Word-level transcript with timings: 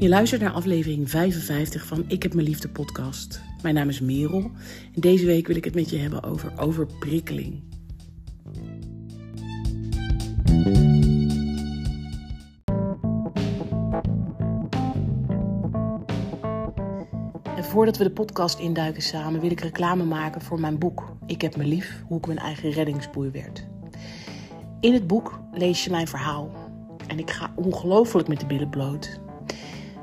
Je 0.00 0.08
luistert 0.08 0.40
naar 0.40 0.52
aflevering 0.52 1.10
55 1.10 1.86
van 1.86 2.04
Ik 2.08 2.22
heb 2.22 2.34
mijn 2.34 2.46
liefde 2.46 2.68
podcast. 2.68 3.42
Mijn 3.62 3.74
naam 3.74 3.88
is 3.88 4.00
Merel 4.00 4.50
en 4.94 5.00
deze 5.00 5.26
week 5.26 5.46
wil 5.46 5.56
ik 5.56 5.64
het 5.64 5.74
met 5.74 5.90
je 5.90 5.96
hebben 5.96 6.22
over 6.22 6.52
overprikkeling. 6.56 7.62
En 17.56 17.64
voordat 17.64 17.96
we 17.96 18.04
de 18.04 18.10
podcast 18.14 18.58
induiken 18.58 19.02
samen, 19.02 19.40
wil 19.40 19.50
ik 19.50 19.60
reclame 19.60 20.04
maken 20.04 20.40
voor 20.40 20.60
mijn 20.60 20.78
boek 20.78 21.16
Ik 21.26 21.40
heb 21.40 21.56
me 21.56 21.64
lief, 21.64 22.02
hoe 22.06 22.18
ik 22.18 22.26
mijn 22.26 22.38
eigen 22.38 22.70
reddingsboei 22.70 23.30
werd. 23.30 23.66
In 24.80 24.92
het 24.92 25.06
boek 25.06 25.40
lees 25.52 25.84
je 25.84 25.90
mijn 25.90 26.08
verhaal 26.08 26.50
en 27.06 27.18
ik 27.18 27.30
ga 27.30 27.52
ongelooflijk 27.54 28.28
met 28.28 28.40
de 28.40 28.46
billen 28.46 28.70
bloot. 28.70 29.20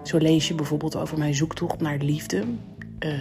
Zo 0.07 0.17
lees 0.17 0.47
je 0.47 0.55
bijvoorbeeld 0.55 0.95
over 0.95 1.17
mijn 1.17 1.35
zoektocht 1.35 1.81
naar 1.81 1.99
de 1.99 2.05
liefde, 2.05 2.43
uh, 2.99 3.11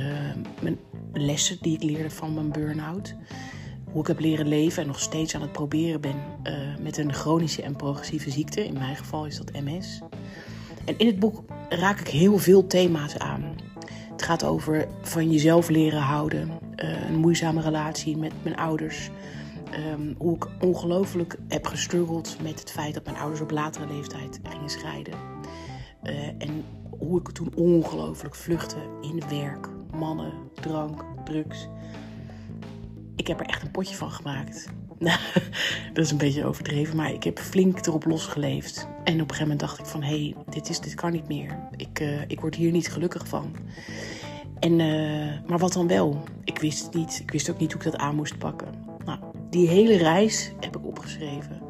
mijn 0.60 0.78
lessen 1.12 1.58
die 1.60 1.74
ik 1.74 1.82
leerde 1.82 2.10
van 2.10 2.34
mijn 2.34 2.52
burn-out, 2.52 3.14
hoe 3.84 4.00
ik 4.00 4.06
heb 4.06 4.20
leren 4.20 4.48
leven 4.48 4.82
en 4.82 4.88
nog 4.88 5.00
steeds 5.00 5.34
aan 5.34 5.40
het 5.40 5.52
proberen 5.52 6.00
ben 6.00 6.16
uh, 6.44 6.52
met 6.80 6.96
een 6.96 7.12
chronische 7.12 7.62
en 7.62 7.76
progressieve 7.76 8.30
ziekte. 8.30 8.66
In 8.66 8.72
mijn 8.72 8.96
geval 8.96 9.26
is 9.26 9.36
dat 9.36 9.52
MS. 9.52 10.00
En 10.84 10.98
in 10.98 11.06
het 11.06 11.18
boek 11.18 11.44
raak 11.68 12.00
ik 12.00 12.08
heel 12.08 12.38
veel 12.38 12.66
thema's 12.66 13.18
aan. 13.18 13.54
Het 14.12 14.22
gaat 14.22 14.44
over 14.44 14.88
van 15.02 15.30
jezelf 15.30 15.68
leren 15.68 16.02
houden, 16.02 16.50
uh, 16.76 17.08
een 17.08 17.18
moeizame 17.18 17.60
relatie 17.60 18.16
met 18.16 18.32
mijn 18.42 18.56
ouders. 18.56 19.10
Um, 19.92 20.14
hoe 20.18 20.36
ik 20.36 20.46
ongelooflijk 20.60 21.36
heb 21.48 21.66
gestruggeld 21.66 22.36
met 22.42 22.60
het 22.60 22.70
feit 22.70 22.94
dat 22.94 23.04
mijn 23.04 23.16
ouders 23.16 23.40
op 23.40 23.50
latere 23.50 23.86
leeftijd 23.86 24.40
gingen 24.42 24.70
scheiden. 24.70 25.14
Uh, 26.08 26.26
en 26.38 26.64
hoe 26.98 27.20
ik 27.20 27.30
toen 27.30 27.52
ongelooflijk 27.54 28.34
vluchtte 28.34 28.76
in 29.00 29.22
werk, 29.28 29.68
mannen, 29.96 30.32
drank, 30.54 31.04
drugs. 31.24 31.68
Ik 33.16 33.26
heb 33.26 33.40
er 33.40 33.46
echt 33.46 33.62
een 33.62 33.70
potje 33.70 33.96
van 33.96 34.10
gemaakt. 34.10 34.68
dat 35.94 36.04
is 36.04 36.10
een 36.10 36.18
beetje 36.18 36.44
overdreven, 36.44 36.96
maar 36.96 37.12
ik 37.12 37.24
heb 37.24 37.38
flink 37.38 37.86
erop 37.86 38.04
losgeleefd. 38.04 38.88
En 39.04 39.14
op 39.14 39.20
een 39.20 39.20
gegeven 39.20 39.40
moment 39.40 39.60
dacht 39.60 39.78
ik 39.78 39.86
van, 39.86 40.02
hé, 40.02 40.08
hey, 40.08 40.34
dit, 40.48 40.68
is, 40.68 40.80
dit 40.80 40.94
kan 40.94 41.12
niet 41.12 41.28
meer. 41.28 41.58
Ik, 41.76 42.00
uh, 42.00 42.22
ik 42.26 42.40
word 42.40 42.54
hier 42.54 42.70
niet 42.70 42.88
gelukkig 42.88 43.28
van. 43.28 43.56
En, 44.58 44.78
uh, 44.78 45.48
maar 45.48 45.58
wat 45.58 45.72
dan 45.72 45.86
wel? 45.86 46.22
Ik 46.44 46.58
wist 46.58 46.84
het 46.84 46.94
niet. 46.94 47.18
Ik 47.22 47.30
wist 47.30 47.50
ook 47.50 47.58
niet 47.58 47.72
hoe 47.72 47.82
ik 47.82 47.90
dat 47.90 48.00
aan 48.00 48.14
moest 48.14 48.38
pakken. 48.38 48.68
Nou, 49.04 49.18
die 49.50 49.68
hele 49.68 49.96
reis 49.96 50.52
heb 50.60 50.76
ik 50.76 50.86
opgeschreven. 50.86 51.60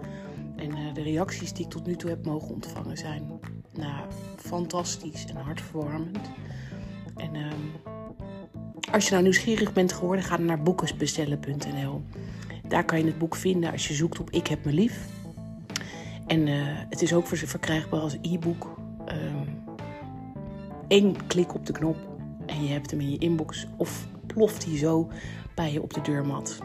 En 0.57 0.95
de 0.95 1.03
reacties 1.03 1.53
die 1.53 1.65
ik 1.65 1.71
tot 1.71 1.87
nu 1.87 1.97
toe 1.97 2.11
heb 2.11 2.25
mogen 2.25 2.55
ontvangen 2.55 2.97
zijn 2.97 3.36
nou, 3.77 4.05
fantastisch 4.37 5.27
en 5.27 5.37
hartverwarmend. 5.37 6.31
En 7.17 7.35
uh, 7.35 7.53
als 8.93 9.05
je 9.05 9.11
nou 9.11 9.23
nieuwsgierig 9.23 9.73
bent 9.73 9.93
geworden, 9.93 10.25
ga 10.25 10.37
dan 10.37 10.47
naar 10.47 10.63
boekensbestellen.nl. 10.63 12.03
Daar 12.69 12.85
kan 12.85 12.99
je 12.99 13.05
het 13.05 13.19
boek 13.19 13.37
vinden 13.37 13.73
als 13.73 13.89
je 13.89 13.95
zoekt 13.95 14.21
op 14.21 14.31
Ik 14.31 14.47
heb 14.47 14.65
me 14.65 14.73
lief. 14.73 15.09
En 16.27 16.47
uh, 16.47 16.55
het 16.89 17.03
is 17.03 17.15
ook 17.15 17.27
verkrijgbaar 17.27 18.01
als 18.01 18.17
e-book. 18.23 18.79
Eén 20.89 21.05
um, 21.05 21.27
klik 21.27 21.55
op 21.55 21.67
de 21.67 21.73
knop 21.73 21.97
en 22.47 22.65
je 22.65 22.73
hebt 22.73 22.91
hem 22.91 23.01
in 23.01 23.11
je 23.11 23.19
inbox 23.19 23.67
of 23.77 24.07
ploft 24.27 24.65
hij 24.65 24.77
zo 24.77 25.11
bij 25.55 25.73
je 25.73 25.83
op 25.83 25.95
de 25.95 26.01
deurmat. 26.01 26.59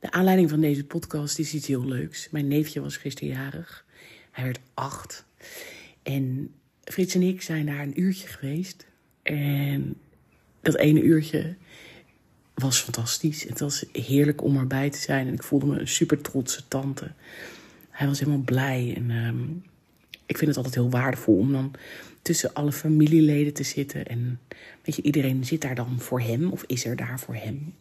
De 0.00 0.10
aanleiding 0.10 0.50
van 0.50 0.60
deze 0.60 0.84
podcast 0.84 1.38
is 1.38 1.54
iets 1.54 1.66
heel 1.66 1.84
leuks. 1.84 2.30
Mijn 2.30 2.48
neefje 2.48 2.80
was 2.80 2.96
gisteren 2.96 3.34
jarig. 3.34 3.84
Hij 4.30 4.44
werd 4.44 4.60
acht. 4.74 5.24
En 6.02 6.54
Frits 6.84 7.14
en 7.14 7.22
ik 7.22 7.42
zijn 7.42 7.66
daar 7.66 7.82
een 7.82 8.00
uurtje 8.00 8.26
geweest. 8.28 8.86
En 9.22 9.96
dat 10.60 10.76
ene 10.76 11.02
uurtje 11.02 11.56
was 12.54 12.78
fantastisch. 12.78 13.42
Het 13.42 13.60
was 13.60 13.84
heerlijk 13.92 14.42
om 14.42 14.56
erbij 14.56 14.90
te 14.90 14.98
zijn. 14.98 15.26
En 15.26 15.32
ik 15.32 15.42
voelde 15.42 15.66
me 15.66 15.80
een 15.80 15.88
super 15.88 16.20
trotse 16.20 16.68
tante. 16.68 17.12
Hij 17.90 18.06
was 18.06 18.18
helemaal 18.18 18.42
blij. 18.44 18.92
En 18.96 19.10
um, 19.10 19.62
ik 20.26 20.38
vind 20.38 20.48
het 20.48 20.56
altijd 20.56 20.74
heel 20.74 20.90
waardevol 20.90 21.36
om 21.36 21.52
dan 21.52 21.74
tussen 22.22 22.54
alle 22.54 22.72
familieleden 22.72 23.52
te 23.52 23.62
zitten. 23.62 24.06
En 24.06 24.40
weet 24.84 24.96
je, 24.96 25.02
iedereen 25.02 25.44
zit 25.44 25.60
daar 25.60 25.74
dan 25.74 26.00
voor 26.00 26.20
hem 26.20 26.50
of 26.50 26.64
is 26.66 26.84
er 26.84 26.96
daar 26.96 27.20
voor 27.20 27.34
hem. 27.34 27.74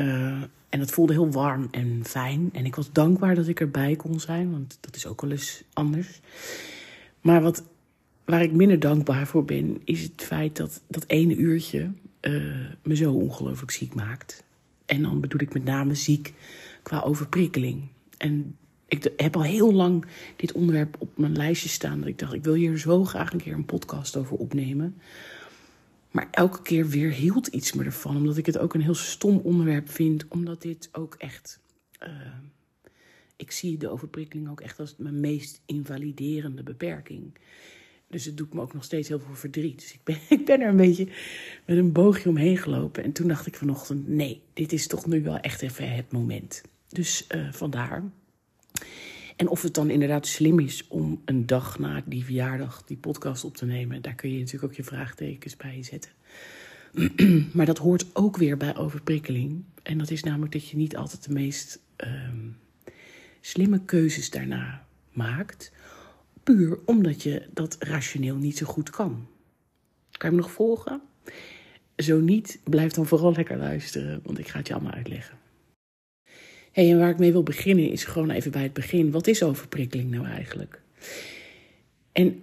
Uh, 0.00 0.42
en 0.68 0.78
dat 0.78 0.90
voelde 0.90 1.12
heel 1.12 1.30
warm 1.30 1.68
en 1.70 2.00
fijn. 2.04 2.50
En 2.52 2.64
ik 2.64 2.74
was 2.74 2.92
dankbaar 2.92 3.34
dat 3.34 3.48
ik 3.48 3.60
erbij 3.60 3.96
kon 3.96 4.20
zijn, 4.20 4.50
want 4.50 4.78
dat 4.80 4.96
is 4.96 5.06
ook 5.06 5.20
wel 5.20 5.30
eens 5.30 5.62
anders. 5.72 6.20
Maar 7.20 7.42
wat, 7.42 7.64
waar 8.24 8.42
ik 8.42 8.52
minder 8.52 8.80
dankbaar 8.80 9.26
voor 9.26 9.44
ben, 9.44 9.80
is 9.84 10.02
het 10.02 10.22
feit 10.22 10.56
dat 10.56 10.82
dat 10.86 11.04
ene 11.06 11.36
uurtje 11.36 11.90
uh, 12.20 12.66
me 12.82 12.96
zo 12.96 13.12
ongelooflijk 13.12 13.70
ziek 13.70 13.94
maakt. 13.94 14.44
En 14.86 15.02
dan 15.02 15.20
bedoel 15.20 15.40
ik 15.40 15.52
met 15.52 15.64
name 15.64 15.94
ziek 15.94 16.34
qua 16.82 17.00
overprikkeling. 17.00 17.82
En 18.16 18.56
ik 18.86 19.12
heb 19.16 19.36
al 19.36 19.42
heel 19.42 19.72
lang 19.72 20.04
dit 20.36 20.52
onderwerp 20.52 20.96
op 20.98 21.18
mijn 21.18 21.36
lijstje 21.36 21.68
staan. 21.68 21.98
Dat 21.98 22.08
ik 22.08 22.18
dacht, 22.18 22.32
ik 22.32 22.44
wil 22.44 22.54
hier 22.54 22.78
zo 22.78 23.04
graag 23.04 23.32
een 23.32 23.40
keer 23.40 23.52
een 23.52 23.64
podcast 23.64 24.16
over 24.16 24.36
opnemen. 24.36 24.96
Maar 26.10 26.28
elke 26.30 26.62
keer 26.62 26.88
weer 26.88 27.10
hield 27.10 27.46
iets 27.46 27.72
me 27.72 27.84
ervan. 27.84 28.16
Omdat 28.16 28.36
ik 28.36 28.46
het 28.46 28.58
ook 28.58 28.74
een 28.74 28.82
heel 28.82 28.94
stom 28.94 29.38
onderwerp 29.38 29.90
vind. 29.90 30.28
Omdat 30.28 30.62
dit 30.62 30.88
ook 30.92 31.14
echt. 31.14 31.60
Uh, 32.02 32.08
ik 33.36 33.50
zie 33.50 33.76
de 33.76 33.88
overprikkeling 33.88 34.48
ook 34.50 34.60
echt 34.60 34.80
als 34.80 34.94
mijn 34.98 35.20
meest 35.20 35.60
invaliderende 35.66 36.62
beperking. 36.62 37.32
Dus 38.08 38.24
het 38.24 38.36
doet 38.36 38.54
me 38.54 38.60
ook 38.60 38.74
nog 38.74 38.84
steeds 38.84 39.08
heel 39.08 39.20
veel 39.20 39.34
verdriet. 39.34 39.78
Dus 39.80 39.92
ik 39.92 40.00
ben, 40.04 40.18
ik 40.38 40.44
ben 40.44 40.60
er 40.60 40.68
een 40.68 40.76
beetje 40.76 41.08
met 41.64 41.76
een 41.76 41.92
boogje 41.92 42.28
omheen 42.28 42.58
gelopen. 42.58 43.04
En 43.04 43.12
toen 43.12 43.28
dacht 43.28 43.46
ik 43.46 43.56
vanochtend: 43.56 44.08
nee, 44.08 44.42
dit 44.52 44.72
is 44.72 44.86
toch 44.86 45.06
nu 45.06 45.22
wel 45.22 45.38
echt 45.38 45.62
even 45.62 45.94
het 45.94 46.12
moment. 46.12 46.62
Dus 46.88 47.26
uh, 47.34 47.52
vandaar. 47.52 48.04
En 49.38 49.48
of 49.48 49.62
het 49.62 49.74
dan 49.74 49.90
inderdaad 49.90 50.26
slim 50.26 50.58
is 50.58 50.86
om 50.88 51.22
een 51.24 51.46
dag 51.46 51.78
na 51.78 52.02
die 52.04 52.24
verjaardag 52.24 52.84
die 52.84 52.96
podcast 52.96 53.44
op 53.44 53.56
te 53.56 53.66
nemen, 53.66 54.02
daar 54.02 54.14
kun 54.14 54.32
je 54.32 54.38
natuurlijk 54.38 54.64
ook 54.64 54.74
je 54.74 54.84
vraagtekens 54.84 55.56
bij 55.56 55.82
zetten. 55.82 56.10
maar 57.56 57.66
dat 57.66 57.78
hoort 57.78 58.06
ook 58.12 58.36
weer 58.36 58.56
bij 58.56 58.76
overprikkeling. 58.76 59.64
En 59.82 59.98
dat 59.98 60.10
is 60.10 60.22
namelijk 60.22 60.52
dat 60.52 60.68
je 60.68 60.76
niet 60.76 60.96
altijd 60.96 61.24
de 61.24 61.32
meest 61.32 61.80
um, 61.96 62.56
slimme 63.40 63.84
keuzes 63.84 64.30
daarna 64.30 64.86
maakt, 65.12 65.72
puur 66.42 66.78
omdat 66.84 67.22
je 67.22 67.48
dat 67.54 67.76
rationeel 67.78 68.36
niet 68.36 68.56
zo 68.56 68.66
goed 68.66 68.90
kan. 68.90 69.26
Kan 70.10 70.30
je 70.30 70.36
me 70.36 70.42
nog 70.42 70.52
volgen? 70.52 71.00
Zo 71.96 72.20
niet, 72.20 72.60
blijf 72.64 72.92
dan 72.92 73.06
vooral 73.06 73.32
lekker 73.32 73.56
luisteren, 73.56 74.20
want 74.22 74.38
ik 74.38 74.48
ga 74.48 74.58
het 74.58 74.66
je 74.66 74.74
allemaal 74.74 74.92
uitleggen. 74.92 75.38
En 76.86 76.98
waar 76.98 77.10
ik 77.10 77.18
mee 77.18 77.32
wil 77.32 77.42
beginnen 77.42 77.90
is 77.90 78.04
gewoon 78.04 78.30
even 78.30 78.50
bij 78.50 78.62
het 78.62 78.72
begin. 78.72 79.10
Wat 79.10 79.26
is 79.26 79.42
overprikkeling 79.42 80.10
nou 80.10 80.26
eigenlijk? 80.26 80.80
En 82.12 82.42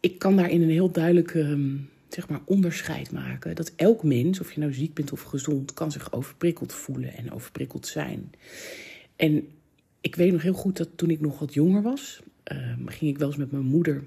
ik 0.00 0.18
kan 0.18 0.36
daarin 0.36 0.62
een 0.62 0.70
heel 0.70 0.90
duidelijk 0.90 1.34
um, 1.34 1.88
zeg 2.08 2.28
maar 2.28 2.40
onderscheid 2.44 3.12
maken. 3.12 3.54
Dat 3.54 3.72
elk 3.76 4.02
mens, 4.02 4.40
of 4.40 4.52
je 4.52 4.60
nou 4.60 4.72
ziek 4.72 4.94
bent 4.94 5.12
of 5.12 5.22
gezond, 5.22 5.74
kan 5.74 5.92
zich 5.92 6.12
overprikkeld 6.12 6.72
voelen 6.72 7.14
en 7.16 7.32
overprikkeld 7.32 7.86
zijn. 7.86 8.32
En 9.16 9.48
ik 10.00 10.16
weet 10.16 10.32
nog 10.32 10.42
heel 10.42 10.52
goed 10.52 10.76
dat 10.76 10.88
toen 10.96 11.10
ik 11.10 11.20
nog 11.20 11.38
wat 11.38 11.54
jonger 11.54 11.82
was, 11.82 12.20
um, 12.52 12.88
ging 12.88 13.10
ik 13.10 13.18
wel 13.18 13.28
eens 13.28 13.36
met 13.36 13.52
mijn 13.52 13.64
moeder 13.64 14.02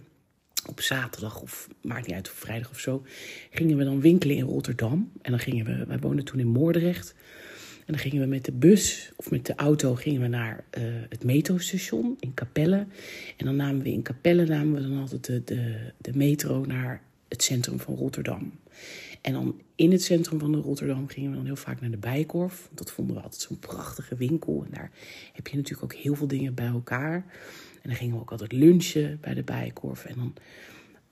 op 0.65 0.81
zaterdag 0.81 1.41
of 1.41 1.67
maakt 1.81 2.07
niet 2.07 2.15
uit, 2.15 2.29
of 2.29 2.35
vrijdag 2.35 2.69
of 2.69 2.79
zo, 2.79 3.03
gingen 3.51 3.77
we 3.77 3.83
dan 3.83 4.01
winkelen 4.01 4.35
in 4.35 4.45
Rotterdam. 4.45 5.11
En 5.21 5.31
dan 5.31 5.39
gingen 5.39 5.65
we, 5.65 5.85
wij 5.85 5.99
woonden 5.99 6.25
toen 6.25 6.39
in 6.39 6.47
Moordrecht. 6.47 7.15
En 7.85 7.93
dan 7.93 7.99
gingen 7.99 8.21
we 8.21 8.27
met 8.27 8.45
de 8.45 8.51
bus 8.51 9.11
of 9.15 9.31
met 9.31 9.45
de 9.45 9.55
auto 9.55 9.95
gingen 9.95 10.21
we 10.21 10.27
naar 10.27 10.63
uh, 10.77 10.83
het 11.09 11.23
metrostation 11.23 12.17
in 12.19 12.33
Capelle. 12.33 12.85
En 13.37 13.45
dan 13.45 13.55
namen 13.55 13.83
we 13.83 13.91
in 13.91 14.01
Capelle 14.01 14.45
namen 14.45 14.73
we 14.73 14.89
dan 14.89 14.99
altijd 14.99 15.25
de, 15.25 15.43
de, 15.43 15.91
de 15.97 16.11
metro 16.15 16.65
naar 16.65 17.01
het 17.27 17.43
centrum 17.43 17.79
van 17.79 17.95
Rotterdam. 17.95 18.51
En 19.21 19.33
dan 19.33 19.61
in 19.75 19.91
het 19.91 20.03
centrum 20.03 20.39
van 20.39 20.55
Rotterdam 20.55 21.07
gingen 21.07 21.29
we 21.29 21.35
dan 21.35 21.45
heel 21.45 21.55
vaak 21.55 21.81
naar 21.81 21.91
de 21.91 21.97
Bijkorf. 21.97 22.69
Dat 22.73 22.91
vonden 22.91 23.15
we 23.15 23.21
altijd 23.21 23.41
zo'n 23.41 23.59
prachtige 23.59 24.15
winkel. 24.15 24.63
En 24.65 24.71
daar 24.71 24.91
heb 25.33 25.47
je 25.47 25.55
natuurlijk 25.55 25.93
ook 25.93 25.99
heel 25.99 26.15
veel 26.15 26.27
dingen 26.27 26.53
bij 26.53 26.67
elkaar. 26.67 27.15
En 27.81 27.89
dan 27.89 27.95
gingen 27.95 28.15
we 28.15 28.21
ook 28.21 28.31
altijd 28.31 28.51
lunchen 28.51 29.17
bij 29.21 29.33
de 29.33 29.43
Bijkorf. 29.43 30.05
En 30.05 30.15
dan 30.15 30.33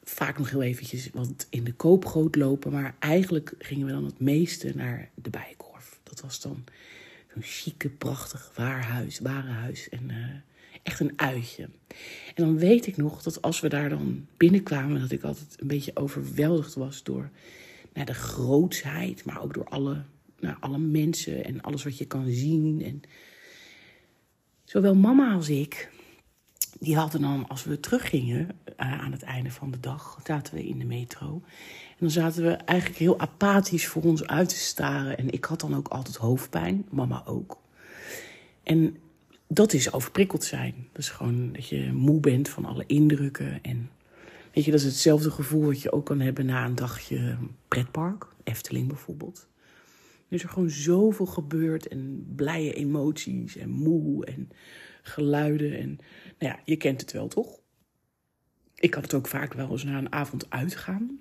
vaak 0.04 0.38
nog 0.38 0.50
heel 0.50 0.62
eventjes 0.62 1.10
wat 1.14 1.48
in 1.50 1.64
de 1.64 1.74
koopgoot 1.74 2.36
lopen. 2.36 2.72
Maar 2.72 2.96
eigenlijk 3.00 3.54
gingen 3.58 3.86
we 3.86 3.92
dan 3.92 4.06
het 4.06 4.20
meeste 4.20 4.72
naar 4.75 5.10
de 5.16 5.30
Bijkorf. 5.30 5.73
Dat 6.13 6.21
was 6.21 6.42
dan 6.42 6.63
zo'n 7.33 7.42
chique, 7.42 7.89
prachtig 7.89 8.51
waarhuis, 8.56 9.19
warenhuis. 9.19 9.89
En 9.89 10.10
uh, 10.10 10.25
echt 10.83 11.00
een 11.00 11.13
uitje. 11.15 11.63
En 12.36 12.44
dan 12.44 12.57
weet 12.57 12.88
ik 12.88 12.98
nog 12.98 13.21
dat 13.21 13.42
als 13.42 13.60
we 13.60 13.69
daar 13.69 13.89
dan 13.89 14.27
binnenkwamen, 14.38 15.01
dat 15.01 15.12
ik 15.12 15.24
altijd 15.24 15.56
een 15.60 15.68
beetje 15.68 15.95
overweldigd 15.95 16.74
was 16.74 17.04
door 17.04 17.30
naar 17.94 18.06
de 18.06 18.13
grootsheid, 18.13 19.25
maar 19.25 19.42
ook 19.42 19.54
door 19.54 19.68
alle, 19.68 20.04
nou, 20.39 20.56
alle 20.60 20.77
mensen 20.77 21.45
en 21.45 21.62
alles 21.62 21.83
wat 21.83 21.98
je 21.98 22.06
kan 22.06 22.30
zien. 22.30 22.81
En 22.83 23.01
zowel 24.63 24.95
mama 24.95 25.33
als 25.33 25.50
ik, 25.50 25.89
die 26.84 26.98
hadden 26.98 27.22
dan, 27.22 27.48
als 27.48 27.64
we 27.64 27.80
teruggingen 27.80 28.50
uh, 28.80 29.02
aan 29.02 29.12
het 29.12 29.24
einde 29.24 29.52
van 29.52 29.72
de 29.72 29.80
dag, 29.80 30.20
zaten 30.24 30.54
we 30.54 30.68
in 30.68 30.80
de 30.80 30.86
metro. 30.86 31.42
En 31.90 32.00
dan 32.00 32.12
zaten 32.12 32.44
we 32.44 32.52
eigenlijk 32.52 33.00
heel 33.00 33.20
apathisch 33.20 33.88
voor 33.88 34.04
ons 34.04 34.28
uit 34.28 34.50
te 34.50 34.56
staren. 34.56 35.18
En 35.18 35.30
ik 35.30 35.46
had 35.46 35.60
dan 35.60 35.76
ook 35.76 35.88
altijd 35.88 36.16
hoofdpijn, 36.16 36.86
mama 36.90 37.24
ook. 37.26 37.58
En 38.64 38.98
dat 39.48 39.74
is 39.74 39.94
overprikkeld 39.94 40.44
zijn. 40.44 40.88
Dat 40.92 41.02
is 41.02 41.10
gewoon 41.10 41.54
dat 41.54 41.68
je 41.68 41.92
moe 41.94 42.20
bent 42.20 42.50
van 42.50 42.66
alle 42.66 42.84
indrukken. 42.88 43.60
En 43.62 43.90
weet 44.54 44.66
je, 44.66 44.72
dat 44.72 44.80
is 44.80 44.86
hetzelfde 44.86 45.32
gevoel 45.32 45.66
wat 45.66 45.82
je 45.82 45.92
ook 45.92 46.06
kan 46.06 46.20
hebben 46.20 46.46
na 46.46 46.66
een 46.66 46.76
dagje 46.76 47.38
pretpark. 47.68 48.28
Efteling 48.44 48.88
bijvoorbeeld. 48.88 49.48
Er 50.28 50.36
is 50.36 50.44
er 50.44 50.50
gewoon 50.50 50.70
zoveel 50.70 51.26
gebeurd 51.26 51.88
en 51.88 52.34
blije 52.36 52.74
emoties 52.74 53.58
en 53.58 53.70
moe 53.70 54.26
en 54.26 54.50
geluiden. 55.02 55.78
En 55.78 56.00
nou 56.44 56.56
ja, 56.56 56.62
je 56.66 56.75
kent 56.75 57.01
het 57.01 57.12
wel 57.12 57.28
toch? 57.28 57.60
Ik 58.75 58.94
had 58.94 59.04
het 59.04 59.13
ook 59.13 59.28
vaak 59.28 59.54
wel 59.54 59.72
eens 59.72 59.84
na 59.84 59.98
een 59.98 60.12
avond 60.12 60.50
uitgaan. 60.50 61.19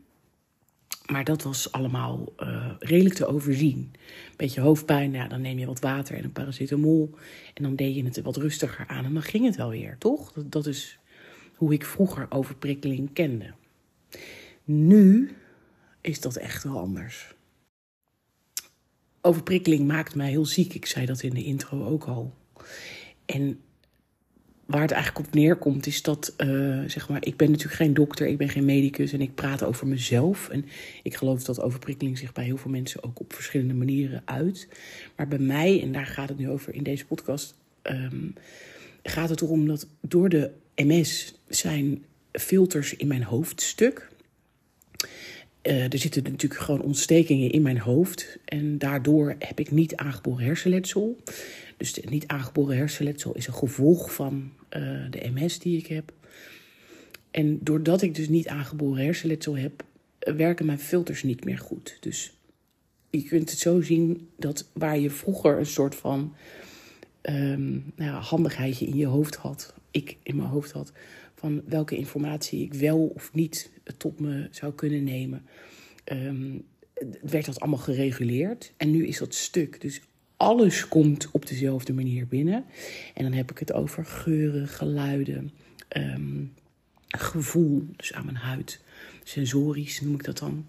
Maar 1.07 1.25
dat 1.25 1.43
was 1.43 1.73
allemaal 1.73 2.33
uh, 2.39 2.73
redelijk 2.79 3.15
te 3.15 3.27
overzien. 3.27 3.93
Beetje 4.37 4.61
hoofdpijn, 4.61 5.13
ja, 5.13 5.29
dan 5.29 5.41
neem 5.41 5.59
je 5.59 5.67
wat 5.67 5.81
water 5.81 6.17
en 6.17 6.25
een 6.25 6.33
paracetamol. 6.33 7.15
En 7.55 7.63
dan 7.63 7.77
deed 7.77 7.95
je 7.95 8.05
het 8.05 8.23
wat 8.23 8.37
rustiger 8.37 8.87
aan 8.87 9.05
en 9.05 9.13
dan 9.13 9.23
ging 9.23 9.45
het 9.45 9.57
wel 9.57 9.69
weer, 9.69 9.99
toch? 9.99 10.33
Dat 10.33 10.67
is 10.67 10.99
hoe 11.55 11.73
ik 11.73 11.85
vroeger 11.85 12.27
overprikkeling 12.29 13.13
kende. 13.13 13.53
Nu 14.65 15.37
is 16.01 16.21
dat 16.21 16.37
echt 16.37 16.65
wel 16.65 16.79
anders. 16.79 17.35
Overprikkeling 19.21 19.87
maakt 19.87 20.15
mij 20.15 20.31
heel 20.31 20.47
ziek. 20.47 20.75
Ik 20.75 20.87
zei 20.87 21.07
dat 21.07 21.23
in 21.23 21.35
de 21.35 21.45
intro 21.45 21.85
ook 21.85 22.05
al. 22.05 22.35
En 23.27 23.61
waar 24.73 24.83
het 24.83 24.91
eigenlijk 24.91 25.27
op 25.27 25.35
neerkomt, 25.35 25.87
is 25.87 26.03
dat, 26.03 26.35
uh, 26.39 26.83
zeg 26.87 27.09
maar, 27.09 27.25
ik 27.25 27.37
ben 27.37 27.51
natuurlijk 27.51 27.77
geen 27.77 27.95
dokter, 27.95 28.27
ik 28.27 28.39
ben 28.39 28.49
geen 28.49 28.65
medicus 28.65 29.13
en 29.13 29.21
ik 29.21 29.35
praat 29.35 29.65
over 29.65 29.87
mezelf. 29.87 30.49
En 30.49 30.65
ik 31.03 31.15
geloof 31.15 31.45
dat 31.45 31.61
overprikkeling 31.61 32.19
zich 32.19 32.33
bij 32.33 32.45
heel 32.45 32.57
veel 32.57 32.71
mensen 32.71 33.05
ook 33.05 33.21
op 33.21 33.33
verschillende 33.33 33.75
manieren 33.75 34.23
uit. 34.25 34.69
Maar 35.17 35.29
bij 35.29 35.39
mij, 35.39 35.83
en 35.83 35.93
daar 35.93 36.07
gaat 36.07 36.29
het 36.29 36.39
nu 36.39 36.51
over 36.51 36.75
in 36.75 36.83
deze 36.83 37.07
podcast, 37.07 37.55
um, 37.83 38.35
gaat 39.03 39.29
het 39.29 39.41
erom 39.41 39.67
dat 39.67 39.87
door 40.01 40.29
de 40.29 40.51
MS 40.75 41.35
zijn 41.49 42.05
filters 42.33 42.97
in 42.97 43.07
mijn 43.07 43.23
hoofd 43.23 43.61
stuk. 43.61 44.11
Uh, 45.63 45.93
er 45.93 45.99
zitten 45.99 46.23
natuurlijk 46.23 46.61
gewoon 46.61 46.83
ontstekingen 46.83 47.51
in 47.51 47.63
mijn 47.63 47.79
hoofd. 47.79 48.39
En 48.45 48.79
daardoor 48.79 49.35
heb 49.39 49.61
ik 49.61 49.71
niet 49.71 49.97
aangeboren 49.97 50.45
hersenletsel. 50.45 51.17
Dus 51.77 52.01
niet 52.09 52.27
aangeboren 52.27 52.77
hersenletsel 52.77 53.35
is 53.35 53.47
een 53.47 53.55
gevolg 53.55 54.15
van 54.15 54.53
uh, 54.77 55.11
de 55.11 55.31
MS 55.35 55.59
die 55.59 55.79
ik 55.79 55.87
heb. 55.87 56.13
En 57.31 57.59
doordat 57.61 58.03
ik 58.03 58.15
dus 58.15 58.29
niet 58.29 58.49
aangeboren 58.49 59.05
hersenletsel 59.05 59.57
heb, 59.57 59.85
werken 60.19 60.67
mijn 60.67 60.79
filters 60.79 61.23
niet 61.23 61.45
meer 61.45 61.59
goed. 61.59 61.97
Dus 62.01 62.37
je 63.11 63.23
kunt 63.23 63.51
het 63.51 63.59
zo 63.59 63.81
zien 63.81 64.29
dat 64.37 64.69
waar 64.73 64.99
je 64.99 65.11
vroeger 65.11 65.59
een 65.59 65.67
soort 65.67 65.95
van 65.95 66.35
um, 67.23 67.93
nou 67.97 68.11
ja, 68.11 68.21
handigheidje 68.21 68.87
in 68.87 68.97
je 68.97 69.07
hoofd 69.07 69.35
had, 69.35 69.75
ik 69.91 70.17
in 70.23 70.37
mijn 70.37 70.49
hoofd 70.49 70.73
had, 70.73 70.93
van 71.43 71.63
welke 71.67 71.97
informatie 71.97 72.63
ik 72.63 72.75
wel 72.75 73.13
of 73.15 73.31
niet 73.33 73.71
tot 73.97 74.21
me 74.21 74.49
zou 74.51 74.73
kunnen 74.73 75.05
nemen, 75.05 75.47
um, 76.13 76.65
werd 77.23 77.45
dat 77.45 77.61
allemaal 77.61 77.79
gereguleerd. 77.79 78.73
En 78.77 78.91
nu 78.91 79.07
is 79.07 79.19
dat 79.19 79.35
stuk. 79.35 79.81
Dus 79.81 80.01
alles 80.37 80.89
komt 80.89 81.31
op 81.31 81.47
dezelfde 81.47 81.93
manier 81.93 82.27
binnen. 82.27 82.65
En 83.15 83.23
dan 83.23 83.33
heb 83.33 83.51
ik 83.51 83.59
het 83.59 83.73
over 83.73 84.05
geuren, 84.05 84.69
geluiden, 84.69 85.51
um, 85.97 86.53
gevoel, 87.09 87.87
dus 87.97 88.13
aan 88.13 88.25
mijn 88.25 88.37
huid, 88.37 88.81
sensorisch 89.23 90.01
noem 90.01 90.15
ik 90.15 90.25
dat 90.25 90.39
dan. 90.39 90.65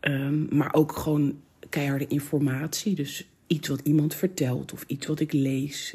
Um, 0.00 0.46
maar 0.50 0.74
ook 0.74 0.92
gewoon 0.92 1.40
keiharde 1.68 2.06
informatie, 2.06 2.94
dus 2.94 3.28
iets 3.46 3.68
wat 3.68 3.80
iemand 3.80 4.14
vertelt 4.14 4.72
of 4.72 4.84
iets 4.86 5.06
wat 5.06 5.20
ik 5.20 5.32
lees. 5.32 5.94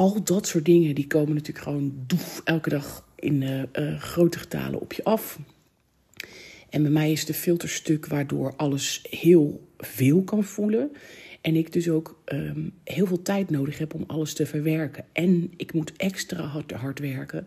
Al 0.00 0.24
dat 0.24 0.46
soort 0.46 0.64
dingen 0.64 0.94
die 0.94 1.06
komen 1.06 1.34
natuurlijk 1.34 1.64
gewoon 1.64 1.92
doef 2.06 2.40
elke 2.44 2.68
dag 2.68 3.04
in 3.14 3.42
uh, 3.42 3.62
uh, 3.72 4.00
grote 4.00 4.38
getalen 4.38 4.80
op 4.80 4.92
je 4.92 5.04
af. 5.04 5.38
En 6.70 6.82
bij 6.82 6.90
mij 6.90 7.12
is 7.12 7.24
de 7.24 7.34
filterstuk 7.34 8.06
waardoor 8.06 8.56
alles 8.56 9.06
heel 9.10 9.68
veel 9.78 10.22
kan 10.22 10.44
voelen. 10.44 10.92
En 11.40 11.56
ik 11.56 11.72
dus 11.72 11.88
ook 11.88 12.22
um, 12.26 12.72
heel 12.84 13.06
veel 13.06 13.22
tijd 13.22 13.50
nodig 13.50 13.78
heb 13.78 13.94
om 13.94 14.04
alles 14.06 14.34
te 14.34 14.46
verwerken. 14.46 15.04
En 15.12 15.52
ik 15.56 15.72
moet 15.72 15.92
extra 15.96 16.42
hard, 16.42 16.72
hard 16.72 16.98
werken 16.98 17.46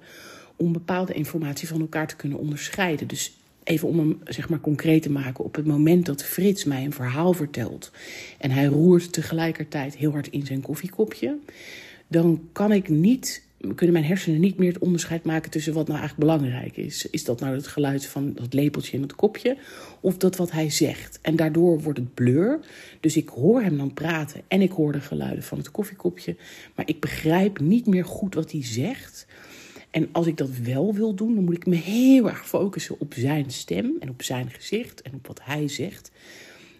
om 0.56 0.74
bepaalde 0.74 1.14
informatie 1.14 1.68
van 1.68 1.82
elkaar 1.82 2.08
te 2.08 2.16
kunnen 2.16 2.38
onderscheiden. 2.38 3.08
Dus 3.08 3.38
even 3.64 3.88
om 3.88 4.00
hem 4.00 4.20
zeg 4.24 4.50
maar 4.50 4.62
concreet 4.62 5.02
te 5.02 5.12
maken, 5.12 5.44
op 5.44 5.56
het 5.56 5.66
moment 5.66 6.06
dat 6.06 6.24
Frits 6.24 6.64
mij 6.64 6.84
een 6.84 6.94
verhaal 6.94 7.34
vertelt 7.34 7.92
en 8.38 8.52
hij 8.52 8.66
roert 8.66 9.14
tegelijkertijd 9.14 9.96
heel 9.96 10.12
hard 10.12 10.28
in 10.28 10.46
zijn 10.46 10.62
koffiekopje, 10.62 11.38
dan 12.14 12.50
kan 12.52 12.72
ik 12.72 12.90
niet 12.90 13.44
kunnen 13.76 13.94
mijn 13.94 14.06
hersenen 14.06 14.40
niet 14.40 14.58
meer 14.58 14.74
het 14.74 14.82
onderscheid 14.82 15.24
maken 15.24 15.52
tussen 15.52 15.74
wat 15.74 15.88
nou 15.88 16.00
eigenlijk 16.00 16.30
belangrijk 16.30 16.78
is. 16.78 17.10
Is 17.10 17.24
dat 17.24 17.40
nou 17.40 17.56
het 17.56 17.68
geluid 17.68 18.06
van 18.06 18.34
dat 18.34 18.54
lepeltje 18.54 18.96
in 18.96 19.02
het 19.02 19.16
kopje 19.16 19.58
of 20.00 20.18
dat 20.18 20.36
wat 20.36 20.52
hij 20.52 20.70
zegt? 20.70 21.20
En 21.22 21.36
daardoor 21.36 21.82
wordt 21.82 22.00
het 22.00 22.14
blur. 22.14 22.60
Dus 23.00 23.18
ik 23.18 23.30
hoor 23.30 23.62
hem 23.62 23.78
dan 23.78 23.94
praten 23.94 24.42
en 24.48 24.62
ik 24.62 24.72
hoor 24.72 24.92
de 24.92 25.00
geluiden 25.00 25.44
van 25.44 25.58
het 25.58 25.72
koffiekopje, 25.72 26.36
maar 26.76 26.88
ik 26.88 27.00
begrijp 27.00 27.60
niet 27.60 27.88
meer 27.88 28.06
goed 28.06 28.36
wat 28.36 28.52
hij 28.52 28.66
zegt. 28.66 29.28
En 29.90 30.10
als 30.12 30.28
ik 30.28 30.38
dat 30.38 30.50
wel 30.64 30.94
wil 30.94 31.14
doen, 31.14 31.36
dan 31.36 31.44
moet 31.44 31.56
ik 31.56 31.66
me 31.66 31.76
heel 31.76 32.30
erg 32.30 32.48
focussen 32.48 33.00
op 33.00 33.14
zijn 33.14 33.52
stem 33.52 33.96
en 34.00 34.10
op 34.10 34.24
zijn 34.24 34.50
gezicht 34.50 35.02
en 35.02 35.14
op 35.14 35.28
wat 35.28 35.40
hij 35.44 35.68
zegt. 35.68 36.12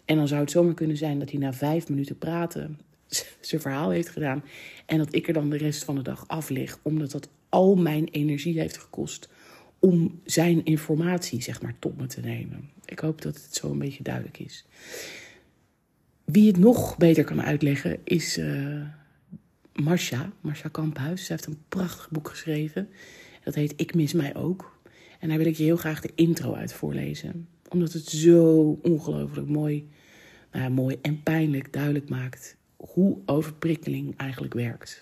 En 0.06 0.18
dan 0.18 0.28
zou 0.28 0.42
het 0.42 0.52
zomaar 0.52 0.74
kunnen 0.74 0.98
zijn 0.98 1.20
dat 1.20 1.30
hij 1.30 1.40
na 1.40 1.54
vijf 1.54 1.90
minuten 1.90 2.18
praten 2.18 2.78
zijn 3.42 3.62
verhaal 3.62 3.90
heeft 3.90 4.10
gedaan. 4.10 4.44
En 4.86 4.98
dat 4.98 5.16
ik 5.16 5.28
er 5.28 5.34
dan 5.34 5.50
de 5.50 5.58
rest 5.58 5.84
van 5.84 5.96
de 5.96 6.02
dag 6.02 6.28
af 6.28 6.50
lig, 6.50 6.80
omdat 6.82 7.12
dat 7.12 7.30
al 7.50 7.76
mijn 7.76 8.08
energie 8.08 8.60
heeft 8.60 8.78
gekost 8.78 9.30
om 9.80 10.22
zijn 10.26 10.66
informatie, 10.66 11.42
zeg 11.42 11.62
maar, 11.62 11.76
tot 11.80 11.98
me 11.98 12.06
te 12.06 12.22
nemen. 12.22 12.70
Ik 12.86 13.00
hoop 13.00 13.22
dat 13.22 13.36
het 13.36 13.56
zo 13.56 13.72
een 13.72 13.78
beetje 13.78 14.04
duidelijk 14.04 14.38
is. 14.38 14.66
Wie 16.24 16.48
het 16.48 16.58
nog 16.58 16.98
beter 16.98 17.24
kan 17.24 17.42
uitleggen 17.42 18.00
is 18.04 18.38
uh, 18.38 18.82
Marcia, 19.74 20.32
Marcia 20.42 20.70
Kamphuis. 20.70 21.26
Ze 21.26 21.32
heeft 21.32 21.46
een 21.46 21.64
prachtig 21.70 22.10
boek 22.10 22.30
geschreven. 22.30 22.90
Dat 23.44 23.56
heet 23.56 23.74
Ik 23.76 23.96
mis 23.96 24.14
mij 24.14 24.36
ook. 24.36 24.80
En 25.20 25.30
daar 25.30 25.38
wil 25.38 25.48
ik 25.48 25.56
je 25.56 25.64
heel 25.64 25.78
graag 25.78 26.02
de 26.02 26.12
intro 26.16 26.54
uit 26.54 26.74
voorlezen. 26.74 27.48
Omdat 27.70 27.94
het 27.94 28.08
zo 28.10 28.80
ongelooflijk 28.82 29.48
mooi, 29.48 29.90
nou 30.52 30.64
ja, 30.64 30.70
mooi 30.70 30.98
en 31.02 31.24
pijnlijk 31.24 31.74
duidelijk 31.74 32.10
maakt 32.10 32.58
hoe 32.92 33.18
overprikkeling 33.26 34.18
eigenlijk 34.18 34.54
werkt. 34.54 35.02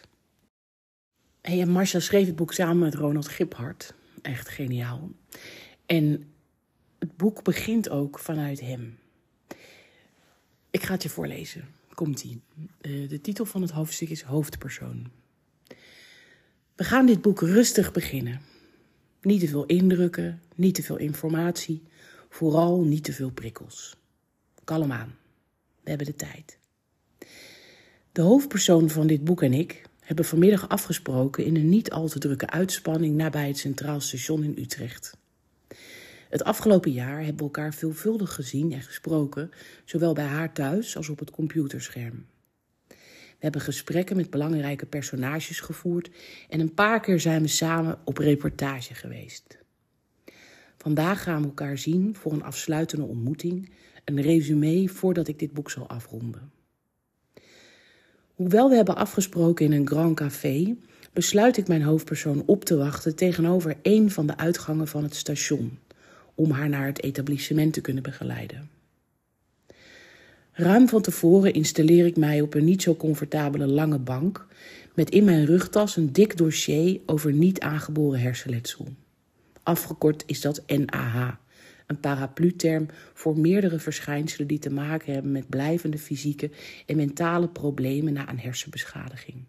Hey, 1.42 1.62
en 1.62 1.70
Marcia 1.70 2.00
schreef 2.00 2.26
het 2.26 2.36
boek 2.36 2.54
samen 2.54 2.80
met 2.80 2.96
Ronald 2.96 3.28
Giphart. 3.28 3.94
Echt 4.22 4.50
geniaal. 4.50 5.12
En 5.86 6.32
het 7.00 7.18
boek 7.18 7.44
begint 7.44 7.90
ook 7.90 8.20
vanuit 8.20 8.60
hem. 8.60 8.98
Ik 10.70 10.84
ga 10.84 10.94
het 10.94 11.04
je 11.04 11.10
voorlezen. 11.10 11.68
Komt-ie. 11.94 12.42
De, 12.82 13.08
de 13.08 13.22
titel 13.22 13.46
van 13.46 13.62
het 13.62 13.72
hoofdstuk 13.72 14.10
is 14.10 14.22
Hoofdpersoon. 14.22 15.12
We 16.76 16.84
gaan 16.84 17.06
dit 17.06 17.22
boek 17.22 17.42
rustig 17.42 17.92
beginnen. 17.92 18.42
Niet 19.22 19.40
te 19.40 19.48
veel 19.48 19.66
indrukken, 19.66 20.42
niet 20.56 20.76
te 20.76 20.84
veel 20.84 20.98
informatie, 20.98 21.84
vooral 22.30 22.84
niet 22.84 23.04
te 23.04 23.14
veel 23.14 23.32
prikkels. 23.32 23.96
Kalm 24.64 24.92
aan. 24.92 25.16
We 25.84 25.90
hebben 25.90 26.08
de 26.08 26.16
tijd. 26.16 26.60
De 28.14 28.22
hoofdpersoon 28.22 28.90
van 28.90 29.08
dit 29.08 29.24
boek 29.24 29.42
en 29.42 29.54
ik 29.54 29.82
hebben 30.00 30.26
vanmiddag 30.26 30.70
afgesproken 30.70 31.46
in 31.46 31.56
een 31.56 31.70
niet 31.70 31.92
al 31.92 32.08
te 32.08 32.20
drukke 32.20 32.50
uitspanning 32.50 33.16
nabij 33.16 33.48
het 33.48 33.58
Centraal 33.58 34.00
Station 34.00 34.44
in 34.44 34.56
Utrecht. 34.58 35.18
Het 36.30 36.44
afgelopen 36.44 36.92
jaar 36.92 37.18
hebben 37.18 37.36
we 37.38 37.44
elkaar 37.44 37.74
veelvuldig 37.74 38.34
gezien 38.34 38.72
en 38.72 38.82
gesproken, 38.82 39.52
zowel 39.86 40.14
bij 40.14 40.26
haar 40.26 40.54
thuis 40.54 40.98
als 40.98 41.10
op 41.10 41.20
het 41.20 41.32
computerscherm. 41.32 42.26
We 42.88 42.96
hebben 43.40 43.62
gesprekken 43.62 44.16
met 44.16 44.30
belangrijke 44.30 44.86
personages 44.86 45.60
gevoerd 45.60 46.10
en 46.50 46.60
een 46.60 46.74
paar 46.74 47.00
keer 47.00 47.20
zijn 47.20 47.42
we 47.42 47.48
samen 47.48 48.00
op 48.04 48.18
reportage 48.18 48.94
geweest. 48.94 49.58
Vandaag 50.78 51.24
gaan 51.24 51.42
we 51.42 51.48
elkaar 51.48 51.78
zien 51.78 52.16
voor 52.16 52.32
een 52.32 52.44
afsluitende 52.44 53.06
ontmoeting, 53.06 53.72
een 54.06 54.22
resume 54.22 54.90
voordat 54.90 55.28
ik 55.28 55.40
dit 55.40 55.54
boek 55.54 55.70
zal 55.70 55.88
afronden. 55.88 56.61
Hoewel 58.42 58.70
we 58.70 58.76
hebben 58.76 58.96
afgesproken 58.96 59.66
in 59.66 59.72
een 59.72 59.88
Grand 59.88 60.16
Café, 60.16 60.76
besluit 61.14 61.58
ik 61.58 61.68
mijn 61.68 61.82
hoofdpersoon 61.82 62.44
op 62.46 62.66
te 62.66 62.78
wachten 62.78 63.16
tegenover 63.16 63.78
een 63.82 64.12
van 64.12 64.28
de 64.28 64.38
uitgangen 64.38 64.88
van 64.88 65.04
het 65.04 65.16
station, 65.16 65.80
om 66.36 66.52
haar 66.52 66.70
naar 66.70 66.86
het 66.86 67.04
etablissement 67.04 67.74
te 67.74 67.82
kunnen 67.82 68.04
begeleiden. 68.04 68.70
Ruim 70.52 70.90
van 70.90 71.02
tevoren 71.02 71.54
installeer 71.54 72.06
ik 72.06 72.18
mij 72.18 72.42
op 72.42 72.54
een 72.54 72.66
niet 72.66 72.82
zo 72.82 72.96
comfortabele 72.96 73.68
lange 73.68 74.00
bank 74.00 74.48
met 74.96 75.10
in 75.10 75.24
mijn 75.24 75.46
rugtas 75.46 75.96
een 75.96 76.14
dik 76.14 76.38
dossier 76.38 77.00
over 77.06 77.34
niet 77.34 77.60
aangeboren 77.60 78.20
hersenletsel. 78.20 78.88
Afgekort 79.64 80.24
is 80.26 80.42
dat 80.42 80.64
NAH, 80.68 81.32
een 81.92 82.00
paraplu-term 82.00 82.88
voor 83.14 83.40
meerdere 83.40 83.80
verschijnselen 83.80 84.48
die 84.48 84.60
te 84.60 84.70
maken 84.70 85.14
hebben 85.14 85.32
met 85.32 85.50
blijvende 85.50 85.98
fysieke 85.98 86.52
en 86.86 86.96
mentale 86.96 87.50
problemen 87.50 88.14
na 88.14 88.30
een 88.30 88.40
hersenbeschadiging. 88.40 89.44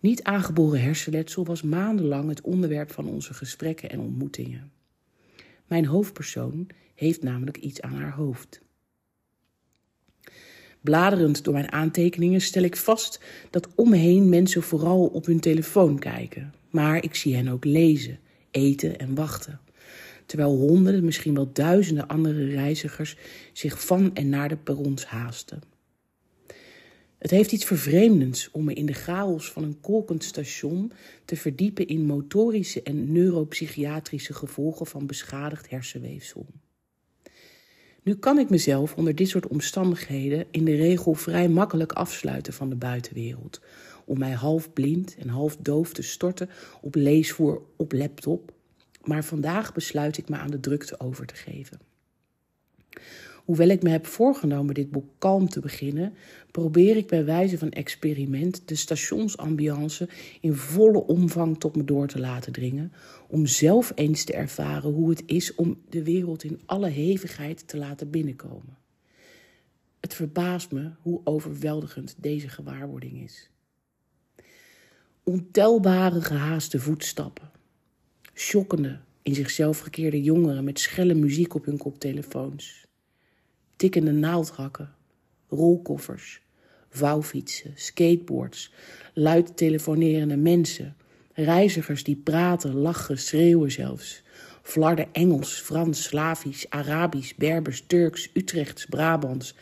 Niet 0.00 0.22
aangeboren 0.22 0.80
hersenletsel 0.80 1.44
was 1.44 1.62
maandenlang 1.62 2.28
het 2.28 2.40
onderwerp 2.40 2.92
van 2.92 3.08
onze 3.08 3.34
gesprekken 3.34 3.90
en 3.90 4.00
ontmoetingen. 4.00 4.70
Mijn 5.66 5.86
hoofdpersoon 5.86 6.66
heeft 6.94 7.22
namelijk 7.22 7.56
iets 7.56 7.80
aan 7.80 7.94
haar 7.94 8.12
hoofd. 8.12 8.60
Bladerend 10.80 11.44
door 11.44 11.52
mijn 11.52 11.72
aantekeningen 11.72 12.40
stel 12.40 12.62
ik 12.62 12.76
vast 12.76 13.20
dat 13.50 13.74
om 13.74 13.90
me 13.90 13.96
heen 13.96 14.28
mensen 14.28 14.62
vooral 14.62 15.06
op 15.06 15.26
hun 15.26 15.40
telefoon 15.40 15.98
kijken. 15.98 16.54
Maar 16.70 17.02
ik 17.02 17.14
zie 17.14 17.36
hen 17.36 17.48
ook 17.48 17.64
lezen, 17.64 18.18
eten 18.50 18.98
en 18.98 19.14
wachten. 19.14 19.60
Terwijl 20.26 20.56
honderden, 20.56 21.04
misschien 21.04 21.34
wel 21.34 21.52
duizenden 21.52 22.06
andere 22.06 22.46
reizigers 22.46 23.16
zich 23.52 23.84
van 23.84 24.14
en 24.14 24.28
naar 24.28 24.48
de 24.48 24.56
perrons 24.56 25.04
haasten. 25.04 25.62
Het 27.18 27.30
heeft 27.30 27.52
iets 27.52 27.64
vervreemdends 27.64 28.50
om 28.50 28.64
me 28.64 28.74
in 28.74 28.86
de 28.86 28.92
chaos 28.92 29.52
van 29.52 29.62
een 29.62 29.80
kolkend 29.80 30.24
station 30.24 30.92
te 31.24 31.36
verdiepen 31.36 31.86
in 31.86 32.06
motorische 32.06 32.82
en 32.82 33.12
neuropsychiatrische 33.12 34.34
gevolgen 34.34 34.86
van 34.86 35.06
beschadigd 35.06 35.70
hersenweefsel. 35.70 36.46
Nu 38.02 38.14
kan 38.14 38.38
ik 38.38 38.50
mezelf 38.50 38.94
onder 38.94 39.14
dit 39.14 39.28
soort 39.28 39.46
omstandigheden 39.46 40.46
in 40.50 40.64
de 40.64 40.74
regel 40.74 41.14
vrij 41.14 41.48
makkelijk 41.48 41.92
afsluiten 41.92 42.52
van 42.52 42.68
de 42.68 42.76
buitenwereld, 42.76 43.60
om 44.04 44.18
mij 44.18 44.32
half 44.32 44.72
blind 44.72 45.16
en 45.16 45.28
half 45.28 45.56
doof 45.56 45.92
te 45.92 46.02
storten 46.02 46.50
op 46.80 46.94
leesvoer 46.94 47.62
op 47.76 47.92
laptop, 47.92 48.52
maar 49.06 49.24
vandaag 49.24 49.72
besluit 49.72 50.18
ik 50.18 50.28
me 50.28 50.36
aan 50.36 50.50
de 50.50 50.60
drukte 50.60 51.00
over 51.00 51.26
te 51.26 51.34
geven. 51.34 51.78
Hoewel 53.46 53.68
ik 53.68 53.82
me 53.82 53.90
heb 53.90 54.06
voorgenomen 54.06 54.74
dit 54.74 54.90
boek 54.90 55.08
kalm 55.18 55.48
te 55.48 55.60
beginnen, 55.60 56.14
probeer 56.50 56.96
ik 56.96 57.06
bij 57.06 57.24
wijze 57.24 57.58
van 57.58 57.70
experiment 57.70 58.68
de 58.68 58.74
stationsambiance 58.74 60.08
in 60.40 60.54
volle 60.54 61.06
omvang 61.06 61.58
tot 61.58 61.76
me 61.76 61.84
door 61.84 62.06
te 62.06 62.20
laten 62.20 62.52
dringen, 62.52 62.92
om 63.28 63.46
zelf 63.46 63.92
eens 63.94 64.24
te 64.24 64.32
ervaren 64.32 64.92
hoe 64.92 65.10
het 65.10 65.22
is 65.26 65.54
om 65.54 65.80
de 65.88 66.02
wereld 66.02 66.44
in 66.44 66.60
alle 66.66 66.88
hevigheid 66.88 67.68
te 67.68 67.76
laten 67.76 68.10
binnenkomen. 68.10 68.78
Het 70.00 70.14
verbaast 70.14 70.70
me 70.70 70.90
hoe 71.00 71.20
overweldigend 71.24 72.14
deze 72.18 72.48
gewaarwording 72.48 73.22
is. 73.22 73.50
Ontelbare 75.22 76.20
gehaaste 76.20 76.78
voetstappen, 76.78 77.50
schokkende, 78.38 78.98
in 79.22 79.34
zichzelf 79.34 79.80
gekeerde 79.80 80.22
jongeren 80.22 80.64
met 80.64 80.80
schelle 80.80 81.14
muziek 81.14 81.54
op 81.54 81.64
hun 81.64 81.78
koptelefoons 81.78 82.86
tikkende 83.76 84.12
naaldhakken, 84.12 84.94
rolkoffers, 85.48 86.40
vouwfietsen, 86.88 87.72
skateboards, 87.74 88.72
luid 89.12 89.56
telefonerende 89.56 90.36
mensen, 90.36 90.96
reizigers 91.32 92.04
die 92.04 92.16
praten, 92.16 92.74
lachen, 92.74 93.18
schreeuwen 93.18 93.72
zelfs. 93.72 94.24
Flarden 94.62 95.06
Engels, 95.12 95.60
Frans, 95.60 96.02
Slavisch, 96.02 96.70
Arabisch, 96.70 97.34
Berbers, 97.34 97.84
Turks, 97.86 98.30
Utrechts, 98.32 98.86
Brabants. 98.86 99.54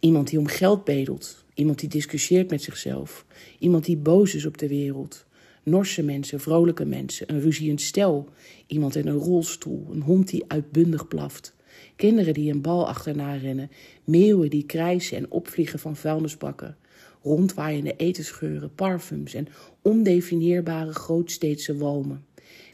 Iemand 0.00 0.28
die 0.28 0.38
om 0.38 0.46
geld 0.46 0.84
bedelt, 0.84 1.44
iemand 1.54 1.78
die 1.78 1.88
discussieert 1.88 2.50
met 2.50 2.62
zichzelf, 2.62 3.24
iemand 3.58 3.84
die 3.84 3.96
boos 3.96 4.34
is 4.34 4.46
op 4.46 4.58
de 4.58 4.68
wereld. 4.68 5.26
Norse 5.68 6.02
mensen, 6.02 6.40
vrolijke 6.40 6.84
mensen, 6.84 7.32
een 7.32 7.40
ruziend 7.40 7.80
stel, 7.80 8.28
iemand 8.66 8.96
in 8.96 9.06
een 9.06 9.18
rolstoel, 9.18 9.86
een 9.90 10.02
hond 10.02 10.28
die 10.28 10.44
uitbundig 10.46 11.08
blaft. 11.08 11.56
Kinderen 11.96 12.34
die 12.34 12.52
een 12.52 12.60
bal 12.60 12.88
achterna 12.88 13.34
rennen, 13.34 13.70
meeuwen 14.04 14.50
die 14.50 14.66
krijsen 14.66 15.16
en 15.16 15.30
opvliegen 15.30 15.78
van 15.78 15.96
vuilnisbakken, 15.96 16.76
rondwaaiende 17.22 17.96
etensgeuren, 17.96 18.74
parfums 18.74 19.34
en 19.34 19.48
ondefinieerbare 19.82 20.92
grootsteedse 20.92 21.76
walmen. 21.76 22.24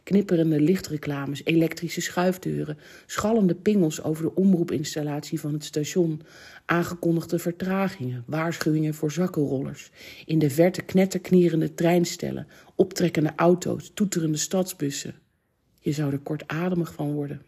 Knipperende 0.05 0.61
lichtreclames, 0.61 1.45
elektrische 1.45 2.01
schuifdeuren, 2.01 2.79
schallende 3.07 3.55
pingels 3.55 4.03
over 4.03 4.23
de 4.23 4.35
omroepinstallatie 4.35 5.41
van 5.41 5.53
het 5.53 5.65
station, 5.65 6.23
aangekondigde 6.65 7.39
vertragingen, 7.39 8.25
waarschuwingen 8.27 8.95
voor 8.95 9.13
zakkenrollers, 9.13 9.91
in 10.27 10.39
de 10.39 10.51
verte 10.51 10.83
knetterknierende 10.83 11.75
treinstellen, 11.75 12.47
optrekkende 12.75 13.33
auto's, 13.37 13.91
toeterende 13.95 14.39
stadsbussen. 14.39 15.15
Je 15.81 15.93
zou 15.93 16.13
er 16.13 16.19
kortademig 16.19 16.95
van 16.95 17.13
worden. 17.13 17.43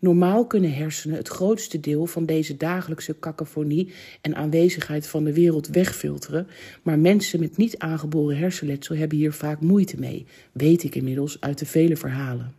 Normaal 0.00 0.46
kunnen 0.46 0.74
hersenen 0.74 1.16
het 1.16 1.28
grootste 1.28 1.80
deel 1.80 2.06
van 2.06 2.26
deze 2.26 2.56
dagelijkse 2.56 3.18
cacophonie 3.18 3.92
en 4.20 4.34
aanwezigheid 4.34 5.06
van 5.06 5.24
de 5.24 5.32
wereld 5.32 5.66
wegfilteren, 5.66 6.46
maar 6.82 6.98
mensen 6.98 7.40
met 7.40 7.56
niet 7.56 7.78
aangeboren 7.78 8.36
hersenletsel 8.36 8.96
hebben 8.96 9.18
hier 9.18 9.32
vaak 9.32 9.60
moeite 9.60 9.98
mee, 9.98 10.26
weet 10.52 10.82
ik 10.82 10.94
inmiddels 10.94 11.40
uit 11.40 11.58
de 11.58 11.66
vele 11.66 11.96
verhalen. 11.96 12.54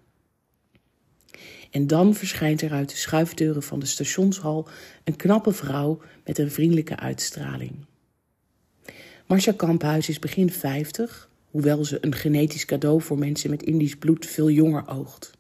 En 1.72 1.88
dan 1.88 2.16
verschijnt 2.16 2.62
er 2.62 2.72
uit 2.72 2.90
de 2.90 2.96
schuifdeuren 2.96 3.64
van 3.64 3.80
de 3.80 3.86
stationshal 3.86 4.68
een 5.04 5.16
knappe 5.16 5.52
vrouw 5.52 6.02
met 6.26 6.38
een 6.38 6.52
vriendelijke 6.52 6.98
uitstraling. 6.98 7.72
Marcia 9.28 9.54
Kamphuis 9.54 10.10
is 10.10 10.20
begin 10.20 10.52
50, 10.52 11.30
hoewel 11.52 11.86
ze 11.86 11.98
een 12.02 12.16
genetisch 12.16 12.66
cadeau 12.66 13.02
voor 13.02 13.18
mensen 13.18 13.50
met 13.50 13.64
Indisch 13.64 13.96
bloed 13.96 14.26
veel 14.26 14.50
jonger 14.50 14.88
oogt. 14.88 15.38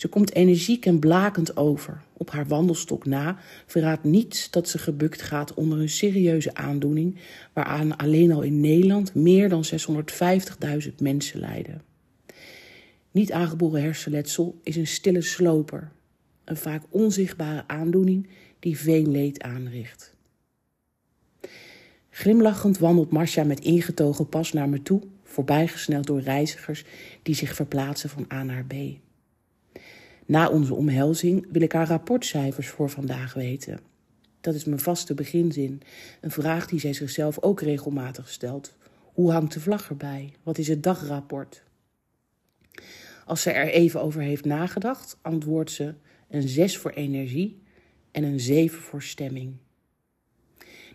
Ze 0.00 0.08
komt 0.08 0.34
energiek 0.34 0.86
en 0.86 0.98
blakend 0.98 1.56
over. 1.56 2.02
Op 2.12 2.30
haar 2.30 2.46
wandelstok 2.46 3.06
na 3.06 3.38
verraadt 3.66 4.04
niets 4.04 4.50
dat 4.50 4.68
ze 4.68 4.78
gebukt 4.78 5.22
gaat 5.22 5.54
onder 5.54 5.80
een 5.80 5.88
serieuze 5.88 6.54
aandoening 6.54 7.16
waaraan 7.52 7.96
alleen 7.96 8.32
al 8.32 8.42
in 8.42 8.60
Nederland 8.60 9.14
meer 9.14 9.48
dan 9.48 9.64
650.000 10.84 10.94
mensen 10.98 11.40
lijden. 11.40 11.82
Niet 13.10 13.32
aangeboren 13.32 13.82
hersenletsel 13.82 14.60
is 14.62 14.76
een 14.76 14.86
stille 14.86 15.22
sloper, 15.22 15.90
een 16.44 16.56
vaak 16.56 16.82
onzichtbare 16.90 17.64
aandoening 17.66 18.28
die 18.58 18.78
veel 18.78 19.06
leed 19.06 19.42
aanricht. 19.42 20.14
Glimlachend 22.10 22.78
wandelt 22.78 23.10
Marcia 23.10 23.44
met 23.44 23.60
ingetogen 23.60 24.28
pas 24.28 24.52
naar 24.52 24.68
me 24.68 24.82
toe, 24.82 25.02
voorbijgesneld 25.24 26.06
door 26.06 26.20
reizigers 26.20 26.84
die 27.22 27.34
zich 27.34 27.54
verplaatsen 27.54 28.10
van 28.10 28.26
A 28.32 28.42
naar 28.42 28.64
B. 28.64 28.74
Na 30.30 30.48
onze 30.48 30.74
omhelzing 30.74 31.46
wil 31.52 31.62
ik 31.62 31.72
haar 31.72 31.86
rapportcijfers 31.86 32.68
voor 32.68 32.90
vandaag 32.90 33.34
weten. 33.34 33.80
Dat 34.40 34.54
is 34.54 34.64
mijn 34.64 34.80
vaste 34.80 35.14
beginzin, 35.14 35.82
een 36.20 36.30
vraag 36.30 36.66
die 36.66 36.80
zij 36.80 36.92
zichzelf 36.92 37.42
ook 37.42 37.60
regelmatig 37.60 38.28
stelt. 38.28 38.74
Hoe 39.12 39.32
hangt 39.32 39.52
de 39.52 39.60
vlag 39.60 39.88
erbij? 39.88 40.32
Wat 40.42 40.58
is 40.58 40.68
het 40.68 40.82
dagrapport? 40.82 41.62
Als 43.26 43.42
ze 43.42 43.50
er 43.50 43.68
even 43.68 44.02
over 44.02 44.20
heeft 44.20 44.44
nagedacht, 44.44 45.18
antwoordt 45.22 45.70
ze 45.70 45.94
een 46.28 46.48
6 46.48 46.78
voor 46.78 46.90
energie 46.90 47.62
en 48.10 48.24
een 48.24 48.40
7 48.40 48.82
voor 48.82 49.02
stemming. 49.02 49.54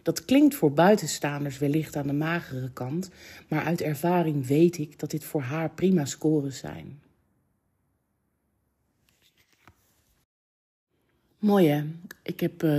Dat 0.04 0.25
klinkt 0.25 0.56
voor 0.56 0.74
buitenstaanders 0.74 1.58
wellicht 1.58 1.96
aan 1.96 2.08
de 2.08 2.13
magere 2.13 2.72
kant, 2.72 3.10
maar 3.48 3.63
uit 3.63 3.82
ervaring 3.82 4.48
weet 4.48 4.77
ik 4.77 5.00
dat 5.00 5.12
dit 5.12 5.24
voor 5.24 5.42
haar 5.42 5.70
prima 5.70 6.06
scores 6.06 6.58
zijn. 6.58 7.04
Mooi 11.46 11.68
hè? 11.68 11.84
Ik 12.22 12.40
heb 12.40 12.64
uh, 12.64 12.78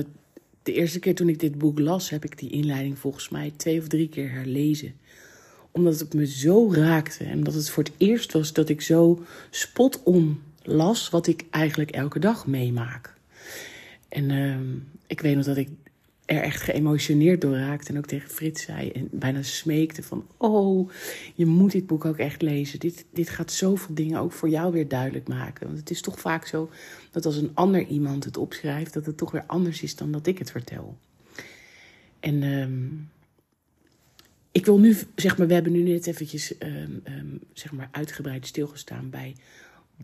de 0.63 0.73
eerste 0.73 0.99
keer 0.99 1.15
toen 1.15 1.29
ik 1.29 1.41
dit 1.41 1.59
boek 1.59 1.79
las, 1.79 2.11
heb 2.11 2.25
ik 2.25 2.39
die 2.39 2.51
inleiding 2.51 2.99
volgens 2.99 3.29
mij 3.29 3.53
twee 3.57 3.81
of 3.81 3.89
drie 3.89 4.09
keer 4.09 4.31
herlezen. 4.31 4.95
Omdat 5.71 6.01
het 6.01 6.15
me 6.15 6.27
zo 6.27 6.73
raakte 6.73 7.25
en 7.25 7.45
dat 7.45 7.55
het 7.55 7.71
voor 7.71 7.83
het 7.83 7.93
eerst 7.97 8.33
was 8.33 8.53
dat 8.53 8.69
ik 8.69 8.81
zo 8.81 9.25
spot 9.51 10.03
on 10.03 10.43
las 10.63 11.11
wat 11.11 11.27
ik 11.27 11.45
eigenlijk 11.51 11.91
elke 11.91 12.19
dag 12.19 12.47
meemaak. 12.47 13.15
En 14.09 14.31
uh, 14.31 14.57
ik 15.07 15.21
weet 15.21 15.37
nog 15.37 15.45
dat 15.45 15.57
ik 15.57 15.69
er 16.27 16.43
echt 16.43 16.63
geëmotioneerd 16.63 17.41
door 17.41 17.57
raakte. 17.57 17.93
En 17.93 17.99
ook 17.99 18.07
tegen 18.07 18.31
Frits 18.31 18.63
zei 18.63 18.91
en 18.91 19.09
bijna 19.11 19.43
smeekte 19.43 20.03
van... 20.03 20.27
oh, 20.37 20.91
je 21.35 21.47
moet 21.47 21.73
dit 21.73 21.87
boek 21.87 22.05
ook 22.05 22.17
echt 22.17 22.43
lezen. 22.43 22.79
Dit, 22.79 23.05
dit 23.13 23.29
gaat 23.29 23.53
zoveel 23.53 23.95
dingen 23.95 24.21
ook 24.21 24.33
voor 24.33 24.49
jou 24.49 24.73
weer 24.73 24.89
duidelijk 24.89 25.29
maken. 25.29 25.67
Want 25.67 25.79
het 25.79 25.91
is 25.91 26.01
toch 26.01 26.21
vaak 26.21 26.47
zo 26.47 26.71
dat 27.11 27.27
als 27.27 27.37
een 27.37 27.51
ander 27.55 27.87
iemand 27.87 28.25
het 28.25 28.37
opschrijft... 28.37 28.93
dat 28.93 29.07
het 29.07 29.17
toch 29.17 29.31
weer 29.31 29.45
anders 29.47 29.83
is 29.83 29.97
dan 29.97 30.13
dat 30.13 30.27
ik 30.27 30.39
het 30.39 30.51
vertel. 30.51 30.99
En 32.21 32.43
um, 32.43 33.09
ik 34.53 34.65
wil 34.65 34.79
nu, 34.79 34.97
zeg 35.15 35.39
maar, 35.39 35.47
we 35.47 35.55
hebben 35.55 35.73
nu 35.73 35.83
net 35.83 36.07
eventjes 36.07 36.55
um, 36.59 37.03
um, 37.05 37.41
zeg 37.53 37.73
maar 37.73 37.89
uitgebreid 37.91 38.47
stilgestaan 38.47 39.11
bij 39.11 39.37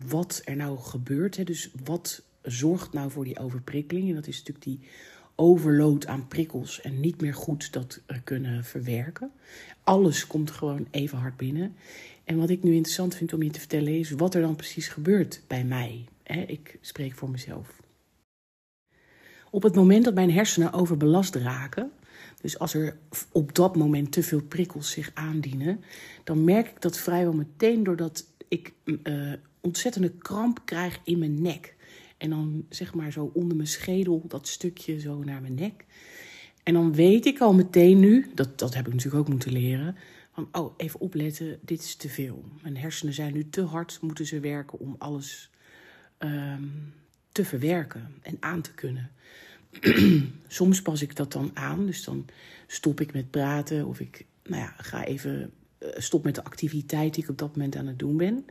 wat 0.07 0.41
er 0.45 0.55
nou 0.55 0.77
gebeurt. 0.77 1.37
Hè. 1.37 1.43
Dus 1.43 1.71
wat 1.83 2.23
zorgt 2.41 2.93
nou 2.93 3.11
voor 3.11 3.23
die 3.23 3.39
overprikkeling? 3.39 4.09
En 4.09 4.15
dat 4.15 4.27
is 4.27 4.37
natuurlijk 4.37 4.65
die 4.65 4.79
overload 5.35 6.07
aan 6.07 6.27
prikkels 6.27 6.81
en 6.81 6.99
niet 6.99 7.21
meer 7.21 7.33
goed 7.33 7.73
dat 7.73 8.01
kunnen 8.23 8.63
verwerken. 8.63 9.31
Alles 9.83 10.27
komt 10.27 10.51
gewoon 10.51 10.87
even 10.91 11.17
hard 11.17 11.37
binnen. 11.37 11.75
En 12.23 12.37
wat 12.37 12.49
ik 12.49 12.63
nu 12.63 12.73
interessant 12.73 13.15
vind 13.15 13.33
om 13.33 13.43
je 13.43 13.49
te 13.49 13.59
vertellen 13.59 13.99
is 13.99 14.11
wat 14.11 14.35
er 14.35 14.41
dan 14.41 14.55
precies 14.55 14.87
gebeurt 14.87 15.41
bij 15.47 15.63
mij. 15.63 16.05
Ik 16.47 16.77
spreek 16.81 17.13
voor 17.13 17.29
mezelf. 17.29 17.81
Op 19.49 19.63
het 19.63 19.75
moment 19.75 20.05
dat 20.05 20.13
mijn 20.13 20.31
hersenen 20.31 20.73
overbelast 20.73 21.35
raken, 21.35 21.91
dus 22.41 22.59
als 22.59 22.73
er 22.73 22.97
op 23.31 23.55
dat 23.55 23.75
moment 23.75 24.11
te 24.11 24.23
veel 24.23 24.41
prikkels 24.41 24.91
zich 24.91 25.11
aandienen, 25.13 25.83
dan 26.23 26.43
merk 26.43 26.67
ik 26.67 26.81
dat 26.81 26.97
vrijwel 26.97 27.33
meteen 27.33 27.83
doordat 27.83 28.25
ik 28.47 28.73
uh, 28.85 29.33
ontzettende 29.61 30.11
kramp 30.11 30.61
krijg 30.65 30.99
in 31.03 31.19
mijn 31.19 31.41
nek. 31.41 31.75
En 32.23 32.29
dan 32.29 32.65
zeg 32.69 32.93
maar 32.93 33.11
zo 33.11 33.31
onder 33.33 33.55
mijn 33.57 33.67
schedel, 33.67 34.23
dat 34.27 34.47
stukje 34.47 34.99
zo 34.99 35.23
naar 35.23 35.41
mijn 35.41 35.53
nek. 35.53 35.85
En 36.63 36.73
dan 36.73 36.93
weet 36.93 37.25
ik 37.25 37.39
al 37.39 37.53
meteen 37.53 37.99
nu, 37.99 38.31
dat, 38.35 38.59
dat 38.59 38.73
heb 38.73 38.87
ik 38.87 38.93
natuurlijk 38.93 39.23
ook 39.23 39.29
moeten 39.29 39.51
leren, 39.51 39.95
van 40.33 40.47
oh, 40.51 40.73
even 40.77 40.99
opletten, 40.99 41.59
dit 41.61 41.79
is 41.79 41.95
te 41.95 42.09
veel. 42.09 42.43
Mijn 42.61 42.77
hersenen 42.77 43.13
zijn 43.13 43.33
nu 43.33 43.49
te 43.49 43.61
hard, 43.61 43.97
moeten 44.01 44.25
ze 44.25 44.39
werken 44.39 44.79
om 44.79 44.95
alles 44.97 45.49
um, 46.19 46.93
te 47.31 47.45
verwerken 47.45 48.15
en 48.21 48.37
aan 48.39 48.61
te 48.61 48.73
kunnen. 48.73 49.11
Soms 50.47 50.81
pas 50.81 51.01
ik 51.01 51.15
dat 51.15 51.31
dan 51.31 51.51
aan, 51.53 51.85
dus 51.85 52.03
dan 52.03 52.25
stop 52.67 53.01
ik 53.01 53.13
met 53.13 53.31
praten 53.31 53.87
of 53.87 53.99
ik 53.99 54.25
nou 54.43 54.61
ja, 54.61 54.73
ga 54.77 55.05
even 55.05 55.51
uh, 55.79 55.89
stop 55.97 56.23
met 56.23 56.35
de 56.35 56.43
activiteit 56.43 57.13
die 57.13 57.23
ik 57.23 57.29
op 57.29 57.37
dat 57.37 57.55
moment 57.55 57.75
aan 57.75 57.87
het 57.87 57.99
doen 57.99 58.17
ben. 58.17 58.45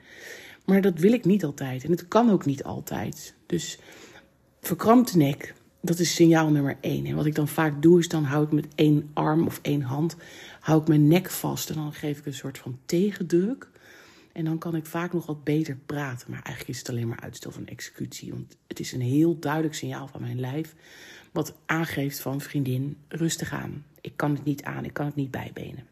Maar 0.64 0.80
dat 0.80 0.98
wil 0.98 1.12
ik 1.12 1.24
niet 1.24 1.44
altijd 1.44 1.84
en 1.84 1.90
het 1.90 2.08
kan 2.08 2.30
ook 2.30 2.44
niet 2.44 2.64
altijd. 2.64 3.34
Dus 3.46 3.78
verkrampte 4.60 5.16
nek, 5.16 5.54
dat 5.80 5.98
is 5.98 6.14
signaal 6.14 6.50
nummer 6.50 6.76
één. 6.80 7.06
En 7.06 7.16
wat 7.16 7.26
ik 7.26 7.34
dan 7.34 7.48
vaak 7.48 7.82
doe, 7.82 7.98
is 7.98 8.08
dan 8.08 8.24
hou 8.24 8.44
ik 8.44 8.52
met 8.52 8.66
één 8.74 9.10
arm 9.12 9.46
of 9.46 9.58
één 9.62 9.82
hand 9.82 10.16
hou 10.62 10.80
ik 10.80 10.88
mijn 10.88 11.06
nek 11.06 11.30
vast 11.30 11.70
en 11.70 11.74
dan 11.74 11.92
geef 11.92 12.18
ik 12.18 12.26
een 12.26 12.34
soort 12.34 12.58
van 12.58 12.78
tegendruk. 12.86 13.70
En 14.32 14.44
dan 14.44 14.58
kan 14.58 14.76
ik 14.76 14.86
vaak 14.86 15.12
nog 15.12 15.26
wat 15.26 15.44
beter 15.44 15.76
praten. 15.86 16.30
Maar 16.30 16.42
eigenlijk 16.42 16.68
is 16.68 16.78
het 16.78 16.88
alleen 16.88 17.08
maar 17.08 17.20
uitstel 17.20 17.50
van 17.50 17.66
executie. 17.66 18.30
Want 18.30 18.56
het 18.66 18.80
is 18.80 18.92
een 18.92 19.00
heel 19.00 19.38
duidelijk 19.38 19.74
signaal 19.74 20.08
van 20.08 20.20
mijn 20.20 20.40
lijf. 20.40 20.74
Wat 21.32 21.54
aangeeft 21.66 22.20
van 22.20 22.40
vriendin, 22.40 22.96
rustig 23.08 23.52
aan. 23.52 23.84
Ik 24.00 24.12
kan 24.16 24.34
het 24.34 24.44
niet 24.44 24.62
aan, 24.62 24.84
ik 24.84 24.92
kan 24.92 25.06
het 25.06 25.14
niet 25.14 25.30
bijbenen. 25.30 25.86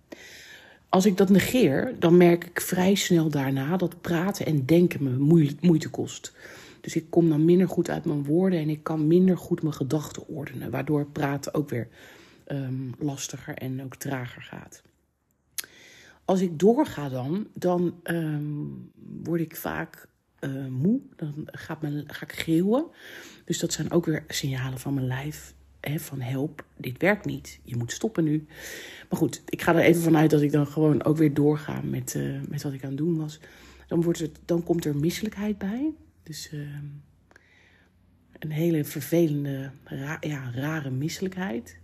Als 0.90 1.06
ik 1.06 1.16
dat 1.16 1.28
negeer, 1.28 1.94
dan 1.98 2.16
merk 2.16 2.44
ik 2.44 2.60
vrij 2.60 2.94
snel 2.94 3.28
daarna 3.28 3.76
dat 3.76 4.00
praten 4.00 4.46
en 4.46 4.66
denken 4.66 5.02
me 5.02 5.10
moeite 5.60 5.90
kost. 5.90 6.32
Dus 6.80 6.96
ik 6.96 7.10
kom 7.10 7.28
dan 7.28 7.44
minder 7.44 7.68
goed 7.68 7.90
uit 7.90 8.04
mijn 8.04 8.24
woorden 8.24 8.58
en 8.58 8.68
ik 8.68 8.82
kan 8.82 9.06
minder 9.06 9.36
goed 9.36 9.62
mijn 9.62 9.74
gedachten 9.74 10.28
ordenen. 10.28 10.70
Waardoor 10.70 11.06
praten 11.06 11.54
ook 11.54 11.68
weer 11.68 11.88
um, 12.48 12.94
lastiger 12.98 13.54
en 13.54 13.84
ook 13.84 13.96
trager 13.96 14.42
gaat. 14.42 14.82
Als 16.24 16.40
ik 16.40 16.58
doorga 16.58 17.08
dan, 17.08 17.46
dan 17.54 18.00
um, 18.04 18.90
word 19.22 19.40
ik 19.40 19.56
vaak 19.56 20.08
uh, 20.40 20.66
moe. 20.66 21.00
Dan 21.16 21.34
gaat 21.46 21.82
mijn, 21.82 22.04
ga 22.06 22.22
ik 22.22 22.32
geeuwen. 22.32 22.84
Dus 23.44 23.58
dat 23.58 23.72
zijn 23.72 23.90
ook 23.90 24.06
weer 24.06 24.24
signalen 24.28 24.78
van 24.78 24.94
mijn 24.94 25.06
lijf. 25.06 25.54
Van 25.80 26.20
help, 26.20 26.64
dit 26.76 26.98
werkt 26.98 27.24
niet. 27.24 27.60
Je 27.62 27.76
moet 27.76 27.92
stoppen 27.92 28.24
nu. 28.24 28.46
Maar 29.08 29.18
goed, 29.18 29.42
ik 29.46 29.62
ga 29.62 29.74
er 29.74 29.82
even 29.82 30.02
vanuit 30.02 30.30
dat 30.30 30.40
ik 30.40 30.52
dan 30.52 30.66
gewoon 30.66 31.04
ook 31.04 31.16
weer 31.16 31.34
doorga 31.34 31.80
met, 31.84 32.14
uh, 32.14 32.40
met 32.48 32.62
wat 32.62 32.72
ik 32.72 32.82
aan 32.82 32.88
het 32.88 32.98
doen 32.98 33.16
was. 33.16 33.40
Dan, 33.86 34.02
wordt 34.02 34.18
het, 34.18 34.38
dan 34.44 34.62
komt 34.62 34.84
er 34.84 34.96
misselijkheid 34.96 35.58
bij. 35.58 35.92
Dus 36.22 36.50
uh, 36.52 36.60
een 38.38 38.50
hele 38.50 38.84
vervelende, 38.84 39.70
ja, 40.20 40.50
rare 40.54 40.90
misselijkheid. 40.90 41.78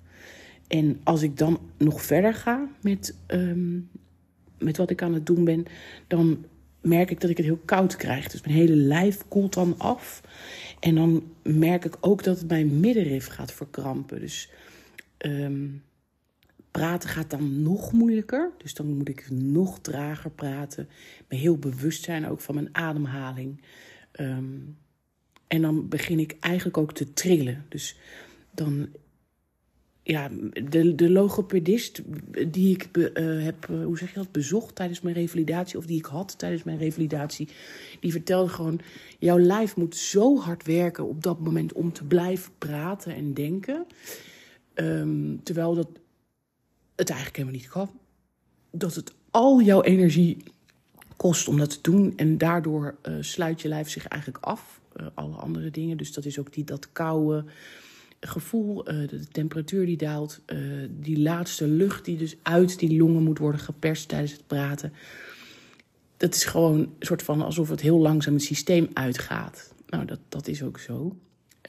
En 0.68 1.00
als 1.02 1.22
ik 1.22 1.36
dan 1.36 1.60
nog 1.76 2.02
verder 2.02 2.34
ga 2.34 2.68
met, 2.80 3.16
um, 3.26 3.88
met 4.58 4.76
wat 4.76 4.90
ik 4.90 5.02
aan 5.02 5.14
het 5.14 5.26
doen 5.26 5.44
ben, 5.44 5.64
dan 6.06 6.44
merk 6.86 7.10
ik 7.10 7.20
dat 7.20 7.30
ik 7.30 7.36
het 7.36 7.46
heel 7.46 7.60
koud 7.64 7.96
krijg. 7.96 8.28
Dus 8.28 8.40
mijn 8.42 8.54
hele 8.54 8.76
lijf 8.76 9.28
koelt 9.28 9.54
dan 9.54 9.74
af. 9.78 10.20
En 10.80 10.94
dan 10.94 11.32
merk 11.42 11.84
ik 11.84 11.96
ook 12.00 12.22
dat 12.24 12.38
het 12.38 12.48
mijn 12.48 12.80
middenrif 12.80 13.26
gaat 13.26 13.52
verkrampen. 13.52 14.20
Dus 14.20 14.50
um, 15.18 15.82
praten 16.70 17.08
gaat 17.08 17.30
dan 17.30 17.62
nog 17.62 17.92
moeilijker. 17.92 18.50
Dus 18.58 18.74
dan 18.74 18.96
moet 18.96 19.08
ik 19.08 19.30
nog 19.30 19.80
trager 19.80 20.30
praten. 20.30 20.88
Me 21.28 21.36
heel 21.36 21.58
bewust 21.58 22.04
zijn 22.04 22.26
ook 22.26 22.40
van 22.40 22.54
mijn 22.54 22.74
ademhaling. 22.74 23.62
Um, 24.20 24.76
en 25.46 25.62
dan 25.62 25.88
begin 25.88 26.18
ik 26.18 26.36
eigenlijk 26.40 26.76
ook 26.76 26.92
te 26.92 27.12
trillen. 27.12 27.64
Dus 27.68 27.96
dan 28.50 28.88
ja, 30.06 30.30
de, 30.68 30.94
de 30.94 31.10
logopedist 31.10 32.02
die 32.48 32.74
ik 32.74 32.88
uh, 32.92 33.44
heb, 33.44 33.68
uh, 33.70 33.84
hoe 33.84 33.98
zeg 33.98 34.08
je 34.08 34.18
dat, 34.18 34.32
bezocht 34.32 34.74
tijdens 34.74 35.00
mijn 35.00 35.14
revalidatie, 35.14 35.78
of 35.78 35.86
die 35.86 35.98
ik 35.98 36.04
had 36.04 36.38
tijdens 36.38 36.62
mijn 36.62 36.78
revalidatie, 36.78 37.48
die 38.00 38.12
vertelde 38.12 38.48
gewoon: 38.48 38.80
jouw 39.18 39.38
lijf 39.38 39.76
moet 39.76 39.96
zo 39.96 40.38
hard 40.38 40.66
werken 40.66 41.08
op 41.08 41.22
dat 41.22 41.40
moment 41.40 41.72
om 41.72 41.92
te 41.92 42.04
blijven 42.04 42.52
praten 42.58 43.14
en 43.14 43.34
denken. 43.34 43.86
Um, 44.74 45.40
terwijl 45.42 45.74
dat 45.74 45.88
het 46.96 47.08
eigenlijk 47.08 47.38
helemaal 47.38 47.60
niet 47.60 47.68
kan. 47.70 47.90
Dat 48.70 48.94
het 48.94 49.12
al 49.30 49.60
jouw 49.60 49.82
energie 49.82 50.36
kost 51.16 51.48
om 51.48 51.58
dat 51.58 51.70
te 51.70 51.90
doen. 51.90 52.12
En 52.16 52.38
daardoor 52.38 52.96
uh, 53.02 53.16
sluit 53.20 53.62
je 53.62 53.68
lijf 53.68 53.88
zich 53.88 54.06
eigenlijk 54.06 54.44
af. 54.44 54.80
alle 55.14 55.36
andere 55.36 55.70
dingen. 55.70 55.96
Dus 55.96 56.12
dat 56.12 56.24
is 56.24 56.38
ook 56.38 56.52
die, 56.52 56.64
dat 56.64 56.92
kouwen 56.92 57.48
gevoel, 58.26 58.92
uh, 58.92 59.08
de 59.08 59.28
temperatuur 59.28 59.86
die 59.86 59.96
daalt, 59.96 60.40
uh, 60.46 60.88
die 60.90 61.18
laatste 61.18 61.66
lucht 61.66 62.04
die 62.04 62.16
dus 62.16 62.36
uit 62.42 62.78
die 62.78 62.96
longen 62.96 63.22
moet 63.22 63.38
worden 63.38 63.60
geperst 63.60 64.08
tijdens 64.08 64.32
het 64.32 64.46
praten. 64.46 64.92
Dat 66.16 66.34
is 66.34 66.44
gewoon 66.44 66.78
een 66.78 66.92
soort 66.98 67.22
van 67.22 67.42
alsof 67.42 67.68
het 67.68 67.80
heel 67.80 67.98
langzaam 67.98 68.34
het 68.34 68.42
systeem 68.42 68.88
uitgaat. 68.92 69.74
Nou, 69.86 70.04
dat, 70.04 70.20
dat 70.28 70.48
is 70.48 70.62
ook 70.62 70.78
zo. 70.78 71.16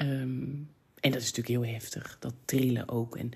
Um, 0.02 0.70
en 1.00 1.12
dat 1.12 1.22
is 1.22 1.32
natuurlijk 1.34 1.64
heel 1.64 1.74
heftig. 1.74 2.18
Dat 2.20 2.34
trillen 2.46 2.90
ook. 2.90 3.18
En 3.18 3.32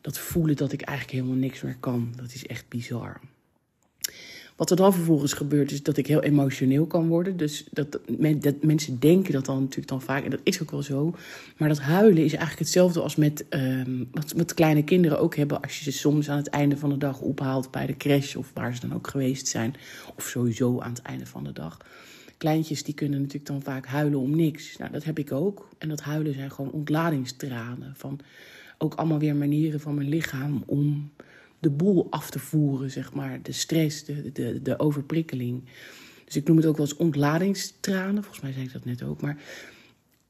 dat 0.00 0.18
voelen 0.18 0.56
dat 0.56 0.72
ik 0.72 0.82
eigenlijk 0.82 1.18
helemaal 1.18 1.40
niks 1.40 1.60
meer 1.60 1.76
kan. 1.80 2.12
Dat 2.16 2.34
is 2.34 2.46
echt 2.46 2.68
bizar. 2.68 3.20
Wat 4.56 4.70
er 4.70 4.76
dan 4.76 4.92
vervolgens 4.92 5.32
gebeurt, 5.32 5.70
is 5.70 5.82
dat 5.82 5.96
ik 5.96 6.06
heel 6.06 6.22
emotioneel 6.22 6.86
kan 6.86 7.08
worden. 7.08 7.36
Dus 7.36 7.64
dat, 7.70 7.98
dat 8.40 8.62
mensen 8.62 8.98
denken 8.98 9.32
dat 9.32 9.44
dan 9.44 9.60
natuurlijk 9.60 9.88
dan 9.88 10.02
vaak, 10.02 10.24
en 10.24 10.30
dat 10.30 10.40
is 10.42 10.62
ook 10.62 10.70
wel 10.70 10.82
zo. 10.82 11.14
Maar 11.56 11.68
dat 11.68 11.78
huilen 11.78 12.24
is 12.24 12.30
eigenlijk 12.30 12.58
hetzelfde 12.58 13.00
als 13.00 13.16
met, 13.16 13.44
um, 13.50 14.08
wat 14.12 14.34
met 14.34 14.54
kleine 14.54 14.84
kinderen 14.84 15.20
ook 15.20 15.36
hebben. 15.36 15.62
Als 15.62 15.78
je 15.78 15.84
ze 15.84 15.98
soms 15.98 16.30
aan 16.30 16.36
het 16.36 16.48
einde 16.48 16.76
van 16.76 16.90
de 16.90 16.98
dag 16.98 17.20
ophaalt 17.20 17.70
bij 17.70 17.86
de 17.86 17.96
crash 17.96 18.34
of 18.34 18.50
waar 18.54 18.74
ze 18.74 18.80
dan 18.80 18.94
ook 18.94 19.08
geweest 19.08 19.46
zijn. 19.46 19.74
Of 20.16 20.24
sowieso 20.28 20.80
aan 20.80 20.92
het 20.92 21.02
einde 21.02 21.26
van 21.26 21.44
de 21.44 21.52
dag. 21.52 21.78
Kleintjes 22.38 22.82
die 22.82 22.94
kunnen 22.94 23.18
natuurlijk 23.18 23.46
dan 23.46 23.62
vaak 23.62 23.86
huilen 23.86 24.18
om 24.18 24.36
niks. 24.36 24.76
Nou, 24.76 24.92
dat 24.92 25.04
heb 25.04 25.18
ik 25.18 25.32
ook. 25.32 25.68
En 25.78 25.88
dat 25.88 26.00
huilen 26.00 26.34
zijn 26.34 26.50
gewoon 26.50 26.70
ontladingstranen. 26.70 27.92
Van 27.96 28.20
ook 28.78 28.94
allemaal 28.94 29.18
weer 29.18 29.36
manieren 29.36 29.80
van 29.80 29.94
mijn 29.94 30.08
lichaam 30.08 30.62
om 30.66 31.10
de 31.64 31.70
boel 31.70 32.06
af 32.10 32.30
te 32.30 32.38
voeren, 32.38 32.90
zeg 32.90 33.12
maar. 33.12 33.42
De 33.42 33.52
stress, 33.52 34.04
de, 34.04 34.32
de, 34.32 34.62
de 34.62 34.78
overprikkeling. 34.78 35.64
Dus 36.24 36.36
ik 36.36 36.48
noem 36.48 36.56
het 36.56 36.66
ook 36.66 36.76
wel 36.76 36.86
eens 36.86 36.96
ontladingstranen. 36.96 38.22
Volgens 38.22 38.42
mij 38.42 38.52
zei 38.52 38.64
ik 38.64 38.72
dat 38.72 38.84
net 38.84 39.02
ook. 39.02 39.20
Maar 39.20 39.36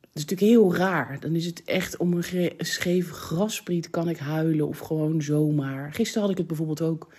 het 0.01 0.13
is 0.13 0.25
natuurlijk 0.25 0.51
heel 0.51 0.75
raar. 0.77 1.21
Dan 1.21 1.35
is 1.35 1.47
het 1.47 1.63
echt 1.65 1.97
om 1.97 2.13
een, 2.13 2.53
scheef 2.59 3.11
graspriet 3.11 3.91
kan 3.91 4.09
ik 4.09 4.19
huilen 4.19 4.69
of 4.69 4.79
gewoon 4.79 5.23
zomaar. 5.23 5.93
Gisteren 5.93 6.23
had 6.23 6.31
ik 6.31 6.39
het 6.39 6.47
bijvoorbeeld 6.47 6.81
ook. 6.81 7.15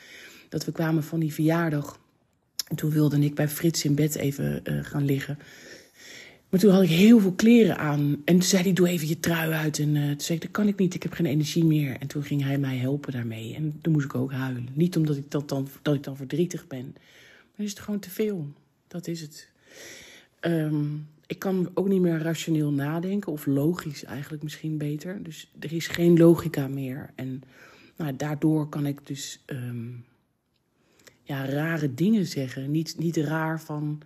Dat 0.49 0.65
we 0.65 0.71
kwamen 0.71 1.03
van 1.03 1.19
die 1.19 1.33
verjaardag. 1.33 1.99
En 2.67 2.75
toen 2.75 2.91
wilde 2.91 3.19
ik 3.19 3.35
bij 3.35 3.49
Frits 3.49 3.85
in 3.85 3.95
bed 3.95 4.15
even 4.15 4.61
uh, 4.63 4.83
gaan 4.83 5.05
liggen. 5.05 5.37
Maar 6.55 6.63
toen 6.63 6.73
had 6.73 6.83
ik 6.83 6.89
heel 6.89 7.19
veel 7.19 7.33
kleren 7.33 7.77
aan. 7.77 8.21
En 8.25 8.33
toen 8.33 8.41
zei 8.41 8.63
hij, 8.63 8.73
doe 8.73 8.87
even 8.87 9.07
je 9.07 9.19
trui 9.19 9.51
uit. 9.51 9.79
En 9.79 9.95
uh, 9.95 10.07
toen 10.07 10.19
zei 10.19 10.37
ik, 10.37 10.43
dat 10.43 10.51
kan 10.51 10.67
ik 10.67 10.77
niet, 10.77 10.93
ik 10.93 11.03
heb 11.03 11.13
geen 11.13 11.25
energie 11.25 11.65
meer. 11.65 11.97
En 11.99 12.07
toen 12.07 12.23
ging 12.23 12.43
hij 12.43 12.57
mij 12.57 12.77
helpen 12.77 13.11
daarmee. 13.11 13.55
En 13.55 13.79
toen 13.81 13.93
moest 13.93 14.05
ik 14.05 14.15
ook 14.15 14.31
huilen. 14.31 14.67
Niet 14.73 14.97
omdat 14.97 15.17
ik, 15.17 15.31
dat 15.31 15.49
dan, 15.49 15.67
dat 15.81 15.95
ik 15.95 16.03
dan 16.03 16.15
verdrietig 16.15 16.67
ben. 16.67 16.95
Maar 17.55 17.65
is 17.65 17.69
het 17.69 17.79
gewoon 17.79 17.99
te 17.99 18.09
veel. 18.09 18.47
Dat 18.87 19.07
is 19.07 19.21
het. 19.21 19.49
Um, 20.41 21.07
ik 21.27 21.39
kan 21.39 21.71
ook 21.73 21.87
niet 21.87 22.01
meer 22.01 22.17
rationeel 22.17 22.71
nadenken. 22.71 23.31
Of 23.31 23.45
logisch 23.45 24.03
eigenlijk 24.03 24.43
misschien 24.43 24.77
beter. 24.77 25.23
Dus 25.23 25.51
er 25.59 25.73
is 25.73 25.87
geen 25.87 26.17
logica 26.17 26.67
meer. 26.67 27.09
En 27.15 27.41
nou, 27.97 28.15
daardoor 28.15 28.69
kan 28.69 28.85
ik 28.85 29.07
dus 29.07 29.43
um, 29.45 30.05
ja, 31.23 31.45
rare 31.45 31.93
dingen 31.93 32.25
zeggen. 32.25 32.71
Niet, 32.71 32.95
niet 32.97 33.17
raar 33.17 33.61
van 33.61 34.01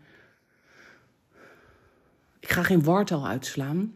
ik 2.49 2.55
ga 2.55 2.63
geen 2.63 2.83
wartaal 2.83 3.27
uitslaan. 3.27 3.93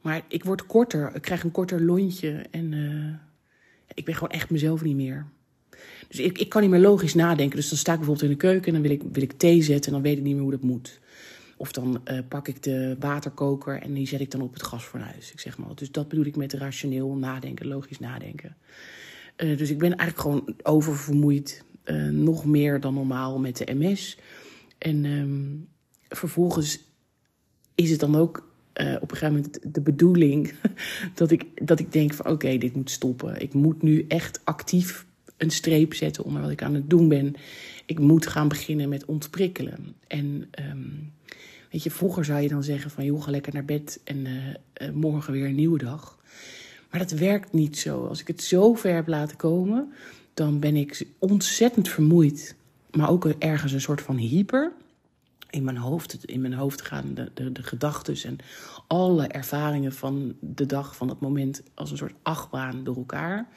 Maar 0.00 0.24
ik 0.28 0.44
word 0.44 0.66
korter. 0.66 1.14
Ik 1.14 1.22
krijg 1.22 1.42
een 1.44 1.50
korter 1.50 1.82
lontje. 1.82 2.46
En 2.50 2.72
uh, 2.72 3.14
ik 3.94 4.04
ben 4.04 4.14
gewoon 4.14 4.30
echt 4.30 4.50
mezelf 4.50 4.82
niet 4.82 4.96
meer. 4.96 5.26
Dus 6.08 6.18
ik, 6.18 6.38
ik 6.38 6.48
kan 6.48 6.60
niet 6.60 6.70
meer 6.70 6.80
logisch 6.80 7.14
nadenken. 7.14 7.56
Dus 7.56 7.68
dan 7.68 7.78
sta 7.78 7.92
ik 7.92 7.98
bijvoorbeeld 7.98 8.30
in 8.30 8.36
de 8.36 8.44
keuken 8.44 8.66
en 8.66 8.72
dan 8.72 8.82
wil 8.82 8.90
ik, 8.90 9.02
wil 9.12 9.22
ik 9.22 9.32
thee 9.32 9.62
zetten 9.62 9.86
en 9.86 9.92
dan 9.92 10.02
weet 10.02 10.16
ik 10.18 10.22
niet 10.22 10.32
meer 10.32 10.42
hoe 10.42 10.50
dat 10.50 10.62
moet. 10.62 11.00
Of 11.56 11.72
dan 11.72 12.02
uh, 12.10 12.18
pak 12.28 12.48
ik 12.48 12.62
de 12.62 12.96
waterkoker 12.98 13.82
en 13.82 13.92
die 13.92 14.06
zet 14.06 14.20
ik 14.20 14.30
dan 14.30 14.40
op 14.40 14.52
het 14.52 14.62
gasfornuis. 14.62 15.32
Ik 15.32 15.40
zeg 15.40 15.58
maar. 15.58 15.74
Dus 15.74 15.90
dat 15.90 16.08
bedoel 16.08 16.24
ik 16.24 16.36
met 16.36 16.52
rationeel 16.52 17.14
nadenken, 17.14 17.66
logisch 17.66 17.98
nadenken. 17.98 18.56
Uh, 19.36 19.58
dus 19.58 19.70
ik 19.70 19.78
ben 19.78 19.96
eigenlijk 19.96 20.20
gewoon 20.20 20.56
oververmoeid. 20.62 21.64
Nog 22.10 22.44
meer 22.44 22.80
dan 22.80 22.94
normaal 22.94 23.38
met 23.38 23.56
de 23.56 23.74
MS. 23.74 24.18
En 24.78 25.04
um, 25.04 25.68
vervolgens 26.08 26.91
is 27.74 27.90
het 27.90 28.00
dan 28.00 28.16
ook 28.16 28.50
uh, 28.80 28.94
op 29.00 29.10
een 29.10 29.16
gegeven 29.16 29.34
moment 29.34 29.74
de 29.74 29.80
bedoeling 29.80 30.54
dat 31.14 31.30
ik, 31.30 31.66
dat 31.66 31.78
ik 31.80 31.92
denk 31.92 32.14
van 32.14 32.26
oké, 32.26 32.58
dit 32.58 32.76
moet 32.76 32.90
stoppen. 32.90 33.40
Ik 33.40 33.54
moet 33.54 33.82
nu 33.82 34.04
echt 34.08 34.40
actief 34.44 35.06
een 35.36 35.50
streep 35.50 35.94
zetten 35.94 36.24
onder 36.24 36.42
wat 36.42 36.50
ik 36.50 36.62
aan 36.62 36.74
het 36.74 36.90
doen 36.90 37.08
ben. 37.08 37.34
Ik 37.86 37.98
moet 37.98 38.26
gaan 38.26 38.48
beginnen 38.48 38.88
met 38.88 39.04
ontprikkelen. 39.04 39.94
En 40.06 40.48
um, 40.70 41.12
weet 41.70 41.82
je, 41.82 41.90
vroeger 41.90 42.24
zou 42.24 42.40
je 42.40 42.48
dan 42.48 42.62
zeggen 42.62 42.90
van 42.90 43.04
joh, 43.04 43.22
ga 43.22 43.30
lekker 43.30 43.52
naar 43.52 43.64
bed 43.64 44.00
en 44.04 44.16
uh, 44.16 44.32
uh, 44.88 44.94
morgen 44.94 45.32
weer 45.32 45.46
een 45.46 45.54
nieuwe 45.54 45.78
dag. 45.78 46.18
Maar 46.90 47.00
dat 47.00 47.10
werkt 47.10 47.52
niet 47.52 47.78
zo. 47.78 48.06
Als 48.06 48.20
ik 48.20 48.26
het 48.26 48.42
zo 48.42 48.74
ver 48.74 48.94
heb 48.94 49.08
laten 49.08 49.36
komen, 49.36 49.92
dan 50.34 50.58
ben 50.58 50.76
ik 50.76 51.06
ontzettend 51.18 51.88
vermoeid. 51.88 52.54
Maar 52.90 53.10
ook 53.10 53.26
ergens 53.26 53.72
een 53.72 53.80
soort 53.80 54.00
van 54.00 54.16
hyper 54.16 54.72
in 55.52 55.64
mijn 55.64 55.76
hoofd, 55.76 56.24
in 56.24 56.40
mijn 56.40 56.54
hoofd 56.54 56.82
gaan 56.82 57.14
de, 57.14 57.30
de, 57.34 57.52
de 57.52 57.62
gedachten 57.62 58.16
en 58.24 58.38
alle 58.86 59.26
ervaringen 59.26 59.92
van 59.92 60.36
de 60.40 60.66
dag, 60.66 60.96
van 60.96 61.08
het 61.08 61.20
moment, 61.20 61.62
als 61.74 61.90
een 61.90 61.96
soort 61.96 62.14
achtbaan 62.22 62.84
door 62.84 62.96
elkaar. 62.96 63.48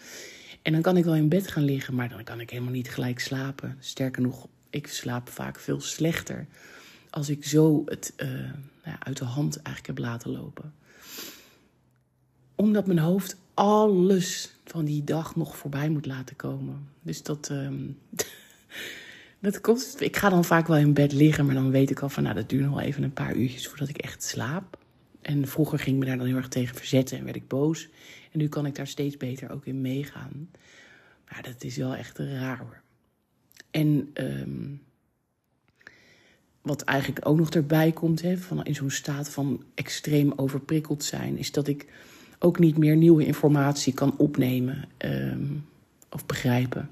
En 0.61 0.71
dan 0.71 0.81
kan 0.81 0.97
ik 0.97 1.03
wel 1.03 1.15
in 1.15 1.29
bed 1.29 1.47
gaan 1.47 1.63
liggen, 1.63 1.95
maar 1.95 2.09
dan 2.09 2.23
kan 2.23 2.39
ik 2.39 2.49
helemaal 2.49 2.71
niet 2.71 2.89
gelijk 2.89 3.19
slapen. 3.19 3.77
Sterker 3.79 4.21
nog, 4.21 4.47
ik 4.69 4.87
slaap 4.87 5.29
vaak 5.29 5.59
veel 5.59 5.81
slechter 5.81 6.47
als 7.09 7.29
ik 7.29 7.45
zo 7.45 7.81
het 7.85 8.13
uh, 8.17 8.29
nou, 8.83 8.97
uit 8.99 9.17
de 9.17 9.25
hand 9.25 9.55
eigenlijk 9.55 9.87
heb 9.87 9.97
laten 9.97 10.31
lopen. 10.31 10.73
Omdat 12.55 12.87
mijn 12.87 12.99
hoofd 12.99 13.37
alles 13.53 14.55
van 14.65 14.85
die 14.85 15.03
dag 15.03 15.35
nog 15.35 15.57
voorbij 15.57 15.89
moet 15.89 16.05
laten 16.05 16.35
komen. 16.35 16.89
Dus 17.01 17.23
dat. 17.23 17.49
Um, 17.49 17.97
Dat. 19.39 19.95
Ik 19.99 20.17
ga 20.17 20.29
dan 20.29 20.45
vaak 20.45 20.67
wel 20.67 20.77
in 20.77 20.93
bed 20.93 21.11
liggen, 21.11 21.45
maar 21.45 21.55
dan 21.55 21.71
weet 21.71 21.89
ik 21.89 21.99
al 21.99 22.09
van, 22.09 22.23
nou, 22.23 22.35
dat 22.35 22.49
duurt 22.49 22.63
nog 22.63 22.73
wel 22.73 22.83
even 22.83 23.03
een 23.03 23.13
paar 23.13 23.35
uurtjes 23.35 23.67
voordat 23.67 23.89
ik 23.89 23.97
echt 23.97 24.23
slaap. 24.23 24.77
En 25.21 25.47
vroeger 25.47 25.79
ging 25.79 25.95
ik 25.95 26.01
me 26.01 26.07
daar 26.07 26.17
dan 26.17 26.27
heel 26.27 26.35
erg 26.35 26.47
tegen 26.47 26.75
verzetten 26.75 27.17
en 27.17 27.23
werd 27.23 27.35
ik 27.35 27.47
boos. 27.47 27.89
En 28.31 28.39
nu 28.39 28.47
kan 28.47 28.65
ik 28.65 28.75
daar 28.75 28.87
steeds 28.87 29.17
beter 29.17 29.51
ook 29.51 29.65
in 29.65 29.81
meegaan. 29.81 30.49
Maar 31.31 31.41
dat 31.43 31.63
is 31.63 31.77
wel 31.77 31.95
echt 31.95 32.17
raar 32.17 32.57
hoor. 32.57 32.81
En 33.71 34.09
um, 34.13 34.81
wat 36.61 36.81
eigenlijk 36.81 37.27
ook 37.27 37.37
nog 37.37 37.49
erbij 37.49 37.91
komt, 37.91 38.21
hè, 38.21 38.37
van 38.37 38.63
in 38.63 38.75
zo'n 38.75 38.89
staat 38.89 39.29
van 39.29 39.63
extreem 39.73 40.33
overprikkeld 40.35 41.03
zijn, 41.03 41.37
is 41.37 41.51
dat 41.51 41.67
ik 41.67 41.85
ook 42.39 42.59
niet 42.59 42.77
meer 42.77 42.95
nieuwe 42.95 43.25
informatie 43.25 43.93
kan 43.93 44.17
opnemen 44.17 44.87
um, 44.97 45.65
of 46.09 46.25
begrijpen. 46.25 46.89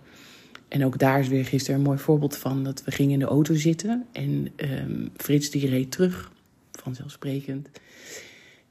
En 0.74 0.86
ook 0.86 1.00
daar 1.00 1.20
is 1.20 1.28
weer 1.28 1.46
gisteren 1.46 1.80
een 1.80 1.86
mooi 1.86 1.98
voorbeeld 1.98 2.38
van. 2.38 2.64
Dat 2.64 2.84
we 2.84 2.92
gingen 2.92 3.14
in 3.14 3.20
de 3.20 3.26
auto 3.26 3.56
zitten 3.56 4.06
en 4.12 4.48
um, 4.56 5.10
Frits 5.18 5.50
die 5.50 5.70
reed 5.70 5.92
terug, 5.92 6.32
vanzelfsprekend. 6.72 7.70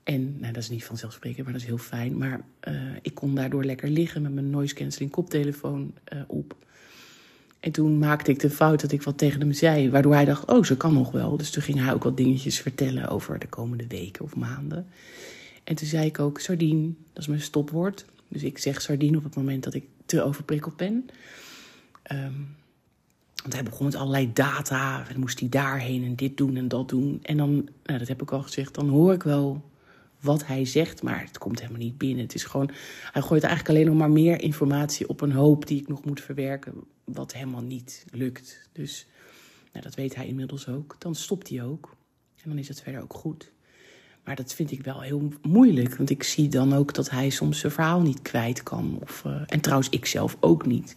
En 0.02 0.36
nou, 0.40 0.52
dat 0.52 0.62
is 0.62 0.68
niet 0.68 0.84
vanzelfsprekend, 0.84 1.44
maar 1.44 1.52
dat 1.52 1.62
is 1.62 1.68
heel 1.68 1.78
fijn. 1.78 2.18
Maar 2.18 2.40
uh, 2.68 2.74
ik 3.02 3.14
kon 3.14 3.34
daardoor 3.34 3.64
lekker 3.64 3.88
liggen 3.88 4.22
met 4.22 4.32
mijn 4.32 4.50
noise 4.50 4.74
cancelling 4.74 5.10
koptelefoon 5.10 5.94
uh, 6.12 6.20
op. 6.26 6.56
En 7.60 7.72
toen 7.72 7.98
maakte 7.98 8.30
ik 8.30 8.40
de 8.40 8.50
fout 8.50 8.80
dat 8.80 8.92
ik 8.92 9.02
wat 9.02 9.18
tegen 9.18 9.40
hem 9.40 9.52
zei, 9.52 9.90
waardoor 9.90 10.14
hij 10.14 10.24
dacht, 10.24 10.50
oh, 10.50 10.64
ze 10.64 10.76
kan 10.76 10.92
nog 10.94 11.10
wel. 11.10 11.36
Dus 11.36 11.50
toen 11.50 11.62
ging 11.62 11.78
hij 11.78 11.92
ook 11.94 12.04
wat 12.04 12.16
dingetjes 12.16 12.60
vertellen 12.60 13.08
over 13.08 13.38
de 13.38 13.48
komende 13.48 13.86
weken 13.86 14.24
of 14.24 14.36
maanden. 14.36 14.86
En 15.64 15.74
toen 15.74 15.88
zei 15.88 16.06
ik 16.06 16.18
ook, 16.18 16.40
sardine, 16.40 16.92
dat 17.12 17.22
is 17.22 17.28
mijn 17.28 17.40
stopwoord. 17.40 18.04
Dus 18.28 18.42
ik 18.42 18.58
zeg 18.58 18.82
sardine 18.82 19.16
op 19.16 19.24
het 19.24 19.34
moment 19.34 19.64
dat 19.64 19.74
ik 19.74 19.84
te 20.06 20.22
overprikkeld 20.22 20.76
ben. 20.76 21.06
Um, 22.12 22.56
want 23.42 23.54
hij 23.54 23.62
begon 23.62 23.84
met 23.86 23.94
allerlei 23.94 24.32
data. 24.32 25.04
Dan 25.08 25.20
moest 25.20 25.40
hij 25.40 25.48
daarheen 25.48 26.04
en 26.04 26.16
dit 26.16 26.36
doen 26.36 26.56
en 26.56 26.68
dat 26.68 26.88
doen. 26.88 27.18
En 27.22 27.36
dan, 27.36 27.52
nou, 27.84 27.98
dat 27.98 28.08
heb 28.08 28.22
ik 28.22 28.32
al 28.32 28.42
gezegd, 28.42 28.74
dan 28.74 28.88
hoor 28.88 29.12
ik 29.12 29.22
wel 29.22 29.70
wat 30.20 30.46
hij 30.46 30.64
zegt, 30.64 31.02
maar 31.02 31.20
het 31.20 31.38
komt 31.38 31.60
helemaal 31.60 31.80
niet 31.80 31.98
binnen. 31.98 32.22
Het 32.24 32.34
is 32.34 32.44
gewoon, 32.44 32.70
hij 33.12 33.22
gooit 33.22 33.42
eigenlijk 33.42 33.74
alleen 33.74 33.86
nog 33.86 33.98
maar 33.98 34.10
meer 34.10 34.40
informatie 34.40 35.08
op 35.08 35.20
een 35.20 35.32
hoop 35.32 35.66
die 35.66 35.80
ik 35.80 35.88
nog 35.88 36.04
moet 36.04 36.20
verwerken, 36.20 36.74
wat 37.04 37.32
helemaal 37.32 37.62
niet 37.62 38.04
lukt. 38.10 38.68
Dus 38.72 39.06
nou, 39.72 39.84
dat 39.84 39.94
weet 39.94 40.14
hij 40.14 40.26
inmiddels 40.26 40.68
ook. 40.68 40.96
Dan 40.98 41.14
stopt 41.14 41.48
hij 41.48 41.62
ook. 41.62 41.96
En 42.42 42.48
dan 42.48 42.58
is 42.58 42.68
het 42.68 42.82
verder 42.82 43.02
ook 43.02 43.14
goed. 43.14 43.52
Maar 44.24 44.36
dat 44.36 44.54
vind 44.54 44.70
ik 44.70 44.84
wel 44.84 45.00
heel 45.00 45.32
moeilijk. 45.42 45.96
Want 45.96 46.10
ik 46.10 46.22
zie 46.22 46.48
dan 46.48 46.74
ook 46.74 46.94
dat 46.94 47.10
hij 47.10 47.30
soms 47.30 47.58
zijn 47.58 47.72
verhaal 47.72 48.00
niet 48.00 48.22
kwijt 48.22 48.62
kan. 48.62 48.98
Of, 49.00 49.22
uh, 49.26 49.42
en 49.46 49.60
trouwens, 49.60 49.88
ik 49.88 50.06
zelf 50.06 50.36
ook 50.40 50.66
niet. 50.66 50.96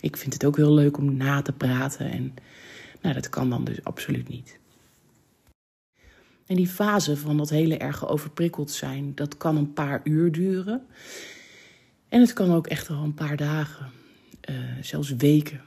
Ik 0.00 0.16
vind 0.16 0.32
het 0.32 0.44
ook 0.44 0.56
heel 0.56 0.74
leuk 0.74 0.98
om 0.98 1.16
na 1.16 1.42
te 1.42 1.52
praten. 1.52 2.10
En 2.10 2.34
nou, 3.00 3.14
dat 3.14 3.28
kan 3.28 3.50
dan 3.50 3.64
dus 3.64 3.84
absoluut 3.84 4.28
niet. 4.28 4.58
En 6.46 6.56
die 6.56 6.68
fase 6.68 7.16
van 7.16 7.36
dat 7.36 7.50
hele 7.50 7.76
erge 7.76 8.06
overprikkeld 8.06 8.70
zijn, 8.70 9.14
dat 9.14 9.36
kan 9.36 9.56
een 9.56 9.72
paar 9.72 10.00
uur 10.04 10.32
duren. 10.32 10.86
En 12.08 12.20
het 12.20 12.32
kan 12.32 12.52
ook 12.52 12.66
echt 12.66 12.90
al 12.90 13.02
een 13.02 13.14
paar 13.14 13.36
dagen, 13.36 13.90
uh, 14.50 14.56
zelfs 14.80 15.16
weken 15.16 15.60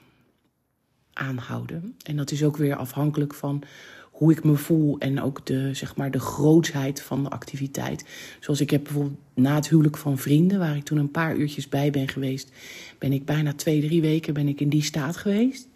aanhouden. 1.13 1.95
En 2.05 2.15
dat 2.15 2.31
is 2.31 2.43
ook 2.43 2.57
weer 2.57 2.75
afhankelijk 2.75 3.33
van 3.33 3.63
hoe 4.23 4.31
ik 4.31 4.43
me 4.43 4.55
voel 4.55 4.97
en 4.99 5.21
ook 5.21 5.45
de, 5.45 5.73
zeg 5.73 5.95
maar, 5.95 6.11
de 6.11 6.19
grootsheid 6.19 7.01
van 7.01 7.23
de 7.23 7.29
activiteit. 7.29 8.05
Zoals 8.39 8.61
ik 8.61 8.69
heb 8.69 8.83
bijvoorbeeld 8.83 9.19
na 9.33 9.55
het 9.55 9.69
huwelijk 9.69 9.97
van 9.97 10.17
vrienden, 10.17 10.59
waar 10.59 10.75
ik 10.75 10.83
toen 10.83 10.97
een 10.97 11.11
paar 11.11 11.35
uurtjes 11.35 11.69
bij 11.69 11.91
ben 11.91 12.07
geweest, 12.07 12.51
ben 12.99 13.13
ik 13.13 13.25
bijna 13.25 13.53
twee, 13.53 13.81
drie 13.81 14.01
weken 14.01 14.33
ben 14.33 14.47
ik 14.47 14.59
in 14.59 14.69
die 14.69 14.83
staat 14.83 15.17
geweest. 15.17 15.67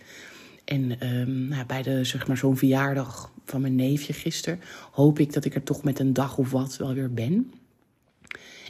En 0.65 1.07
um, 1.19 1.47
nou, 1.47 1.65
bij 1.65 1.81
de, 1.81 2.03
zeg 2.03 2.27
maar, 2.27 2.37
zo'n 2.37 2.57
verjaardag 2.57 3.31
van 3.45 3.61
mijn 3.61 3.75
neefje 3.75 4.13
gisteren 4.13 4.59
hoop 4.91 5.19
ik 5.19 5.33
dat 5.33 5.45
ik 5.45 5.55
er 5.55 5.63
toch 5.63 5.83
met 5.83 5.99
een 5.99 6.13
dag 6.13 6.37
of 6.37 6.51
wat 6.51 6.77
wel 6.77 6.93
weer 6.93 7.13
ben. 7.13 7.51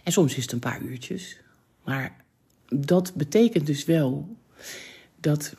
En 0.04 0.12
soms 0.12 0.36
is 0.36 0.44
het 0.44 0.52
een 0.52 0.60
paar 0.60 0.82
uurtjes. 0.82 1.40
Maar 1.84 2.16
dat 2.68 3.13
betekent 3.16 3.66
dus 3.66 3.86
wel 3.86 4.36
dat 5.20 5.56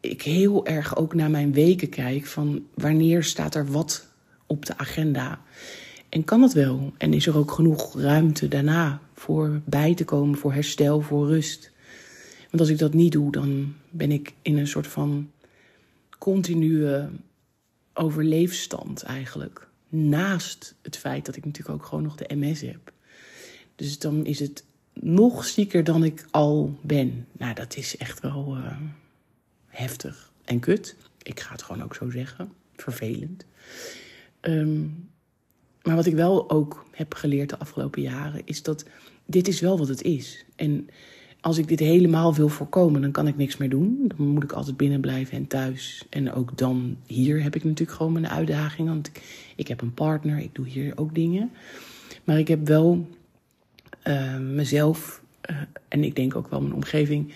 ik 0.00 0.22
heel 0.22 0.66
erg 0.66 0.96
ook 0.96 1.14
naar 1.14 1.30
mijn 1.30 1.52
weken 1.52 1.88
kijk 1.88 2.26
van 2.26 2.66
wanneer 2.74 3.24
staat 3.24 3.54
er 3.54 3.66
wat 3.66 4.06
op 4.46 4.66
de 4.66 4.78
agenda. 4.78 5.40
En 6.08 6.24
kan 6.24 6.42
het 6.42 6.52
wel? 6.52 6.92
En 6.98 7.14
is 7.14 7.26
er 7.26 7.36
ook 7.36 7.50
genoeg 7.50 8.00
ruimte 8.00 8.48
daarna 8.48 9.00
voor 9.14 9.60
bij 9.64 9.94
te 9.94 10.04
komen, 10.04 10.38
voor 10.38 10.52
herstel, 10.52 11.00
voor 11.00 11.26
rust? 11.26 11.70
Want 12.50 12.60
als 12.60 12.68
ik 12.68 12.78
dat 12.78 12.94
niet 12.94 13.12
doe, 13.12 13.32
dan 13.32 13.74
ben 13.90 14.10
ik 14.10 14.32
in 14.42 14.58
een 14.58 14.66
soort 14.66 14.86
van 14.86 15.30
continue 16.18 17.08
overleefstand 17.94 19.02
eigenlijk. 19.02 19.68
Naast 19.88 20.74
het 20.82 20.96
feit 20.96 21.26
dat 21.26 21.36
ik 21.36 21.44
natuurlijk 21.44 21.74
ook 21.74 21.86
gewoon 21.86 22.04
nog 22.04 22.16
de 22.16 22.34
MS 22.34 22.60
heb. 22.60 22.92
Dus 23.76 23.98
dan 23.98 24.26
is 24.26 24.38
het 24.38 24.64
nog 24.92 25.44
zieker 25.44 25.84
dan 25.84 26.04
ik 26.04 26.26
al 26.30 26.78
ben. 26.80 27.26
Nou, 27.32 27.54
dat 27.54 27.76
is 27.76 27.96
echt 27.96 28.20
wel. 28.20 28.56
Uh, 28.56 28.76
heftig 29.70 30.32
en 30.44 30.58
kut. 30.58 30.96
Ik 31.22 31.40
ga 31.40 31.52
het 31.52 31.62
gewoon 31.62 31.82
ook 31.82 31.94
zo 31.94 32.10
zeggen. 32.10 32.52
Vervelend. 32.76 33.44
Um, 34.40 35.08
maar 35.82 35.96
wat 35.96 36.06
ik 36.06 36.14
wel 36.14 36.50
ook 36.50 36.86
heb 36.90 37.14
geleerd 37.14 37.48
de 37.48 37.58
afgelopen 37.58 38.02
jaren 38.02 38.42
is 38.44 38.62
dat 38.62 38.84
dit 39.26 39.48
is 39.48 39.60
wel 39.60 39.78
wat 39.78 39.88
het 39.88 40.02
is. 40.02 40.44
En 40.56 40.88
als 41.40 41.58
ik 41.58 41.68
dit 41.68 41.78
helemaal 41.78 42.34
wil 42.34 42.48
voorkomen, 42.48 43.00
dan 43.00 43.10
kan 43.10 43.26
ik 43.26 43.36
niks 43.36 43.56
meer 43.56 43.68
doen. 43.68 44.12
Dan 44.16 44.26
moet 44.26 44.42
ik 44.42 44.52
altijd 44.52 44.76
binnen 44.76 45.00
blijven 45.00 45.36
en 45.36 45.46
thuis. 45.46 46.06
En 46.10 46.32
ook 46.32 46.58
dan 46.58 46.96
hier 47.06 47.42
heb 47.42 47.54
ik 47.54 47.64
natuurlijk 47.64 47.96
gewoon 47.96 48.12
mijn 48.12 48.28
uitdaging. 48.28 48.88
Want 48.88 49.10
ik, 49.56 49.68
heb 49.68 49.80
een 49.80 49.94
partner, 49.94 50.38
ik 50.38 50.54
doe 50.54 50.66
hier 50.66 50.92
ook 50.98 51.14
dingen. 51.14 51.50
Maar 52.24 52.38
ik 52.38 52.48
heb 52.48 52.66
wel 52.66 53.08
uh, 54.04 54.38
mezelf, 54.38 55.22
uh, 55.50 55.56
en 55.88 56.04
ik 56.04 56.16
denk 56.16 56.36
ook 56.36 56.50
wel 56.50 56.60
mijn 56.60 56.74
omgeving, 56.74 57.32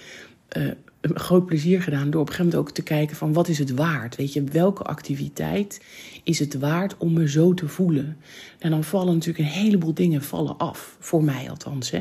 uh, 0.56 0.70
groot 1.12 1.46
plezier 1.46 1.82
gedaan 1.82 2.10
door 2.10 2.20
op 2.20 2.28
een 2.28 2.34
gegeven 2.34 2.52
moment 2.52 2.68
ook 2.68 2.74
te 2.74 2.82
kijken 2.82 3.16
van 3.16 3.32
wat 3.32 3.48
is 3.48 3.58
het 3.58 3.74
waard? 3.74 4.16
Weet 4.16 4.32
je, 4.32 4.44
welke 4.44 4.82
activiteit 4.82 5.80
is 6.22 6.38
het 6.38 6.58
waard 6.58 6.96
om 6.96 7.12
me 7.12 7.28
zo 7.28 7.54
te 7.54 7.68
voelen? 7.68 8.16
En 8.58 8.70
dan 8.70 8.84
vallen 8.84 9.14
natuurlijk 9.14 9.38
een 9.38 9.54
heleboel 9.60 9.94
dingen 9.94 10.22
vallen 10.22 10.58
af, 10.58 10.96
voor 10.98 11.24
mij 11.24 11.50
althans. 11.50 11.90
Hè? 11.90 12.00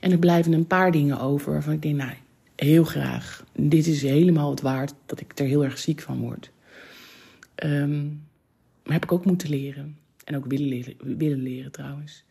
En 0.00 0.12
er 0.12 0.18
blijven 0.18 0.52
een 0.52 0.66
paar 0.66 0.92
dingen 0.92 1.20
over 1.20 1.52
waarvan 1.52 1.72
ik 1.72 1.82
denk, 1.82 1.96
nou, 1.96 2.12
heel 2.56 2.84
graag. 2.84 3.44
Dit 3.52 3.86
is 3.86 4.02
helemaal 4.02 4.50
het 4.50 4.60
waard 4.60 4.94
dat 5.06 5.20
ik 5.20 5.38
er 5.38 5.46
heel 5.46 5.64
erg 5.64 5.78
ziek 5.78 6.00
van 6.00 6.20
word. 6.20 6.50
Um, 7.64 8.22
maar 8.84 8.92
heb 8.92 9.04
ik 9.04 9.12
ook 9.12 9.24
moeten 9.24 9.48
leren. 9.48 9.96
En 10.24 10.36
ook 10.36 10.46
willen 10.46 10.68
leren, 10.68 10.94
willen 10.98 11.42
leren 11.42 11.72
trouwens. 11.72 12.24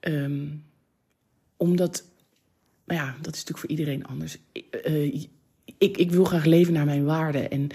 Um, 0.00 0.64
omdat 1.56 2.04
maar 2.84 2.96
ja, 2.96 3.14
dat 3.20 3.34
is 3.34 3.44
natuurlijk 3.44 3.58
voor 3.58 3.68
iedereen 3.68 4.06
anders. 4.06 4.38
Uh, 4.86 5.26
ik, 5.78 5.96
ik 5.96 6.10
wil 6.10 6.24
graag 6.24 6.44
leven 6.44 6.72
naar 6.72 6.84
mijn 6.84 7.04
waarden. 7.04 7.50
En 7.50 7.68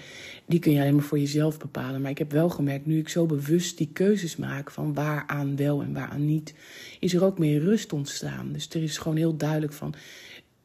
die 0.45 0.59
kun 0.59 0.71
je 0.71 0.79
alleen 0.79 0.95
maar 0.95 1.03
voor 1.03 1.19
jezelf 1.19 1.59
bepalen. 1.59 2.01
Maar 2.01 2.11
ik 2.11 2.17
heb 2.17 2.31
wel 2.31 2.49
gemerkt, 2.49 2.85
nu 2.85 2.99
ik 2.99 3.09
zo 3.09 3.25
bewust 3.25 3.77
die 3.77 3.89
keuzes 3.93 4.35
maak 4.35 4.71
van 4.71 4.93
waaraan 4.93 5.55
wel 5.55 5.81
en 5.81 5.93
waaraan 5.93 6.25
niet, 6.25 6.53
is 6.99 7.13
er 7.13 7.23
ook 7.23 7.39
meer 7.39 7.59
rust 7.59 7.93
ontstaan. 7.93 8.51
Dus 8.51 8.69
er 8.69 8.83
is 8.83 8.97
gewoon 8.97 9.17
heel 9.17 9.37
duidelijk 9.37 9.73
van 9.73 9.93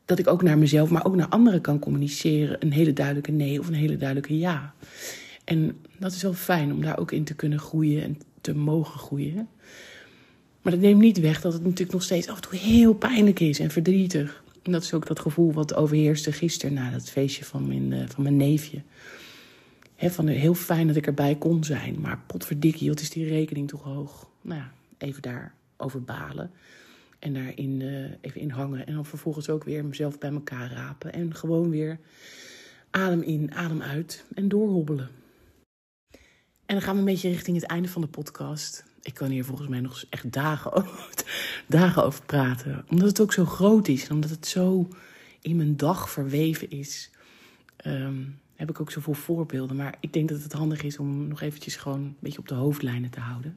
dat 0.05 0.19
ik 0.19 0.27
ook 0.27 0.43
naar 0.43 0.59
mezelf, 0.59 0.91
maar 0.91 1.05
ook 1.05 1.17
naar 1.17 1.29
anderen 1.29 1.61
kan 1.61 1.79
communiceren. 1.79 2.57
Een 2.61 2.73
hele 2.73 2.93
duidelijke 2.93 3.31
nee 3.31 3.59
of 3.59 3.69
een 3.69 3.75
hele 3.75 3.97
duidelijke 3.97 4.39
ja. 4.39 4.75
En 5.45 5.81
dat 5.99 6.13
is 6.13 6.23
wel 6.23 6.35
fijn 6.35 6.73
om 6.73 6.83
daar 6.83 6.99
ook 6.99 7.13
in 7.13 7.25
te 7.25 7.35
kunnen 7.35 7.59
groeien 7.59 8.03
en 8.03 8.19
te 8.41 8.55
mogen 8.55 8.99
groeien. 8.99 9.49
Maar 10.63 10.73
dat 10.73 10.81
neemt 10.81 11.01
niet 11.01 11.21
weg 11.21 11.41
dat 11.41 11.53
het 11.53 11.63
natuurlijk 11.63 11.93
nog 11.93 12.03
steeds 12.03 12.29
af 12.29 12.37
en 12.37 12.43
toe 12.43 12.59
heel 12.59 12.95
pijnlijk 12.95 13.41
is 13.41 13.59
en 13.59 13.71
verdrietig. 13.71 14.43
En 14.63 14.73
dat 14.73 14.83
is 14.83 14.95
ook 14.95 15.07
dat 15.07 15.21
gevoel 15.21 15.53
wat 15.53 15.75
overheerste 15.75 16.33
gisteren 16.33 16.75
na 16.75 16.91
dat 16.91 17.11
feestje 17.11 17.45
van 17.45 17.67
mijn, 17.67 17.91
uh, 17.91 18.09
van 18.09 18.23
mijn 18.23 18.37
neefje. 18.37 18.83
Van 19.97 20.27
heel 20.27 20.55
fijn 20.55 20.87
dat 20.87 20.97
ik 20.97 21.07
erbij 21.07 21.35
kon 21.35 21.65
zijn, 21.65 22.01
maar 22.01 22.21
potverdikkie, 22.27 22.89
wat 22.89 23.01
is 23.01 23.11
die 23.11 23.29
rekening 23.29 23.69
toch 23.69 23.83
hoog? 23.83 24.29
Nou 24.41 24.61
ja, 24.61 24.73
even 24.99 25.23
daarover 25.23 26.03
balen. 26.03 26.51
En 27.19 27.35
daarin 27.35 27.81
uh, 27.81 28.11
even 28.21 28.41
in 28.41 28.51
hangen. 28.51 28.87
En 28.87 28.95
dan 28.95 29.07
vervolgens 29.07 29.49
ook 29.49 29.65
weer 29.65 29.85
mezelf 29.85 30.19
bij 30.19 30.31
elkaar 30.31 30.73
rapen. 30.73 31.13
En 31.13 31.35
gewoon 31.35 31.71
weer 31.71 31.99
adem 32.91 33.23
in, 33.23 33.55
adem 33.55 33.83
uit 33.83 34.25
en 34.35 34.49
doorhobbelen. 34.49 35.09
En 36.67 36.79
dan 36.79 36.81
gaan 36.81 36.95
we 36.95 37.01
een 37.01 37.07
beetje 37.07 37.29
richting 37.29 37.57
het 37.57 37.67
einde 37.67 37.89
van 37.89 38.03
de 38.03 38.09
podcast. 38.09 38.85
Ik 39.03 39.15
kan 39.15 39.31
hier 39.31 39.45
volgens 39.45 39.69
mij 39.69 39.81
nog 39.81 40.05
echt 40.11 40.33
dagen 40.33 40.73
over, 40.77 41.25
dagen 41.67 42.05
over 42.05 42.25
praten. 42.25 42.85
Omdat 42.89 43.09
het 43.09 43.21
ook 43.21 43.33
zo 43.33 43.45
groot 43.45 43.89
is. 43.89 44.09
En 44.09 44.15
omdat 44.15 44.31
het 44.31 44.47
zo 44.47 44.89
in 45.41 45.57
mijn 45.57 45.77
dag 45.77 46.11
verweven 46.11 46.71
is. 46.71 47.11
Um, 47.87 48.41
heb 48.57 48.71
ik 48.71 48.81
ook 48.81 48.91
zoveel 48.91 49.15
voorbeelden. 49.15 49.77
Maar 49.77 49.95
ik 50.01 50.13
denk 50.13 50.29
dat 50.29 50.43
het 50.43 50.53
handig 50.53 50.83
is 50.83 50.99
om 50.99 51.29
nog 51.29 51.41
eventjes 51.41 51.77
gewoon 51.77 52.01
een 52.01 52.17
beetje 52.19 52.39
op 52.39 52.49
de 52.49 52.55
hoofdlijnen 52.55 53.11
te 53.11 53.21
houden. 53.21 53.57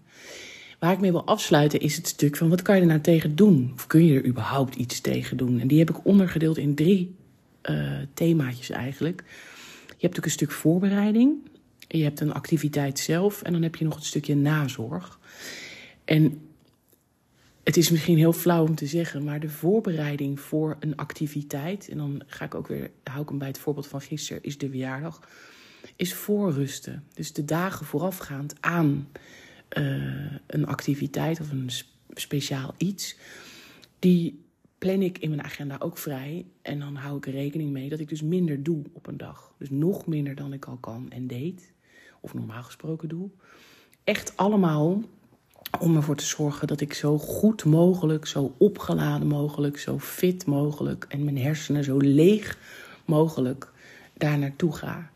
Waar 0.79 0.93
ik 0.93 0.99
mee 0.99 1.11
wil 1.11 1.25
afsluiten 1.25 1.79
is 1.79 1.95
het 1.95 2.07
stuk 2.07 2.37
van 2.37 2.49
wat 2.49 2.61
kan 2.61 2.75
je 2.75 2.81
er 2.81 2.87
nou 2.87 3.01
tegen 3.01 3.35
doen? 3.35 3.71
Of 3.73 3.87
kun 3.87 4.05
je 4.05 4.19
er 4.19 4.25
überhaupt 4.25 4.75
iets 4.75 5.01
tegen 5.01 5.37
doen? 5.37 5.59
En 5.59 5.67
die 5.67 5.79
heb 5.79 5.89
ik 5.89 6.05
ondergedeeld 6.05 6.57
in 6.57 6.75
drie 6.75 7.15
uh, 7.69 7.91
themaatjes 8.13 8.69
eigenlijk. 8.69 9.23
Je 9.87 10.05
hebt 10.05 10.17
ook 10.17 10.25
een 10.25 10.31
stuk 10.31 10.51
voorbereiding. 10.51 11.33
Je 11.87 12.03
hebt 12.03 12.19
een 12.19 12.33
activiteit 12.33 12.99
zelf 12.99 13.41
en 13.41 13.53
dan 13.53 13.61
heb 13.61 13.75
je 13.75 13.85
nog 13.85 13.95
een 13.95 14.01
stukje 14.01 14.35
nazorg. 14.35 15.19
En 16.05 16.41
het 17.63 17.77
is 17.77 17.89
misschien 17.89 18.17
heel 18.17 18.33
flauw 18.33 18.67
om 18.67 18.75
te 18.75 18.85
zeggen, 18.85 19.23
maar 19.23 19.39
de 19.39 19.49
voorbereiding 19.49 20.39
voor 20.39 20.77
een 20.79 20.95
activiteit, 20.95 21.89
en 21.89 21.97
dan 21.97 22.21
ga 22.25 22.45
ik 22.45 22.55
ook 22.55 22.67
weer, 22.67 22.91
hou 23.03 23.21
ik 23.21 23.29
hem 23.29 23.37
bij 23.37 23.47
het 23.47 23.59
voorbeeld 23.59 23.87
van 23.87 24.01
gisteren, 24.01 24.43
is 24.43 24.57
de 24.57 24.69
verjaardag, 24.69 25.29
is 25.95 26.13
voorrusten. 26.13 27.03
Dus 27.13 27.33
de 27.33 27.45
dagen 27.45 27.85
voorafgaand 27.85 28.55
aan 28.59 29.07
uh, 29.77 30.31
een 30.47 30.65
activiteit 30.65 31.39
of 31.39 31.51
een 31.51 31.69
speciaal 32.13 32.73
iets, 32.77 33.17
die 33.99 34.43
plan 34.77 35.01
ik 35.01 35.17
in 35.17 35.29
mijn 35.29 35.43
agenda 35.43 35.75
ook 35.79 35.97
vrij. 35.97 36.45
En 36.61 36.79
dan 36.79 36.95
hou 36.95 37.17
ik 37.17 37.25
er 37.25 37.31
rekening 37.31 37.71
mee 37.71 37.89
dat 37.89 37.99
ik 37.99 38.09
dus 38.09 38.21
minder 38.21 38.63
doe 38.63 38.83
op 38.93 39.07
een 39.07 39.17
dag. 39.17 39.53
Dus 39.57 39.69
nog 39.69 40.05
minder 40.07 40.35
dan 40.35 40.53
ik 40.53 40.65
al 40.65 40.77
kan 40.77 41.09
en 41.09 41.27
deed, 41.27 41.73
of 42.21 42.33
normaal 42.33 42.63
gesproken 42.63 43.09
doe. 43.09 43.29
Echt 44.03 44.37
allemaal 44.37 45.03
om 45.79 45.95
ervoor 45.95 46.15
te 46.15 46.25
zorgen 46.25 46.67
dat 46.67 46.81
ik 46.81 46.93
zo 46.93 47.17
goed 47.17 47.65
mogelijk, 47.65 48.25
zo 48.25 48.55
opgeladen 48.57 49.27
mogelijk, 49.27 49.77
zo 49.77 49.99
fit 49.99 50.45
mogelijk 50.45 51.05
en 51.09 51.23
mijn 51.23 51.37
hersenen 51.37 51.83
zo 51.83 51.97
leeg 51.97 52.57
mogelijk 53.05 53.71
daar 54.13 54.37
naartoe 54.37 54.75
ga. 54.75 55.09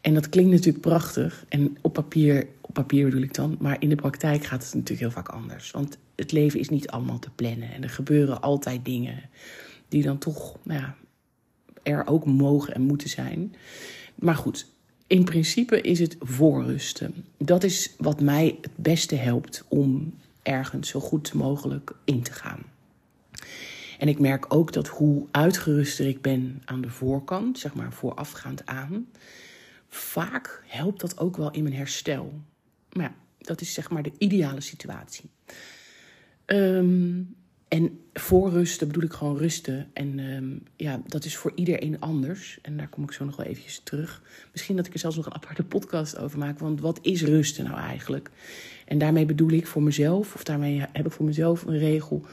En 0.00 0.14
dat 0.14 0.28
klinkt 0.28 0.50
natuurlijk 0.50 0.80
prachtig. 0.80 1.44
En 1.48 1.76
op 1.80 1.92
papier, 1.92 2.46
op 2.60 2.74
papier 2.74 3.04
bedoel 3.04 3.22
ik 3.22 3.34
dan. 3.34 3.56
Maar 3.60 3.76
in 3.78 3.88
de 3.88 3.94
praktijk 3.94 4.44
gaat 4.44 4.62
het 4.64 4.74
natuurlijk 4.74 5.00
heel 5.00 5.10
vaak 5.10 5.28
anders. 5.28 5.70
Want 5.70 5.98
het 6.16 6.32
leven 6.32 6.60
is 6.60 6.68
niet 6.68 6.88
allemaal 6.88 7.18
te 7.18 7.30
plannen. 7.30 7.72
En 7.72 7.82
er 7.82 7.90
gebeuren 7.90 8.42
altijd 8.42 8.84
dingen 8.84 9.22
die 9.88 10.02
dan 10.02 10.18
toch 10.18 10.56
nou 10.62 10.80
ja, 10.80 10.96
er 11.82 12.06
ook 12.06 12.26
mogen 12.26 12.74
en 12.74 12.82
moeten 12.82 13.08
zijn. 13.08 13.54
Maar 14.14 14.36
goed, 14.36 14.66
in 15.10 15.24
principe 15.24 15.80
is 15.80 15.98
het 15.98 16.16
voorrusten. 16.20 17.24
Dat 17.38 17.64
is 17.64 17.94
wat 17.98 18.20
mij 18.20 18.58
het 18.60 18.70
beste 18.76 19.14
helpt 19.14 19.64
om 19.68 20.14
ergens 20.42 20.88
zo 20.88 21.00
goed 21.00 21.34
mogelijk 21.34 21.92
in 22.04 22.22
te 22.22 22.32
gaan. 22.32 22.62
En 23.98 24.08
ik 24.08 24.18
merk 24.18 24.54
ook 24.54 24.72
dat 24.72 24.88
hoe 24.88 25.26
uitgeruster 25.30 26.06
ik 26.06 26.22
ben 26.22 26.62
aan 26.64 26.80
de 26.80 26.90
voorkant, 26.90 27.58
zeg 27.58 27.74
maar 27.74 27.92
voorafgaand 27.92 28.66
aan, 28.66 29.06
vaak 29.88 30.62
helpt 30.66 31.00
dat 31.00 31.18
ook 31.18 31.36
wel 31.36 31.50
in 31.50 31.62
mijn 31.62 31.74
herstel. 31.74 32.40
Maar 32.92 33.04
ja, 33.04 33.14
dat 33.38 33.60
is 33.60 33.74
zeg 33.74 33.90
maar 33.90 34.02
de 34.02 34.12
ideale 34.18 34.60
situatie. 34.60 35.30
Um, 36.46 37.36
en 37.70 38.00
voor 38.12 38.50
rusten 38.50 38.86
bedoel 38.86 39.02
ik 39.02 39.12
gewoon 39.12 39.36
rusten. 39.36 39.90
En 39.92 40.18
um, 40.18 40.62
ja, 40.76 41.00
dat 41.06 41.24
is 41.24 41.36
voor 41.36 41.52
iedereen 41.54 42.00
anders. 42.00 42.58
En 42.62 42.76
daar 42.76 42.88
kom 42.88 43.02
ik 43.02 43.12
zo 43.12 43.24
nog 43.24 43.36
wel 43.36 43.46
eventjes 43.46 43.80
terug. 43.84 44.22
Misschien 44.52 44.76
dat 44.76 44.86
ik 44.86 44.92
er 44.92 44.98
zelfs 44.98 45.16
nog 45.16 45.26
een 45.26 45.34
aparte 45.34 45.64
podcast 45.64 46.18
over 46.18 46.38
maak. 46.38 46.58
Want 46.58 46.80
wat 46.80 46.98
is 47.02 47.22
rusten 47.22 47.64
nou 47.64 47.78
eigenlijk? 47.78 48.30
En 48.86 48.98
daarmee 48.98 49.26
bedoel 49.26 49.50
ik 49.50 49.66
voor 49.66 49.82
mezelf, 49.82 50.34
of 50.34 50.44
daarmee 50.44 50.86
heb 50.92 51.06
ik 51.06 51.12
voor 51.12 51.26
mezelf 51.26 51.64
een 51.64 51.78
regel. 51.78 52.24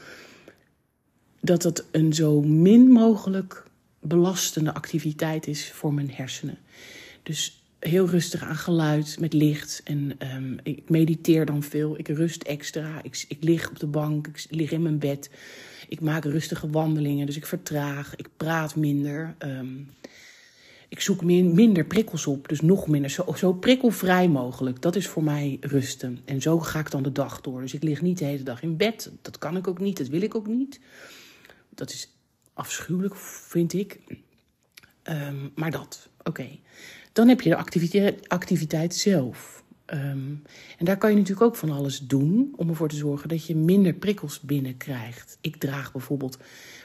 Dat 1.40 1.62
het 1.62 1.84
een 1.90 2.12
zo 2.12 2.42
min 2.42 2.88
mogelijk 2.88 3.64
belastende 4.00 4.74
activiteit 4.74 5.46
is 5.46 5.72
voor 5.72 5.94
mijn 5.94 6.10
hersenen. 6.10 6.58
Dus 7.22 7.57
heel 7.78 8.06
rustig 8.06 8.42
aan 8.42 8.56
geluid 8.56 9.20
met 9.20 9.32
licht. 9.32 9.80
En 9.84 10.12
um, 10.34 10.58
ik 10.62 10.90
mediteer 10.90 11.46
dan 11.46 11.62
veel. 11.62 11.98
Ik 11.98 12.08
rust 12.08 12.42
extra. 12.42 13.02
Ik, 13.02 13.24
ik 13.28 13.36
lig 13.40 13.70
op 13.70 13.78
de 13.78 13.86
bank. 13.86 14.26
Ik 14.26 14.46
lig 14.50 14.70
in 14.70 14.82
mijn 14.82 14.98
bed. 14.98 15.30
Ik 15.88 16.00
maak 16.00 16.24
rustige 16.24 16.70
wandelingen. 16.70 17.26
Dus 17.26 17.36
ik 17.36 17.46
vertraag. 17.46 18.16
Ik 18.16 18.28
praat 18.36 18.76
minder. 18.76 19.34
Um, 19.38 19.90
ik 20.88 21.00
zoek 21.00 21.24
min, 21.24 21.54
minder 21.54 21.84
prikkels 21.84 22.26
op. 22.26 22.48
Dus 22.48 22.60
nog 22.60 22.86
minder. 22.86 23.10
Zo, 23.10 23.34
zo 23.36 23.52
prikkelvrij 23.52 24.28
mogelijk. 24.28 24.82
Dat 24.82 24.96
is 24.96 25.06
voor 25.06 25.24
mij 25.24 25.56
rusten. 25.60 26.18
En 26.24 26.42
zo 26.42 26.58
ga 26.58 26.78
ik 26.78 26.90
dan 26.90 27.02
de 27.02 27.12
dag 27.12 27.40
door. 27.40 27.60
Dus 27.60 27.74
ik 27.74 27.82
lig 27.82 28.02
niet 28.02 28.18
de 28.18 28.24
hele 28.24 28.42
dag 28.42 28.62
in 28.62 28.76
bed. 28.76 29.10
Dat 29.22 29.38
kan 29.38 29.56
ik 29.56 29.68
ook 29.68 29.78
niet. 29.78 29.96
Dat 29.96 30.08
wil 30.08 30.22
ik 30.22 30.34
ook 30.34 30.46
niet. 30.46 30.80
Dat 31.74 31.90
is 31.90 32.12
afschuwelijk, 32.54 33.16
vind 33.16 33.72
ik. 33.72 34.00
Um, 35.02 35.52
maar 35.54 35.70
dat, 35.70 36.08
oké. 36.22 36.48
Dan 37.18 37.28
heb 37.28 37.40
je 37.40 37.50
de 37.50 38.18
activiteit, 38.28 38.94
zelf. 38.94 39.64
Um, 39.86 40.42
en 40.78 40.84
daar 40.84 40.96
kan 40.96 41.10
je 41.10 41.16
natuurlijk 41.16 41.46
ook 41.46 41.56
van 41.56 41.70
alles 41.70 41.98
doen 41.98 42.52
om 42.56 42.68
ervoor 42.68 42.88
te 42.88 42.96
zorgen 42.96 43.28
dat 43.28 43.46
je 43.46 43.56
minder 43.56 43.92
prikkels 43.92 44.40
binnenkrijgt. 44.40 45.38
Ik 45.40 45.56
draag 45.56 45.92
bijvoorbeeld 45.92 46.38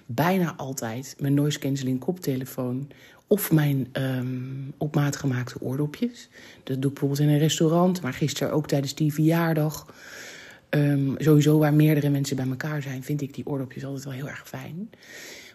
bijna 0.06 0.56
altijd 0.56 1.16
mijn 1.20 1.34
noise 1.34 1.60
cancelling 1.60 2.00
koptelefoon 2.00 2.92
of 3.28 3.52
mijn 3.52 3.88
um, 3.94 4.74
op 4.78 4.96
maat 4.96 5.16
gemaakte 5.16 5.62
oordopjes. 5.62 6.30
Dat 6.64 6.82
doe 6.82 6.92
ik 6.92 7.00
bijvoorbeeld 7.00 7.20
in 7.20 7.30
een 7.30 7.40
restaurant, 7.40 8.02
maar 8.02 8.14
gisteren 8.14 8.54
ook 8.54 8.68
tijdens 8.68 8.96
die 8.96 9.14
verjaardag. 9.14 9.94
Um, 10.70 11.16
sowieso 11.18 11.58
waar 11.58 11.74
meerdere 11.74 12.10
mensen 12.10 12.36
bij 12.36 12.48
elkaar 12.48 12.82
zijn, 12.82 13.04
vind 13.04 13.22
ik 13.22 13.34
die 13.34 13.48
oordopjes 13.48 13.86
altijd 13.86 14.04
wel 14.04 14.14
heel 14.14 14.30
erg 14.30 14.44
fijn. 14.46 14.90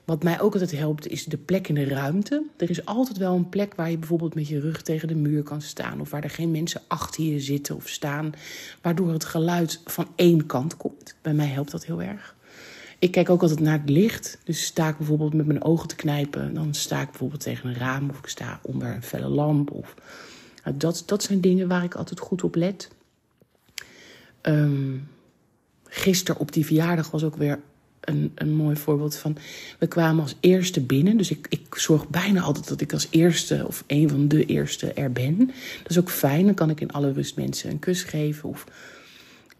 Wat 0.08 0.22
mij 0.22 0.40
ook 0.40 0.52
altijd 0.52 0.70
helpt, 0.70 1.06
is 1.06 1.24
de 1.24 1.36
plek 1.36 1.68
in 1.68 1.74
de 1.74 1.84
ruimte. 1.84 2.42
Er 2.56 2.70
is 2.70 2.84
altijd 2.84 3.16
wel 3.16 3.34
een 3.34 3.48
plek 3.48 3.74
waar 3.74 3.90
je 3.90 3.98
bijvoorbeeld 3.98 4.34
met 4.34 4.48
je 4.48 4.60
rug 4.60 4.82
tegen 4.82 5.08
de 5.08 5.14
muur 5.14 5.42
kan 5.42 5.62
staan. 5.62 6.00
Of 6.00 6.10
waar 6.10 6.24
er 6.24 6.30
geen 6.30 6.50
mensen 6.50 6.80
achter 6.86 7.24
je 7.24 7.40
zitten 7.40 7.76
of 7.76 7.88
staan. 7.88 8.32
Waardoor 8.82 9.12
het 9.12 9.24
geluid 9.24 9.80
van 9.84 10.08
één 10.14 10.46
kant 10.46 10.76
komt. 10.76 11.14
Bij 11.22 11.34
mij 11.34 11.46
helpt 11.46 11.70
dat 11.70 11.84
heel 11.84 12.02
erg. 12.02 12.34
Ik 12.98 13.10
kijk 13.10 13.30
ook 13.30 13.42
altijd 13.42 13.60
naar 13.60 13.80
het 13.80 13.90
licht. 13.90 14.38
Dus 14.44 14.64
sta 14.64 14.88
ik 14.88 14.96
bijvoorbeeld 14.96 15.34
met 15.34 15.46
mijn 15.46 15.64
ogen 15.64 15.88
te 15.88 15.96
knijpen. 15.96 16.54
Dan 16.54 16.74
sta 16.74 17.00
ik 17.00 17.10
bijvoorbeeld 17.10 17.40
tegen 17.40 17.68
een 17.68 17.76
raam. 17.76 18.10
Of 18.10 18.18
ik 18.18 18.26
sta 18.26 18.60
onder 18.62 18.94
een 18.94 19.02
felle 19.02 19.28
lamp. 19.28 19.70
Of, 19.70 19.94
nou, 20.64 20.76
dat, 20.76 21.02
dat 21.06 21.22
zijn 21.22 21.40
dingen 21.40 21.68
waar 21.68 21.84
ik 21.84 21.94
altijd 21.94 22.20
goed 22.20 22.42
op 22.44 22.54
let. 22.54 22.90
Um, 24.42 25.08
gisteren 25.84 26.40
op 26.40 26.52
die 26.52 26.66
verjaardag 26.66 27.10
was 27.10 27.24
ook 27.24 27.36
weer 27.36 27.60
een, 28.08 28.32
een 28.34 28.54
mooi 28.54 28.76
voorbeeld 28.76 29.16
van. 29.16 29.36
We 29.78 29.86
kwamen 29.86 30.22
als 30.22 30.34
eerste 30.40 30.80
binnen. 30.80 31.16
Dus 31.16 31.30
ik, 31.30 31.46
ik 31.48 31.74
zorg 31.74 32.08
bijna 32.08 32.40
altijd 32.40 32.68
dat 32.68 32.80
ik 32.80 32.92
als 32.92 33.06
eerste 33.10 33.64
of 33.66 33.84
een 33.86 34.08
van 34.08 34.28
de 34.28 34.44
eerste 34.44 34.92
er 34.92 35.12
ben. 35.12 35.36
Dat 35.82 35.90
is 35.90 35.98
ook 35.98 36.10
fijn. 36.10 36.44
Dan 36.44 36.54
kan 36.54 36.70
ik 36.70 36.80
in 36.80 36.92
alle 36.92 37.12
rust 37.12 37.36
mensen 37.36 37.70
een 37.70 37.78
kus 37.78 38.02
geven. 38.02 38.48
Of 38.48 38.64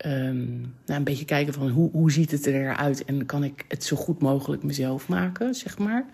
um, 0.06 0.74
nou, 0.87 0.98
een 0.98 1.04
beetje 1.04 1.24
kijken 1.24 1.52
van 1.52 1.68
hoe, 1.68 1.90
hoe 1.90 2.12
ziet 2.12 2.30
het 2.30 2.46
eruit. 2.46 3.04
En 3.04 3.26
kan 3.26 3.44
ik 3.44 3.64
het 3.68 3.84
zo 3.84 3.96
goed 3.96 4.20
mogelijk 4.20 4.62
mezelf 4.62 5.08
maken, 5.08 5.54
zeg 5.54 5.78
maar. 5.78 6.06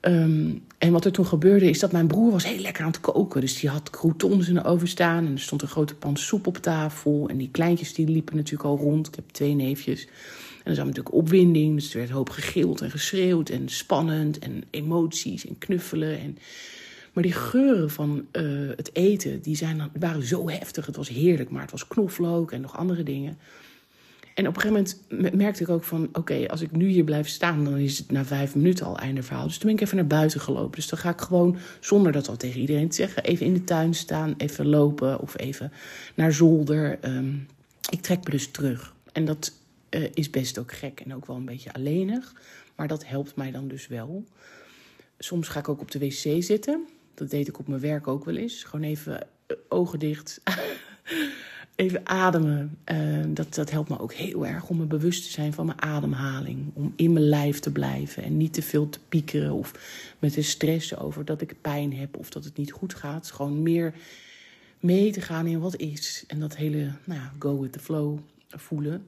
Um, 0.00 0.62
en 0.78 0.92
wat 0.92 1.04
er 1.04 1.12
toen 1.12 1.26
gebeurde 1.26 1.70
is 1.70 1.78
dat 1.78 1.92
mijn 1.92 2.06
broer 2.06 2.30
was 2.30 2.46
heel 2.46 2.60
lekker 2.60 2.84
aan 2.84 2.90
het 2.90 3.00
koken. 3.00 3.40
Dus 3.40 3.60
die 3.60 3.70
had 3.70 3.90
croutons 3.90 4.48
in 4.48 4.54
de 4.54 4.64
oven 4.64 4.88
staan. 4.88 5.26
En 5.26 5.32
er 5.32 5.40
stond 5.40 5.62
een 5.62 5.68
grote 5.68 5.94
pan 5.94 6.16
soep 6.16 6.46
op 6.46 6.56
tafel. 6.56 7.28
En 7.28 7.36
die 7.36 7.50
kleintjes 7.50 7.94
die 7.94 8.08
liepen 8.08 8.36
natuurlijk 8.36 8.68
al 8.68 8.76
rond. 8.76 9.06
Ik 9.06 9.14
heb 9.14 9.28
twee 9.30 9.54
neefjes. 9.54 10.08
Dan 10.64 10.74
zat 10.74 10.86
natuurlijk 10.86 11.14
opwinding, 11.14 11.74
dus 11.74 11.92
er 11.92 11.98
werd 11.98 12.10
hoop 12.10 12.30
gegild 12.30 12.80
en 12.80 12.90
geschreeuwd 12.90 13.48
en 13.48 13.68
spannend 13.68 14.38
en 14.38 14.64
emoties 14.70 15.46
en 15.46 15.58
knuffelen. 15.58 16.18
En... 16.20 16.38
Maar 17.12 17.22
die 17.22 17.32
geuren 17.32 17.90
van 17.90 18.26
eh, 18.30 18.42
het 18.76 18.90
eten, 18.92 19.42
die 19.42 19.56
zijn, 19.56 19.90
waren 19.98 20.22
zo 20.22 20.48
heftig. 20.48 20.86
Het 20.86 20.96
was 20.96 21.08
heerlijk, 21.08 21.50
maar 21.50 21.62
het 21.62 21.70
was 21.70 21.88
knoflook 21.88 22.52
en 22.52 22.60
nog 22.60 22.76
andere 22.76 23.02
dingen. 23.02 23.38
En 24.38 24.48
op 24.48 24.56
een 24.56 24.60
gegeven 24.60 24.96
moment 25.10 25.34
merkte 25.34 25.62
ik 25.62 25.68
ook 25.68 25.84
van... 25.84 26.08
oké, 26.12 26.48
als 26.48 26.60
ik 26.60 26.72
nu 26.72 26.88
hier 26.88 27.04
blijf 27.04 27.28
staan, 27.28 27.64
dan 27.64 27.76
is 27.76 27.98
het 27.98 28.10
na 28.10 28.24
vijf 28.24 28.54
minuten 28.54 28.86
al 28.86 28.98
einde 28.98 29.22
verhaal. 29.22 29.46
Dus 29.46 29.58
toen 29.58 29.66
ben 29.66 29.78
ik 29.78 29.84
even 29.84 29.96
naar 29.96 30.06
buiten 30.06 30.40
gelopen. 30.40 30.74
Dus 30.74 30.88
dan 30.88 30.98
ga 30.98 31.10
ik 31.10 31.20
gewoon, 31.20 31.56
zonder 31.80 32.12
dat 32.12 32.28
al 32.28 32.36
tegen 32.36 32.60
iedereen 32.60 32.88
te 32.88 32.96
zeggen... 32.96 33.24
even 33.24 33.46
in 33.46 33.52
de 33.52 33.64
tuin 33.64 33.94
staan, 33.94 34.34
even 34.36 34.66
lopen 34.66 35.20
of 35.20 35.38
even 35.38 35.72
naar 36.14 36.32
zolder. 36.32 36.98
Ehm, 37.00 37.34
ik 37.90 38.00
trek 38.00 38.24
me 38.24 38.30
dus 38.30 38.50
terug. 38.50 38.94
En 39.12 39.24
dat 39.24 39.52
uh, 39.90 40.08
is 40.14 40.30
best 40.30 40.58
ook 40.58 40.72
gek 40.72 41.00
en 41.00 41.14
ook 41.14 41.26
wel 41.26 41.36
een 41.36 41.44
beetje 41.44 41.72
alleenig. 41.72 42.34
Maar 42.74 42.88
dat 42.88 43.06
helpt 43.06 43.36
mij 43.36 43.50
dan 43.50 43.68
dus 43.68 43.86
wel. 43.86 44.24
Soms 45.18 45.48
ga 45.48 45.58
ik 45.58 45.68
ook 45.68 45.80
op 45.80 45.90
de 45.90 45.98
wc 45.98 46.42
zitten. 46.42 46.86
Dat 47.14 47.30
deed 47.30 47.48
ik 47.48 47.58
op 47.58 47.68
mijn 47.68 47.80
werk 47.80 48.08
ook 48.08 48.24
wel 48.24 48.36
eens. 48.36 48.64
Gewoon 48.64 48.84
even 48.84 49.20
eh, 49.46 49.56
ogen 49.68 49.98
dicht. 49.98 50.40
even 51.76 52.06
ademen. 52.06 52.78
Uh, 52.92 53.24
dat, 53.28 53.54
dat 53.54 53.70
helpt 53.70 53.88
me 53.88 53.98
ook 53.98 54.12
heel 54.12 54.46
erg 54.46 54.68
om 54.68 54.76
me 54.76 54.84
bewust 54.84 55.24
te 55.24 55.30
zijn 55.30 55.52
van 55.52 55.66
mijn 55.66 55.82
ademhaling. 55.82 56.70
Om 56.74 56.92
in 56.96 57.12
mijn 57.12 57.28
lijf 57.28 57.60
te 57.60 57.72
blijven 57.72 58.22
en 58.22 58.36
niet 58.36 58.52
te 58.52 58.62
veel 58.62 58.88
te 58.88 58.98
piekeren 59.08 59.52
of 59.52 59.72
met 60.18 60.32
te 60.32 60.42
stressen 60.42 60.98
over 60.98 61.24
dat 61.24 61.40
ik 61.40 61.60
pijn 61.60 61.94
heb 61.94 62.16
of 62.16 62.30
dat 62.30 62.44
het 62.44 62.56
niet 62.56 62.72
goed 62.72 62.94
gaat. 62.94 63.30
Gewoon 63.30 63.62
meer 63.62 63.94
mee 64.80 65.12
te 65.12 65.20
gaan 65.20 65.46
in 65.46 65.60
wat 65.60 65.76
is. 65.76 66.24
En 66.26 66.40
dat 66.40 66.56
hele 66.56 66.92
nou 67.04 67.20
ja, 67.20 67.32
go 67.38 67.60
with 67.60 67.72
the 67.72 67.78
flow 67.78 68.18
voelen. 68.48 69.06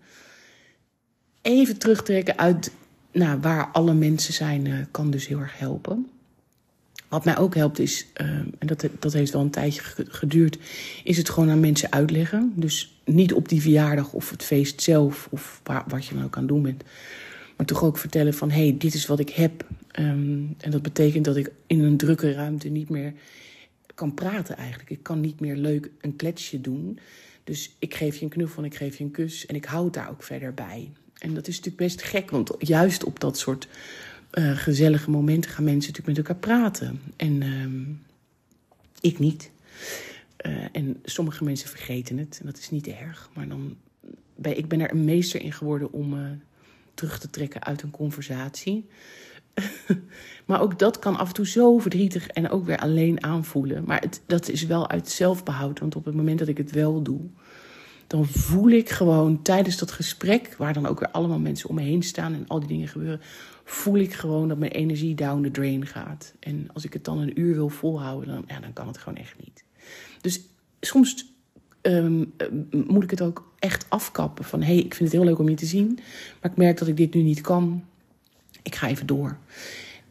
Even 1.42 1.78
terugtrekken 1.78 2.38
uit 2.38 2.72
nou, 3.12 3.40
waar 3.40 3.68
alle 3.72 3.94
mensen 3.94 4.34
zijn, 4.34 4.66
uh, 4.66 4.78
kan 4.90 5.10
dus 5.10 5.26
heel 5.26 5.38
erg 5.38 5.58
helpen. 5.58 6.10
Wat 7.08 7.24
mij 7.24 7.38
ook 7.38 7.54
helpt 7.54 7.78
is, 7.78 8.06
uh, 8.20 8.28
en 8.28 8.66
dat, 8.66 8.88
dat 8.98 9.12
heeft 9.12 9.32
wel 9.32 9.42
een 9.42 9.50
tijdje 9.50 9.80
geduurd, 10.08 10.58
is 11.04 11.16
het 11.16 11.28
gewoon 11.28 11.50
aan 11.50 11.60
mensen 11.60 11.92
uitleggen. 11.92 12.52
Dus 12.54 13.00
niet 13.04 13.32
op 13.32 13.48
die 13.48 13.60
verjaardag 13.60 14.12
of 14.12 14.30
het 14.30 14.42
feest 14.42 14.82
zelf 14.82 15.28
of 15.30 15.60
wat 15.86 16.06
je 16.06 16.14
nou 16.14 16.26
ook 16.26 16.36
aan 16.36 16.46
doen 16.46 16.62
bent. 16.62 16.82
Maar 17.56 17.66
toch 17.66 17.84
ook 17.84 17.98
vertellen 17.98 18.34
van, 18.34 18.50
hé, 18.50 18.62
hey, 18.62 18.76
dit 18.78 18.94
is 18.94 19.06
wat 19.06 19.18
ik 19.18 19.30
heb. 19.30 19.66
Um, 19.98 20.54
en 20.58 20.70
dat 20.70 20.82
betekent 20.82 21.24
dat 21.24 21.36
ik 21.36 21.50
in 21.66 21.84
een 21.84 21.96
drukke 21.96 22.32
ruimte 22.32 22.68
niet 22.68 22.88
meer 22.88 23.12
kan 23.94 24.14
praten 24.14 24.56
eigenlijk. 24.56 24.90
Ik 24.90 25.02
kan 25.02 25.20
niet 25.20 25.40
meer 25.40 25.56
leuk 25.56 25.90
een 26.00 26.16
kletsje 26.16 26.60
doen. 26.60 26.98
Dus 27.44 27.76
ik 27.78 27.94
geef 27.94 28.16
je 28.16 28.24
een 28.24 28.30
knuffel 28.30 28.62
en 28.62 28.68
ik 28.68 28.76
geef 28.76 28.96
je 28.96 29.04
een 29.04 29.10
kus. 29.10 29.46
En 29.46 29.54
ik 29.54 29.64
houd 29.64 29.94
daar 29.94 30.10
ook 30.10 30.22
verder 30.22 30.54
bij. 30.54 30.90
En 31.20 31.34
dat 31.34 31.48
is 31.48 31.56
natuurlijk 31.56 31.84
best 31.84 32.02
gek, 32.02 32.30
want 32.30 32.50
juist 32.58 33.04
op 33.04 33.20
dat 33.20 33.38
soort 33.38 33.68
uh, 34.32 34.58
gezellige 34.58 35.10
momenten 35.10 35.50
gaan 35.50 35.64
mensen 35.64 35.92
natuurlijk 35.92 36.18
met 36.18 36.28
elkaar 36.28 36.42
praten. 36.42 37.00
En 37.16 37.42
uh, 37.42 37.88
ik 39.00 39.18
niet. 39.18 39.50
Uh, 40.46 40.64
en 40.72 41.00
sommige 41.04 41.44
mensen 41.44 41.68
vergeten 41.68 42.18
het. 42.18 42.38
En 42.40 42.46
dat 42.46 42.58
is 42.58 42.70
niet 42.70 42.86
erg. 42.86 43.30
Maar 43.34 43.48
dan 43.48 43.76
ben 44.34 44.58
ik 44.58 44.68
ben 44.68 44.80
er 44.80 44.90
een 44.90 45.04
meester 45.04 45.40
in 45.42 45.52
geworden 45.52 45.92
om 45.92 46.14
uh, 46.14 46.20
terug 46.94 47.18
te 47.18 47.30
trekken 47.30 47.64
uit 47.64 47.82
een 47.82 47.90
conversatie. 47.90 48.88
maar 50.46 50.60
ook 50.60 50.78
dat 50.78 50.98
kan 50.98 51.16
af 51.16 51.28
en 51.28 51.34
toe 51.34 51.46
zo 51.46 51.78
verdrietig 51.78 52.26
en 52.26 52.50
ook 52.50 52.64
weer 52.64 52.78
alleen 52.78 53.24
aanvoelen. 53.24 53.84
Maar 53.84 54.00
het, 54.00 54.22
dat 54.26 54.48
is 54.48 54.66
wel 54.66 54.88
uit 54.88 55.08
zelfbehoud. 55.08 55.78
Want 55.78 55.96
op 55.96 56.04
het 56.04 56.14
moment 56.14 56.38
dat 56.38 56.48
ik 56.48 56.56
het 56.56 56.70
wel 56.70 57.02
doe, 57.02 57.20
dan 58.10 58.26
voel 58.26 58.70
ik 58.70 58.90
gewoon 58.90 59.42
tijdens 59.42 59.76
dat 59.76 59.90
gesprek, 59.90 60.54
waar 60.58 60.72
dan 60.72 60.86
ook 60.86 60.98
weer 60.98 61.10
allemaal 61.10 61.38
mensen 61.38 61.68
om 61.68 61.74
me 61.74 61.82
heen 61.82 62.02
staan 62.02 62.34
en 62.34 62.44
al 62.48 62.58
die 62.58 62.68
dingen 62.68 62.88
gebeuren, 62.88 63.20
voel 63.64 63.96
ik 63.96 64.14
gewoon 64.14 64.48
dat 64.48 64.58
mijn 64.58 64.70
energie 64.70 65.14
down 65.14 65.42
the 65.42 65.50
drain 65.50 65.86
gaat. 65.86 66.34
En 66.40 66.68
als 66.72 66.84
ik 66.84 66.92
het 66.92 67.04
dan 67.04 67.18
een 67.18 67.40
uur 67.40 67.54
wil 67.54 67.68
volhouden, 67.68 68.28
dan, 68.28 68.44
ja, 68.46 68.60
dan 68.60 68.72
kan 68.72 68.86
het 68.86 68.98
gewoon 68.98 69.18
echt 69.18 69.34
niet. 69.44 69.64
Dus 70.20 70.40
soms 70.80 71.32
um, 71.82 72.32
moet 72.70 73.02
ik 73.02 73.10
het 73.10 73.22
ook 73.22 73.52
echt 73.58 73.86
afkappen 73.88 74.44
van, 74.44 74.60
hé, 74.60 74.74
hey, 74.74 74.82
ik 74.82 74.94
vind 74.94 75.12
het 75.12 75.18
heel 75.18 75.28
leuk 75.28 75.38
om 75.38 75.48
je 75.48 75.54
te 75.54 75.66
zien, 75.66 75.98
maar 76.40 76.50
ik 76.50 76.56
merk 76.56 76.78
dat 76.78 76.88
ik 76.88 76.96
dit 76.96 77.14
nu 77.14 77.22
niet 77.22 77.40
kan. 77.40 77.84
Ik 78.62 78.74
ga 78.74 78.88
even 78.88 79.06
door. 79.06 79.36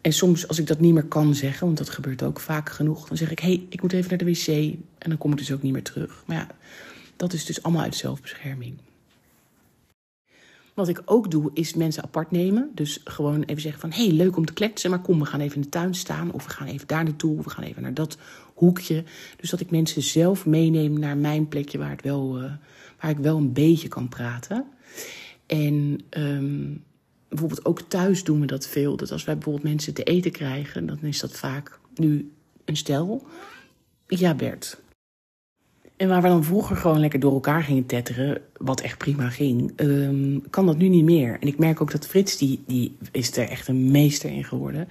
En 0.02 0.14
soms, 0.14 0.48
als 0.48 0.60
ik 0.60 0.68
dat 0.68 0.80
niet 0.80 0.94
meer 0.94 1.04
kan 1.04 1.36
zeggen, 1.36 1.66
want 1.66 1.78
dat 1.78 1.90
gebeurt 1.90 2.24
ook 2.24 2.40
vaak 2.40 2.70
genoeg, 2.70 3.08
dan 3.08 3.18
zeg 3.18 3.32
ik: 3.32 3.40
hé, 3.40 3.48
hey, 3.48 3.66
ik 3.70 3.82
moet 3.82 3.94
even 3.94 4.10
naar 4.10 4.18
de 4.18 4.26
wc. 4.26 4.48
En 4.98 5.10
dan 5.10 5.18
kom 5.18 5.32
ik 5.32 5.38
dus 5.38 5.52
ook 5.52 5.62
niet 5.62 5.74
meer 5.74 5.84
terug. 5.84 6.24
Maar 6.26 6.38
ja, 6.38 6.48
dat 7.20 7.34
is 7.34 7.46
dus 7.46 7.64
allemaal 7.64 7.84
uit 7.84 7.96
zelfbescherming. 7.96 8.78
Wat 10.74 10.88
ik 10.88 11.02
ook 11.06 11.32
doe, 11.32 11.52
is 11.54 11.74
mensen 11.74 12.04
apart 12.04 12.32
nemen. 12.32 12.72
Dus 12.76 13.02
gewoon 13.04 13.44
even 13.44 13.62
zeggen 13.62 13.82
van, 13.82 13.92
hé, 13.92 14.06
hey, 14.06 14.14
leuk 14.14 14.38
om 14.38 14.46
te 14.46 14.54
kletsen, 14.54 14.90
maar 14.90 15.02
kom, 15.02 15.20
we 15.20 15.26
gaan 15.26 15.40
even 15.40 15.56
in 15.56 15.62
de 15.62 15.70
tuin 15.70 15.96
staan. 15.96 16.32
Of 16.32 16.44
we 16.44 16.50
gaan 16.50 16.68
even 16.68 16.88
daar 16.88 17.04
naartoe, 17.04 17.38
of 17.38 17.44
we 17.44 17.50
gaan 17.50 17.64
even 17.64 17.82
naar 17.82 17.94
dat 17.94 18.18
hoekje. 18.54 19.04
Dus 19.38 19.50
dat 19.50 19.60
ik 19.60 19.72
mensen 19.72 20.02
zelf 20.02 20.46
meeneem 20.46 21.00
naar 21.00 21.18
mijn 21.18 21.48
plekje 21.48 21.78
waar, 21.78 21.90
het 21.90 22.02
wel, 22.02 22.42
uh, 22.42 22.52
waar 23.00 23.12
ik 23.12 23.18
wel 23.18 23.38
een 23.38 23.54
beetje 23.54 23.88
kan 23.88 24.10
praten. 24.10 24.66
En 25.46 26.00
um, 26.10 26.84
bijvoorbeeld 27.28 27.66
ook 27.66 27.82
thuis 27.82 28.24
doen 28.24 28.40
we 28.40 28.46
dat 28.46 28.68
veel. 28.68 28.96
Dat 28.98 29.12
als 29.12 29.24
wij 29.24 29.34
bijvoorbeeld 29.34 29.66
mensen 29.66 29.94
te 29.94 30.04
eten 30.04 30.32
krijgen, 30.32 30.86
dan 30.86 31.00
is 31.02 31.20
dat 31.20 31.32
vaak 31.32 31.80
nu 31.96 32.32
een 32.66 32.78
stel. 32.78 33.28
Ja, 34.08 34.36
Bert, 34.36 34.82
en 36.00 36.08
waar 36.08 36.22
we 36.22 36.28
dan 36.28 36.44
vroeger 36.44 36.76
gewoon 36.76 37.00
lekker 37.00 37.20
door 37.20 37.34
elkaar 37.34 37.64
gingen 37.64 37.86
tetteren, 37.86 38.42
wat 38.58 38.82
echt 38.82 38.98
prima 38.98 39.30
ging, 39.30 39.72
um, 39.76 40.50
kan 40.50 40.66
dat 40.66 40.78
nu 40.78 40.88
niet 40.88 41.04
meer. 41.04 41.38
En 41.40 41.48
ik 41.48 41.58
merk 41.58 41.82
ook 41.82 41.92
dat 41.92 42.08
Frits, 42.08 42.38
die, 42.38 42.64
die 42.68 42.98
is 43.12 43.38
er 43.38 43.50
echt 43.50 43.68
een 43.68 43.92
meester 43.92 44.30
in 44.30 44.44
geworden. 44.44 44.88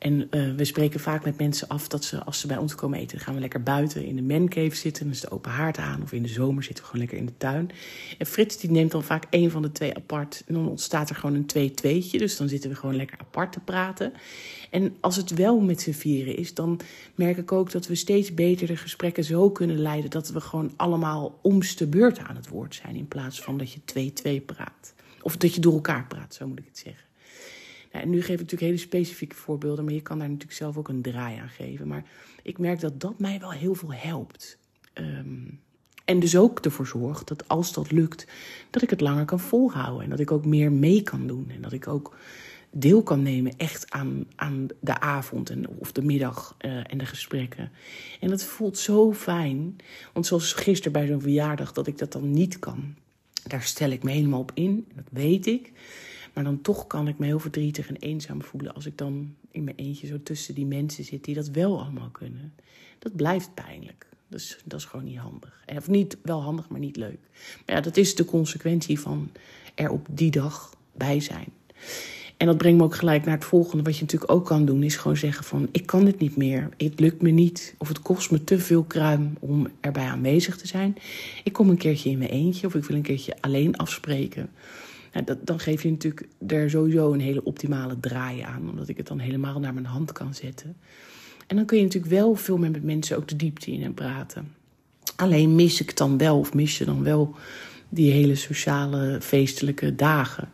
En 0.00 0.28
uh, 0.30 0.54
we 0.54 0.64
spreken 0.64 1.00
vaak 1.00 1.24
met 1.24 1.38
mensen 1.38 1.68
af 1.68 1.88
dat 1.88 2.04
ze, 2.04 2.24
als 2.24 2.40
ze 2.40 2.46
bij 2.46 2.56
ons 2.56 2.74
komen 2.74 2.98
eten, 2.98 3.20
gaan 3.20 3.34
we 3.34 3.40
lekker 3.40 3.62
buiten 3.62 4.04
in 4.04 4.16
de 4.16 4.22
mancave 4.22 4.74
zitten. 4.74 5.10
Is 5.10 5.20
de 5.20 5.30
open 5.30 5.50
haard 5.50 5.78
aan. 5.78 6.02
Of 6.02 6.12
in 6.12 6.22
de 6.22 6.28
zomer 6.28 6.62
zitten 6.62 6.84
we 6.84 6.90
gewoon 6.90 7.06
lekker 7.06 7.18
in 7.18 7.26
de 7.26 7.36
tuin. 7.36 7.70
En 8.18 8.26
Frits 8.26 8.56
die 8.56 8.70
neemt 8.70 8.90
dan 8.90 9.02
vaak 9.02 9.24
één 9.30 9.50
van 9.50 9.62
de 9.62 9.72
twee 9.72 9.94
apart. 9.94 10.42
En 10.46 10.54
dan 10.54 10.68
ontstaat 10.68 11.10
er 11.10 11.16
gewoon 11.16 11.34
een 11.36 11.46
twee-tweetje. 11.46 12.18
Dus 12.18 12.36
dan 12.36 12.48
zitten 12.48 12.70
we 12.70 12.76
gewoon 12.76 12.96
lekker 12.96 13.18
apart 13.18 13.52
te 13.52 13.60
praten. 13.60 14.12
En 14.70 14.96
als 15.00 15.16
het 15.16 15.30
wel 15.30 15.60
met 15.60 15.80
z'n 15.80 15.92
vieren 15.92 16.36
is, 16.36 16.54
dan 16.54 16.80
merk 17.14 17.36
ik 17.36 17.52
ook 17.52 17.70
dat 17.70 17.86
we 17.86 17.94
steeds 17.94 18.34
beter 18.34 18.66
de 18.66 18.76
gesprekken 18.76 19.24
zo 19.24 19.50
kunnen 19.50 19.78
leiden. 19.78 20.10
Dat 20.10 20.30
we 20.30 20.40
gewoon 20.40 20.72
allemaal 20.76 21.38
omste 21.42 21.86
beurt 21.86 22.18
aan 22.18 22.36
het 22.36 22.48
woord 22.48 22.74
zijn. 22.74 22.96
In 22.96 23.08
plaats 23.08 23.40
van 23.40 23.58
dat 23.58 23.72
je 23.72 23.80
twee-twee 23.84 24.40
praat. 24.40 24.94
Of 25.22 25.36
dat 25.36 25.54
je 25.54 25.60
door 25.60 25.74
elkaar 25.74 26.06
praat, 26.06 26.34
zo 26.34 26.46
moet 26.46 26.58
ik 26.58 26.66
het 26.66 26.78
zeggen. 26.78 27.09
En 27.90 28.10
nu 28.10 28.18
geef 28.18 28.34
ik 28.34 28.40
natuurlijk 28.40 28.60
hele 28.60 28.76
specifieke 28.76 29.36
voorbeelden, 29.36 29.84
maar 29.84 29.94
je 29.94 30.00
kan 30.00 30.18
daar 30.18 30.28
natuurlijk 30.28 30.56
zelf 30.56 30.76
ook 30.76 30.88
een 30.88 31.02
draai 31.02 31.38
aan 31.38 31.48
geven. 31.48 31.88
Maar 31.88 32.04
ik 32.42 32.58
merk 32.58 32.80
dat 32.80 33.00
dat 33.00 33.18
mij 33.18 33.40
wel 33.40 33.52
heel 33.52 33.74
veel 33.74 33.92
helpt. 33.92 34.58
Um, 34.94 35.60
en 36.04 36.20
dus 36.20 36.36
ook 36.36 36.58
ervoor 36.58 36.86
zorgt 36.86 37.28
dat 37.28 37.48
als 37.48 37.72
dat 37.72 37.90
lukt, 37.90 38.26
dat 38.70 38.82
ik 38.82 38.90
het 38.90 39.00
langer 39.00 39.24
kan 39.24 39.40
volhouden. 39.40 40.04
En 40.04 40.10
dat 40.10 40.20
ik 40.20 40.30
ook 40.30 40.44
meer 40.44 40.72
mee 40.72 41.02
kan 41.02 41.26
doen. 41.26 41.50
En 41.50 41.60
dat 41.60 41.72
ik 41.72 41.88
ook 41.88 42.16
deel 42.70 43.02
kan 43.02 43.22
nemen 43.22 43.56
echt 43.56 43.90
aan, 43.90 44.24
aan 44.36 44.66
de 44.80 45.00
avond 45.00 45.50
en, 45.50 45.68
of 45.68 45.92
de 45.92 46.02
middag 46.02 46.56
uh, 46.60 46.92
en 46.92 46.98
de 46.98 47.06
gesprekken. 47.06 47.70
En 48.20 48.28
dat 48.28 48.44
voelt 48.44 48.78
zo 48.78 49.12
fijn. 49.12 49.76
Want 50.12 50.26
zoals 50.26 50.52
gisteren 50.52 50.92
bij 50.92 51.06
zo'n 51.06 51.20
verjaardag, 51.20 51.72
dat 51.72 51.86
ik 51.86 51.98
dat 51.98 52.12
dan 52.12 52.30
niet 52.30 52.58
kan. 52.58 52.94
Daar 53.46 53.62
stel 53.62 53.90
ik 53.90 54.02
me 54.02 54.10
helemaal 54.10 54.40
op 54.40 54.50
in, 54.54 54.86
dat 54.94 55.04
weet 55.10 55.46
ik. 55.46 55.72
Maar 56.32 56.44
dan 56.44 56.60
toch 56.60 56.86
kan 56.86 57.08
ik 57.08 57.18
me 57.18 57.26
heel 57.26 57.38
verdrietig 57.38 57.88
en 57.88 57.96
eenzaam 57.96 58.42
voelen 58.42 58.74
als 58.74 58.86
ik 58.86 58.98
dan 58.98 59.34
in 59.50 59.64
mijn 59.64 59.76
eentje 59.76 60.06
zo 60.06 60.22
tussen 60.22 60.54
die 60.54 60.66
mensen 60.66 61.04
zit 61.04 61.24
die 61.24 61.34
dat 61.34 61.48
wel 61.48 61.80
allemaal 61.80 62.08
kunnen. 62.08 62.52
Dat 62.98 63.16
blijft 63.16 63.54
pijnlijk. 63.54 64.06
Dus 64.28 64.58
dat 64.64 64.78
is 64.78 64.84
gewoon 64.84 65.04
niet 65.04 65.18
handig. 65.18 65.64
Of 65.76 65.88
niet 65.88 66.16
wel 66.22 66.42
handig, 66.42 66.68
maar 66.68 66.80
niet 66.80 66.96
leuk. 66.96 67.18
Maar 67.66 67.76
ja, 67.76 67.80
dat 67.80 67.96
is 67.96 68.14
de 68.14 68.24
consequentie 68.24 69.00
van 69.00 69.30
er 69.74 69.90
op 69.90 70.06
die 70.10 70.30
dag 70.30 70.74
bij 70.92 71.20
zijn. 71.20 71.46
En 72.36 72.46
dat 72.46 72.58
brengt 72.58 72.78
me 72.78 72.84
ook 72.84 72.94
gelijk 72.94 73.24
naar 73.24 73.34
het 73.34 73.44
volgende. 73.44 73.82
Wat 73.82 73.94
je 73.94 74.00
natuurlijk 74.00 74.32
ook 74.32 74.46
kan 74.46 74.64
doen, 74.64 74.82
is 74.82 74.96
gewoon 74.96 75.16
zeggen 75.16 75.44
van... 75.44 75.68
ik 75.72 75.86
kan 75.86 76.04
dit 76.04 76.18
niet 76.18 76.36
meer, 76.36 76.68
het 76.76 77.00
lukt 77.00 77.22
me 77.22 77.30
niet... 77.30 77.74
of 77.78 77.88
het 77.88 78.02
kost 78.02 78.30
me 78.30 78.44
te 78.44 78.58
veel 78.58 78.82
kruim 78.82 79.36
om 79.40 79.68
erbij 79.80 80.06
aanwezig 80.06 80.56
te 80.56 80.66
zijn. 80.66 80.96
Ik 81.44 81.52
kom 81.52 81.68
een 81.68 81.76
keertje 81.76 82.10
in 82.10 82.18
mijn 82.18 82.30
eentje 82.30 82.66
of 82.66 82.74
ik 82.74 82.84
wil 82.84 82.96
een 82.96 83.02
keertje 83.02 83.36
alleen 83.40 83.76
afspreken... 83.76 84.50
Nou, 85.12 85.38
dan 85.44 85.60
geef 85.60 85.82
je 85.82 85.90
natuurlijk 85.90 86.26
er 86.46 86.70
sowieso 86.70 87.12
een 87.12 87.20
hele 87.20 87.44
optimale 87.44 88.00
draai 88.00 88.40
aan, 88.40 88.70
omdat 88.70 88.88
ik 88.88 88.96
het 88.96 89.06
dan 89.06 89.18
helemaal 89.18 89.60
naar 89.60 89.74
mijn 89.74 89.86
hand 89.86 90.12
kan 90.12 90.34
zetten. 90.34 90.76
En 91.46 91.56
dan 91.56 91.64
kun 91.64 91.76
je 91.76 91.84
natuurlijk 91.84 92.12
wel 92.12 92.34
veel 92.34 92.58
meer 92.58 92.70
met 92.70 92.84
mensen 92.84 93.16
ook 93.16 93.28
de 93.28 93.36
diepte 93.36 93.72
in 93.72 93.82
en 93.82 93.94
praten. 93.94 94.52
Alleen 95.16 95.54
mis 95.54 95.80
ik 95.80 95.96
dan 95.96 96.18
wel, 96.18 96.38
of 96.38 96.54
mis 96.54 96.78
je 96.78 96.84
dan 96.84 97.02
wel 97.02 97.34
die 97.88 98.12
hele 98.12 98.34
sociale, 98.34 99.18
feestelijke 99.20 99.94
dagen. 99.94 100.48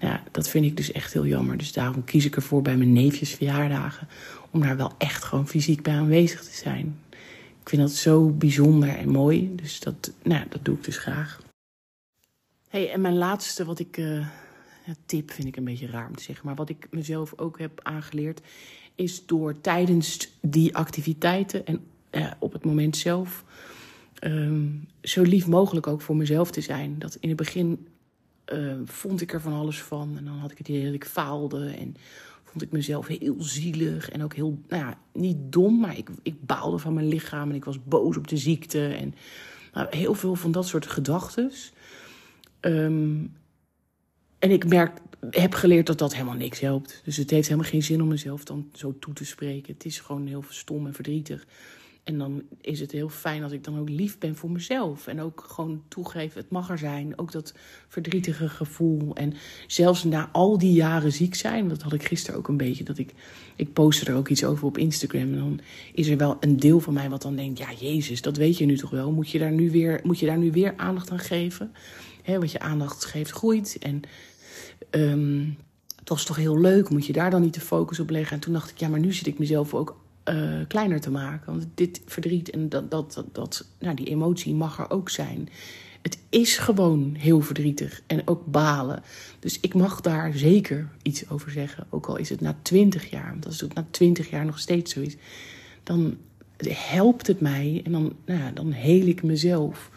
Nou, 0.00 0.18
dat 0.30 0.48
vind 0.48 0.64
ik 0.64 0.76
dus 0.76 0.92
echt 0.92 1.12
heel 1.12 1.26
jammer. 1.26 1.56
Dus 1.56 1.72
daarom 1.72 2.04
kies 2.04 2.24
ik 2.24 2.36
ervoor 2.36 2.62
bij 2.62 2.76
mijn 2.76 2.92
neefjes 2.92 3.30
verjaardagen 3.30 4.08
om 4.50 4.60
daar 4.60 4.76
wel 4.76 4.92
echt 4.98 5.24
gewoon 5.24 5.48
fysiek 5.48 5.82
bij 5.82 5.94
aanwezig 5.94 6.44
te 6.44 6.56
zijn. 6.56 6.98
Ik 7.62 7.68
vind 7.68 7.82
dat 7.82 7.92
zo 7.92 8.28
bijzonder 8.28 8.88
en 8.88 9.08
mooi. 9.08 9.52
Dus 9.54 9.80
dat, 9.80 10.12
nou, 10.22 10.44
dat 10.48 10.64
doe 10.64 10.76
ik 10.76 10.84
dus 10.84 10.98
graag. 10.98 11.40
En 12.84 13.00
mijn 13.00 13.16
laatste 13.16 13.64
wat 13.64 13.78
ik 13.78 13.96
ja, 14.86 14.94
tip 15.06 15.30
vind 15.30 15.48
ik 15.48 15.56
een 15.56 15.64
beetje 15.64 15.86
raar 15.86 16.08
om 16.08 16.16
te 16.16 16.22
zeggen. 16.22 16.46
Maar 16.46 16.54
wat 16.54 16.68
ik 16.68 16.86
mezelf 16.90 17.38
ook 17.38 17.58
heb 17.58 17.80
aangeleerd, 17.82 18.40
is 18.94 19.26
door 19.26 19.60
tijdens 19.60 20.28
die 20.40 20.76
activiteiten 20.76 21.66
en 21.66 21.80
uh, 22.10 22.30
op 22.38 22.52
het 22.52 22.64
moment 22.64 22.96
zelf 22.96 23.44
um, 24.20 24.88
zo 25.02 25.22
lief 25.22 25.46
mogelijk 25.46 25.86
ook 25.86 26.00
voor 26.00 26.16
mezelf 26.16 26.50
te 26.50 26.60
zijn. 26.60 26.98
Dat 26.98 27.16
in 27.20 27.28
het 27.28 27.38
begin 27.38 27.86
uh, 28.52 28.74
vond 28.84 29.20
ik 29.20 29.32
er 29.32 29.40
van 29.40 29.52
alles 29.52 29.82
van. 29.82 30.14
En 30.18 30.24
dan 30.24 30.38
had 30.38 30.50
ik 30.50 30.58
het 30.58 30.68
idee 30.68 30.84
dat 30.84 30.94
ik 30.94 31.04
faalde. 31.04 31.68
En 31.68 31.96
vond 32.44 32.62
ik 32.62 32.70
mezelf 32.70 33.06
heel 33.06 33.36
zielig. 33.38 34.10
En 34.10 34.22
ook 34.22 34.34
heel, 34.34 34.58
nou 34.68 34.82
ja, 34.82 34.98
niet 35.12 35.36
dom, 35.52 35.80
maar 35.80 35.98
ik, 35.98 36.08
ik 36.22 36.46
baalde 36.46 36.78
van 36.78 36.94
mijn 36.94 37.08
lichaam. 37.08 37.50
En 37.50 37.56
ik 37.56 37.64
was 37.64 37.84
boos 37.84 38.16
op 38.16 38.28
de 38.28 38.36
ziekte. 38.36 38.86
En 38.86 39.14
nou, 39.72 39.96
heel 39.96 40.14
veel 40.14 40.34
van 40.34 40.52
dat 40.52 40.66
soort 40.66 40.86
gedachten. 40.86 41.52
Um, 42.66 43.32
en 44.38 44.50
ik 44.50 44.68
merk, 44.68 44.98
heb 45.30 45.54
geleerd 45.54 45.86
dat 45.86 45.98
dat 45.98 46.12
helemaal 46.12 46.34
niks 46.34 46.60
helpt. 46.60 47.00
Dus 47.04 47.16
het 47.16 47.30
heeft 47.30 47.48
helemaal 47.48 47.70
geen 47.70 47.82
zin 47.82 48.02
om 48.02 48.08
mezelf 48.08 48.44
dan 48.44 48.68
zo 48.72 48.98
toe 48.98 49.14
te 49.14 49.24
spreken. 49.24 49.72
Het 49.72 49.84
is 49.84 50.00
gewoon 50.00 50.26
heel 50.26 50.44
stom 50.48 50.86
en 50.86 50.94
verdrietig. 50.94 51.46
En 52.04 52.18
dan 52.18 52.42
is 52.60 52.80
het 52.80 52.92
heel 52.92 53.08
fijn 53.08 53.42
als 53.42 53.52
ik 53.52 53.64
dan 53.64 53.78
ook 53.78 53.88
lief 53.88 54.18
ben 54.18 54.36
voor 54.36 54.50
mezelf. 54.50 55.06
En 55.06 55.20
ook 55.20 55.44
gewoon 55.48 55.82
toegeef, 55.88 56.34
het 56.34 56.50
mag 56.50 56.70
er 56.70 56.78
zijn. 56.78 57.18
Ook 57.18 57.32
dat 57.32 57.54
verdrietige 57.88 58.48
gevoel. 58.48 59.14
En 59.14 59.34
zelfs 59.66 60.04
na 60.04 60.28
al 60.32 60.58
die 60.58 60.72
jaren 60.72 61.12
ziek 61.12 61.34
zijn, 61.34 61.68
dat 61.68 61.82
had 61.82 61.92
ik 61.92 62.04
gisteren 62.04 62.38
ook 62.38 62.48
een 62.48 62.56
beetje. 62.56 62.84
Dat 62.84 62.98
ik, 62.98 63.12
ik 63.56 63.72
postte 63.72 64.10
er 64.10 64.16
ook 64.16 64.28
iets 64.28 64.44
over 64.44 64.66
op 64.66 64.78
Instagram. 64.78 65.32
En 65.32 65.38
dan 65.38 65.60
is 65.92 66.08
er 66.08 66.16
wel 66.16 66.36
een 66.40 66.56
deel 66.56 66.80
van 66.80 66.94
mij 66.94 67.10
wat 67.10 67.22
dan 67.22 67.36
denkt: 67.36 67.58
ja, 67.58 67.72
Jezus, 67.72 68.22
dat 68.22 68.36
weet 68.36 68.58
je 68.58 68.66
nu 68.66 68.76
toch 68.76 68.90
wel. 68.90 69.12
Moet 69.12 69.30
je 69.30 69.38
daar 69.38 69.52
nu 69.52 69.70
weer, 69.70 70.00
moet 70.02 70.18
je 70.18 70.26
daar 70.26 70.38
nu 70.38 70.50
weer 70.50 70.74
aandacht 70.76 71.10
aan 71.10 71.18
geven? 71.18 71.72
Hè, 72.26 72.38
wat 72.38 72.52
je 72.52 72.60
aandacht 72.60 73.04
geeft, 73.04 73.30
groeit. 73.30 73.76
En 73.80 74.02
um, 74.90 75.56
het 75.98 76.08
was 76.08 76.24
toch 76.24 76.36
heel 76.36 76.60
leuk, 76.60 76.88
moet 76.88 77.06
je 77.06 77.12
daar 77.12 77.30
dan 77.30 77.40
niet 77.40 77.54
de 77.54 77.60
focus 77.60 78.00
op 78.00 78.10
leggen? 78.10 78.34
En 78.34 78.40
toen 78.40 78.52
dacht 78.52 78.70
ik: 78.70 78.78
ja, 78.78 78.88
maar 78.88 79.00
nu 79.00 79.12
zit 79.12 79.26
ik 79.26 79.38
mezelf 79.38 79.74
ook 79.74 79.96
uh, 80.28 80.60
kleiner 80.68 81.00
te 81.00 81.10
maken. 81.10 81.52
Want 81.52 81.66
dit 81.74 82.00
verdriet 82.06 82.50
en 82.50 82.68
dat, 82.68 82.90
dat, 82.90 83.12
dat, 83.12 83.34
dat, 83.34 83.66
nou, 83.78 83.96
die 83.96 84.06
emotie 84.06 84.54
mag 84.54 84.78
er 84.78 84.90
ook 84.90 85.10
zijn. 85.10 85.48
Het 86.02 86.18
is 86.28 86.58
gewoon 86.58 87.14
heel 87.18 87.40
verdrietig 87.40 88.02
en 88.06 88.22
ook 88.24 88.46
balen. 88.46 89.02
Dus 89.38 89.60
ik 89.60 89.74
mag 89.74 90.00
daar 90.00 90.32
zeker 90.32 90.88
iets 91.02 91.28
over 91.30 91.50
zeggen. 91.50 91.86
Ook 91.90 92.06
al 92.06 92.16
is 92.16 92.28
het 92.28 92.40
na 92.40 92.56
twintig 92.62 93.10
jaar, 93.10 93.30
want 93.30 93.46
als 93.46 93.60
het 93.60 93.74
na 93.74 93.86
twintig 93.90 94.30
jaar 94.30 94.44
nog 94.44 94.58
steeds 94.58 94.92
zo 94.92 95.00
is, 95.00 95.16
dan 95.82 96.16
helpt 96.68 97.26
het 97.26 97.40
mij 97.40 97.80
en 97.84 97.92
dan, 97.92 98.12
nou 98.26 98.40
ja, 98.40 98.50
dan 98.50 98.70
heel 98.70 99.06
ik 99.06 99.22
mezelf. 99.22 99.90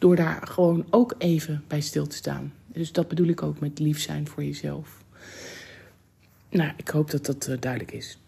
Door 0.00 0.16
daar 0.16 0.46
gewoon 0.46 0.86
ook 0.90 1.14
even 1.18 1.64
bij 1.66 1.80
stil 1.80 2.06
te 2.06 2.16
staan. 2.16 2.52
Dus 2.66 2.92
dat 2.92 3.08
bedoel 3.08 3.26
ik 3.26 3.42
ook 3.42 3.60
met 3.60 3.78
lief 3.78 4.00
zijn 4.00 4.28
voor 4.28 4.44
jezelf. 4.44 5.04
Nou, 6.50 6.72
ik 6.76 6.88
hoop 6.88 7.10
dat 7.10 7.26
dat 7.26 7.48
uh, 7.48 7.56
duidelijk 7.60 7.92
is. 7.92 8.18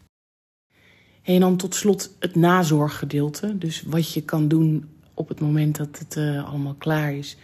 En 1.23 1.41
dan 1.41 1.57
tot 1.57 1.75
slot 1.75 2.16
het 2.18 2.35
nazorggedeelte. 2.35 3.59
Dus 3.59 3.83
wat 3.83 4.12
je 4.12 4.23
kan 4.23 4.49
doen 4.49 4.89
op 5.14 5.29
het 5.29 5.41
moment 5.41 5.77
dat 5.77 5.99
het 5.99 6.16
uh, 6.16 6.49
allemaal 6.49 6.75
klaar 6.75 7.14
is. 7.14 7.37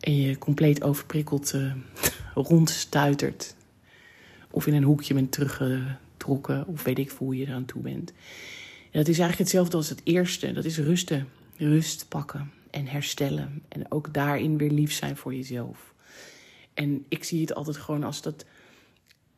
En 0.00 0.16
je 0.16 0.38
compleet 0.38 0.82
overprikkeld 0.82 1.54
uh, 1.54 1.72
rondstuitert. 2.34 3.54
Of 4.50 4.66
in 4.66 4.74
een 4.74 4.82
hoekje 4.82 5.14
bent 5.14 5.32
teruggetrokken. 5.32 6.66
Of 6.66 6.82
weet 6.82 6.98
ik 6.98 7.10
hoe 7.10 7.36
je 7.36 7.46
eraan 7.46 7.64
toe 7.64 7.82
bent. 7.82 8.10
En 8.90 9.02
dat 9.02 9.08
is 9.08 9.18
eigenlijk 9.18 9.38
hetzelfde 9.38 9.76
als 9.76 9.88
het 9.88 10.00
eerste. 10.04 10.52
Dat 10.52 10.64
is 10.64 10.78
rusten. 10.78 11.28
Rust 11.56 12.06
pakken 12.08 12.50
en 12.76 12.86
herstellen. 12.86 13.62
En 13.68 13.90
ook 13.90 14.14
daarin 14.14 14.58
weer 14.58 14.70
lief 14.70 14.92
zijn 14.92 15.16
voor 15.16 15.34
jezelf. 15.34 15.94
En 16.74 17.04
ik 17.08 17.24
zie 17.24 17.40
het 17.40 17.54
altijd 17.54 17.76
gewoon 17.76 18.04
als 18.04 18.22
dat 18.22 18.44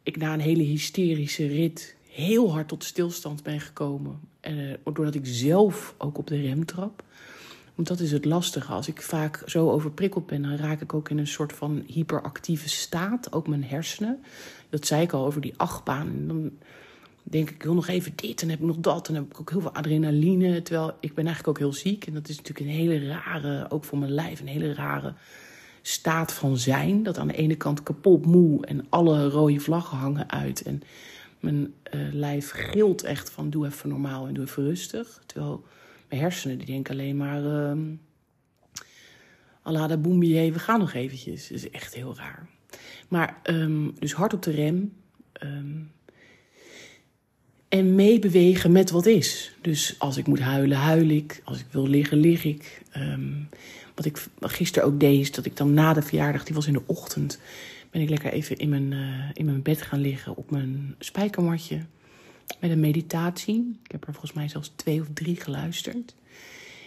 ik 0.02 0.16
na 0.16 0.32
een 0.32 0.40
hele 0.40 0.62
hysterische 0.62 1.46
rit 1.46 1.96
heel 2.08 2.52
hard 2.52 2.68
tot 2.68 2.84
stilstand 2.84 3.42
ben 3.42 3.60
gekomen. 3.60 4.20
Uh, 4.48 4.74
doordat 4.84 5.14
ik 5.14 5.26
zelf 5.26 5.94
ook 5.98 6.18
op 6.18 6.26
de 6.26 6.40
rem 6.40 6.64
trap. 6.64 7.02
Want 7.74 7.88
dat 7.88 8.00
is 8.00 8.12
het 8.12 8.24
lastige. 8.24 8.72
Als 8.72 8.88
ik 8.88 9.02
vaak 9.02 9.42
zo 9.46 9.70
overprikkeld 9.70 10.26
ben, 10.26 10.42
dan 10.42 10.56
raak 10.56 10.80
ik 10.80 10.94
ook 10.94 11.08
in 11.10 11.18
een 11.18 11.26
soort 11.26 11.52
van 11.52 11.84
hyperactieve 11.86 12.68
staat. 12.68 13.32
Ook 13.32 13.48
mijn 13.48 13.64
hersenen. 13.64 14.22
Dat 14.68 14.86
zei 14.86 15.02
ik 15.02 15.12
al 15.12 15.26
over 15.26 15.40
die 15.40 15.54
achtbaan. 15.56 16.06
En 16.06 16.28
dan 16.28 16.50
denk 17.30 17.48
ik, 17.48 17.54
ik 17.54 17.62
wil 17.62 17.74
nog 17.74 17.88
even 17.88 18.12
dit 18.14 18.42
en 18.42 18.48
heb 18.48 18.58
ik 18.58 18.66
nog 18.66 18.78
dat. 18.78 19.08
En 19.08 19.14
heb 19.14 19.24
ik 19.24 19.40
ook 19.40 19.50
heel 19.50 19.60
veel 19.60 19.74
adrenaline. 19.74 20.62
Terwijl 20.62 20.96
ik 21.00 21.14
ben 21.14 21.26
eigenlijk 21.26 21.48
ook 21.48 21.58
heel 21.58 21.72
ziek. 21.72 22.06
En 22.06 22.14
dat 22.14 22.28
is 22.28 22.36
natuurlijk 22.36 22.66
een 22.66 22.74
hele 22.74 23.06
rare, 23.06 23.70
ook 23.70 23.84
voor 23.84 23.98
mijn 23.98 24.12
lijf, 24.12 24.40
een 24.40 24.46
hele 24.46 24.74
rare 24.74 25.14
staat 25.82 26.32
van 26.32 26.56
zijn. 26.56 27.02
Dat 27.02 27.18
aan 27.18 27.26
de 27.26 27.36
ene 27.36 27.56
kant 27.56 27.82
kapot 27.82 28.26
moe 28.26 28.66
en 28.66 28.86
alle 28.88 29.28
rode 29.28 29.60
vlaggen 29.60 29.98
hangen 29.98 30.30
uit. 30.30 30.62
En 30.62 30.82
mijn 31.40 31.74
uh, 31.94 32.12
lijf 32.12 32.50
gilt 32.50 33.02
echt 33.02 33.30
van 33.30 33.50
doe 33.50 33.66
even 33.66 33.88
normaal 33.88 34.26
en 34.26 34.34
doe 34.34 34.44
even 34.44 34.64
rustig. 34.64 35.22
Terwijl 35.26 35.64
mijn 36.08 36.20
hersenen 36.20 36.58
die 36.58 36.66
denken 36.66 36.92
alleen 36.92 37.16
maar... 37.16 37.42
Uh, 37.42 37.70
ehm, 39.62 40.00
boembier, 40.00 40.52
we 40.52 40.58
gaan 40.58 40.78
nog 40.78 40.92
eventjes. 40.92 41.48
Dat 41.48 41.58
is 41.58 41.70
echt 41.70 41.94
heel 41.94 42.16
raar. 42.16 42.48
Maar 43.08 43.40
um, 43.44 43.94
dus 43.98 44.12
hard 44.12 44.34
op 44.34 44.42
de 44.42 44.50
rem. 44.50 44.92
Um, 45.42 45.90
en 47.68 47.94
meebewegen 47.94 48.72
met 48.72 48.90
wat 48.90 49.06
is. 49.06 49.52
Dus 49.60 49.94
als 49.98 50.16
ik 50.16 50.26
moet 50.26 50.40
huilen, 50.40 50.78
huil 50.78 51.08
ik. 51.08 51.40
Als 51.44 51.58
ik 51.58 51.66
wil 51.70 51.86
liggen, 51.86 52.18
lig 52.18 52.44
ik. 52.44 52.82
Um, 52.96 53.48
wat 53.94 54.04
ik 54.04 54.26
gisteren 54.40 54.88
ook 54.88 55.00
deed, 55.00 55.20
is 55.20 55.32
dat 55.32 55.44
ik 55.44 55.56
dan 55.56 55.74
na 55.74 55.92
de 55.92 56.02
verjaardag, 56.02 56.44
die 56.44 56.54
was 56.54 56.66
in 56.66 56.72
de 56.72 56.82
ochtend 56.86 57.38
ben 57.90 58.02
ik 58.02 58.08
lekker 58.08 58.32
even 58.32 58.56
in 58.56 58.68
mijn, 58.68 58.92
uh, 58.92 59.30
in 59.32 59.44
mijn 59.44 59.62
bed 59.62 59.82
gaan 59.82 60.00
liggen 60.00 60.36
op 60.36 60.50
mijn 60.50 60.94
spijkermatje. 60.98 61.80
Met 62.60 62.70
een 62.70 62.80
meditatie. 62.80 63.78
Ik 63.84 63.90
heb 63.90 64.06
er 64.06 64.12
volgens 64.12 64.32
mij 64.32 64.48
zelfs 64.48 64.72
twee 64.76 65.00
of 65.00 65.06
drie 65.14 65.36
geluisterd. 65.36 66.14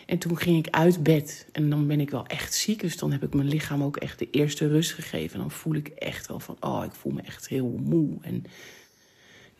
En 0.05 0.17
toen 0.17 0.37
ging 0.37 0.57
ik 0.57 0.73
uit 0.73 1.03
bed. 1.03 1.47
En 1.51 1.69
dan 1.69 1.87
ben 1.87 1.99
ik 1.99 2.09
wel 2.09 2.25
echt 2.25 2.53
ziek. 2.53 2.79
Dus 2.79 2.97
dan 2.97 3.11
heb 3.11 3.23
ik 3.23 3.33
mijn 3.33 3.47
lichaam 3.47 3.83
ook 3.83 3.97
echt 3.97 4.19
de 4.19 4.29
eerste 4.29 4.67
rust 4.67 4.93
gegeven. 4.93 5.33
En 5.33 5.39
dan 5.39 5.51
voel 5.51 5.75
ik 5.75 5.87
echt 5.87 6.27
wel 6.27 6.39
van, 6.39 6.57
oh, 6.59 6.83
ik 6.85 6.91
voel 6.91 7.11
me 7.11 7.21
echt 7.21 7.47
heel 7.47 7.79
moe. 7.83 8.17
En 8.21 8.43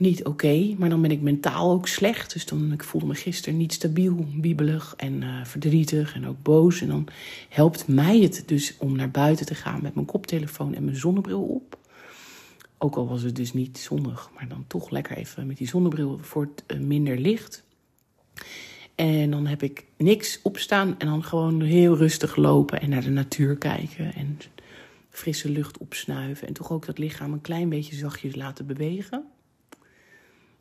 niet 0.02 0.26
oké. 0.26 0.76
maar 0.78 0.90
dan 0.90 1.02
ben 1.02 1.12
ik 1.12 1.22
mentaal 1.22 1.72
ook 1.72 1.88
slecht. 1.88 2.34
Dus 2.34 2.46
dan, 2.46 2.72
ik 2.72 2.84
voelde 2.84 3.08
me 3.08 3.16
gisteren 3.16 3.58
niet 3.58 3.74
stabiel, 3.74 4.26
wiebelig 4.42 4.94
en 4.98 5.22
uh, 5.22 5.46
verdrietig 5.46 6.16
en 6.16 6.28
ook 6.28 6.42
boos. 6.42 6.82
En 6.82 6.88
dan 6.88 7.08
helpt 7.50 7.88
mij 7.88 8.20
het 8.20 8.44
dus 8.46 8.78
om 8.78 8.96
naar 8.96 9.12
buiten 9.12 9.46
te 9.46 9.56
gaan 9.56 9.82
met 9.82 9.94
mijn 9.96 10.06
koptelefoon 10.06 10.74
en 10.74 10.84
mijn 10.84 10.98
zonnebril 10.98 11.42
op. 11.42 11.78
Ook 12.78 12.96
al 12.96 13.08
was 13.08 13.22
het 13.22 13.36
dus 13.36 13.54
niet 13.54 13.78
zonnig, 13.78 14.30
maar 14.36 14.48
dan 14.48 14.64
toch 14.68 14.90
lekker 14.90 15.18
even 15.18 15.48
met 15.48 15.58
die 15.58 15.68
zonnebril 15.68 16.20
voor 16.22 16.42
het 16.42 16.78
uh, 16.78 16.86
minder 16.86 17.18
licht. 17.18 17.64
En 18.96 19.32
dan 19.32 19.46
heb 19.46 19.64
ik 19.64 19.86
niks 19.98 20.40
opstaan 20.44 21.00
en 21.00 21.08
dan 21.08 21.24
gewoon 21.24 21.62
heel 21.62 21.98
rustig 21.98 22.36
lopen 22.36 22.82
en 22.82 22.90
naar 22.90 23.02
de 23.02 23.10
natuur 23.10 23.58
kijken. 23.58 24.14
En 24.14 24.40
frisse 25.10 25.50
lucht 25.50 25.78
opsnuiven. 25.78 26.48
En 26.48 26.54
toch 26.54 26.72
ook 26.72 26.86
dat 26.86 26.98
lichaam 26.98 27.34
een 27.34 27.42
klein 27.42 27.70
beetje 27.70 27.96
zachtjes 27.96 28.36
laten 28.36 28.66
bewegen 28.66 29.31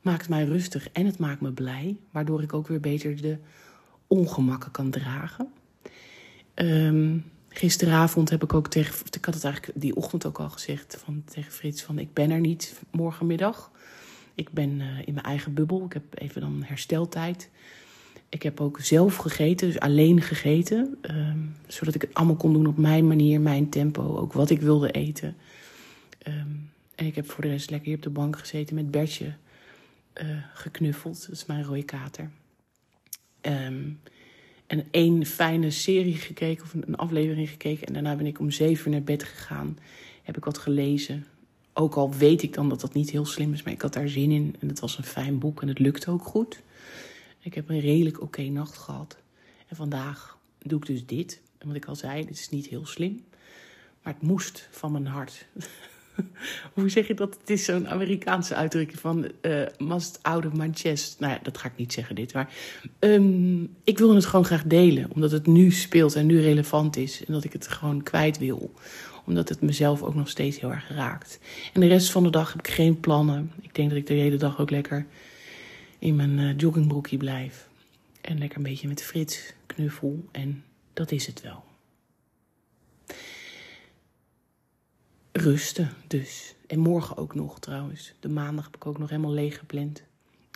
maakt 0.00 0.28
mij 0.28 0.44
rustig 0.44 0.88
en 0.92 1.06
het 1.06 1.18
maakt 1.18 1.40
me 1.40 1.52
blij, 1.52 1.96
waardoor 2.10 2.42
ik 2.42 2.52
ook 2.52 2.68
weer 2.68 2.80
beter 2.80 3.22
de 3.22 3.38
ongemakken 4.06 4.70
kan 4.70 4.90
dragen. 4.90 5.48
Um, 6.54 7.24
gisteravond 7.48 8.30
heb 8.30 8.42
ik 8.42 8.54
ook 8.54 8.68
tegen, 8.68 9.06
ik 9.10 9.24
had 9.24 9.34
het 9.34 9.44
eigenlijk 9.44 9.80
die 9.80 9.96
ochtend 9.96 10.26
ook 10.26 10.38
al 10.38 10.50
gezegd 10.50 11.02
van, 11.04 11.22
tegen 11.24 11.52
Frits 11.52 11.82
van 11.82 11.98
ik 11.98 12.12
ben 12.12 12.30
er 12.30 12.40
niet 12.40 12.82
morgenmiddag. 12.90 13.70
Ik 14.34 14.50
ben 14.52 14.80
uh, 14.80 14.86
in 15.04 15.14
mijn 15.14 15.26
eigen 15.26 15.54
bubbel, 15.54 15.84
ik 15.84 15.92
heb 15.92 16.04
even 16.14 16.40
dan 16.40 16.62
hersteltijd. 16.64 17.50
Ik 18.28 18.42
heb 18.42 18.60
ook 18.60 18.80
zelf 18.80 19.16
gegeten, 19.16 19.66
dus 19.66 19.80
alleen 19.80 20.20
gegeten. 20.22 20.98
Um, 21.10 21.56
zodat 21.66 21.94
ik 21.94 22.00
het 22.02 22.14
allemaal 22.14 22.36
kon 22.36 22.52
doen 22.52 22.66
op 22.66 22.76
mijn 22.76 23.06
manier, 23.06 23.40
mijn 23.40 23.68
tempo, 23.68 24.16
ook 24.16 24.32
wat 24.32 24.50
ik 24.50 24.60
wilde 24.60 24.90
eten. 24.90 25.36
Um, 26.28 26.70
en 26.94 27.06
ik 27.06 27.14
heb 27.14 27.30
voor 27.30 27.42
de 27.42 27.50
rest 27.50 27.70
lekker 27.70 27.88
hier 27.88 27.96
op 27.96 28.02
de 28.02 28.10
bank 28.10 28.38
gezeten 28.38 28.74
met 28.74 28.90
Bertje 28.90 29.34
uh, 30.22 30.44
geknuffeld. 30.54 31.26
Dat 31.26 31.36
is 31.36 31.46
mijn 31.46 31.64
rode 31.64 31.82
kater. 31.82 32.30
Um, 33.42 34.00
en 34.66 34.86
één 34.90 35.26
fijne 35.26 35.70
serie 35.70 36.14
gekeken, 36.14 36.64
of 36.64 36.74
een 36.74 36.96
aflevering 36.96 37.48
gekeken. 37.48 37.86
En 37.86 37.92
daarna 37.92 38.16
ben 38.16 38.26
ik 38.26 38.38
om 38.38 38.50
zeven 38.50 38.86
uur 38.86 38.92
naar 38.92 39.02
bed 39.02 39.22
gegaan. 39.22 39.78
Heb 40.22 40.36
ik 40.36 40.44
wat 40.44 40.58
gelezen. 40.58 41.26
Ook 41.72 41.94
al 41.94 42.14
weet 42.14 42.42
ik 42.42 42.54
dan 42.54 42.68
dat 42.68 42.80
dat 42.80 42.94
niet 42.94 43.10
heel 43.10 43.26
slim 43.26 43.52
is, 43.52 43.62
maar 43.62 43.72
ik 43.72 43.82
had 43.82 43.92
daar 43.92 44.08
zin 44.08 44.30
in. 44.30 44.56
En 44.60 44.68
het 44.68 44.80
was 44.80 44.98
een 44.98 45.04
fijn 45.04 45.38
boek 45.38 45.62
en 45.62 45.68
het 45.68 45.78
lukte 45.78 46.10
ook 46.10 46.24
goed. 46.24 46.62
Ik 47.40 47.54
heb 47.54 47.68
een 47.68 47.80
redelijk 47.80 48.20
oké 48.20 48.42
nacht 48.42 48.76
gehad. 48.76 49.16
En 49.66 49.76
vandaag 49.76 50.38
doe 50.58 50.78
ik 50.78 50.86
dus 50.86 51.06
dit. 51.06 51.40
En 51.58 51.66
wat 51.66 51.76
ik 51.76 51.84
al 51.84 51.96
zei, 51.96 52.26
dit 52.26 52.38
is 52.38 52.48
niet 52.48 52.66
heel 52.66 52.86
slim. 52.86 53.24
Maar 54.02 54.12
het 54.12 54.22
moest 54.22 54.68
van 54.70 54.92
mijn 54.92 55.06
hart. 55.06 55.46
Hoe 56.74 56.88
zeg 56.88 57.06
je 57.06 57.14
dat? 57.14 57.36
Het 57.40 57.50
is 57.50 57.64
zo'n 57.64 57.88
Amerikaanse 57.88 58.54
uitdrukking 58.54 59.00
van 59.00 59.30
uh, 59.42 59.62
must 59.78 60.18
out 60.22 60.46
of 60.46 60.52
my 60.52 60.70
chest. 60.74 61.20
Nou 61.20 61.32
ja, 61.32 61.38
dat 61.42 61.58
ga 61.58 61.68
ik 61.68 61.76
niet 61.76 61.92
zeggen 61.92 62.14
dit, 62.14 62.34
maar 62.34 62.52
um, 62.98 63.74
ik 63.84 63.98
wil 63.98 64.14
het 64.14 64.26
gewoon 64.26 64.44
graag 64.44 64.64
delen. 64.64 65.10
Omdat 65.14 65.30
het 65.30 65.46
nu 65.46 65.70
speelt 65.70 66.14
en 66.14 66.26
nu 66.26 66.40
relevant 66.40 66.96
is. 66.96 67.24
En 67.24 67.32
dat 67.32 67.44
ik 67.44 67.52
het 67.52 67.68
gewoon 67.68 68.02
kwijt 68.02 68.38
wil. 68.38 68.74
Omdat 69.24 69.48
het 69.48 69.60
mezelf 69.60 70.02
ook 70.02 70.14
nog 70.14 70.28
steeds 70.28 70.60
heel 70.60 70.72
erg 70.72 70.88
raakt. 70.88 71.38
En 71.72 71.80
de 71.80 71.86
rest 71.86 72.10
van 72.10 72.22
de 72.22 72.30
dag 72.30 72.52
heb 72.52 72.66
ik 72.66 72.74
geen 72.74 73.00
plannen. 73.00 73.52
Ik 73.60 73.74
denk 73.74 73.88
dat 73.88 73.98
ik 73.98 74.06
de 74.06 74.14
hele 74.14 74.36
dag 74.36 74.60
ook 74.60 74.70
lekker 74.70 75.06
in 75.98 76.16
mijn 76.16 76.38
uh, 76.38 76.56
joggingbroekje 76.56 77.16
blijf. 77.16 77.68
En 78.20 78.38
lekker 78.38 78.58
een 78.58 78.64
beetje 78.64 78.88
met 78.88 79.02
Frits 79.02 79.52
knuffel. 79.66 80.24
En 80.32 80.64
dat 80.92 81.12
is 81.12 81.26
het 81.26 81.42
wel. 81.42 81.69
Rusten 85.32 85.90
dus. 86.06 86.54
En 86.66 86.78
morgen 86.78 87.16
ook 87.16 87.34
nog 87.34 87.60
trouwens. 87.60 88.12
De 88.20 88.28
maandag 88.28 88.64
heb 88.64 88.76
ik 88.76 88.86
ook 88.86 88.98
nog 88.98 89.08
helemaal 89.08 89.32
leeg 89.32 89.58
gepland. 89.58 90.02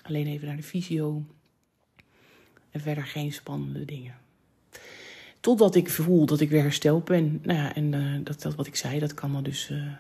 Alleen 0.03 0.27
even 0.27 0.47
naar 0.47 0.57
de 0.57 0.63
visio. 0.63 1.25
En 2.71 2.81
verder 2.81 3.05
geen 3.05 3.33
spannende 3.33 3.85
dingen. 3.85 4.15
Totdat 5.41 5.75
ik 5.75 5.91
voel 5.91 6.27
dat 6.27 6.41
ik 6.41 6.51
weer 6.51 6.63
hersteld 6.63 7.05
ben. 7.05 7.41
Nou 7.43 7.59
ja, 7.59 7.75
en 7.75 7.93
uh, 7.93 8.21
dat, 8.25 8.55
wat 8.55 8.67
ik 8.67 8.77
zei, 8.77 8.99
dat 8.99 9.15
kan 9.15 9.33
dan 9.33 9.43
dus 9.43 9.71
uh, 9.71 9.93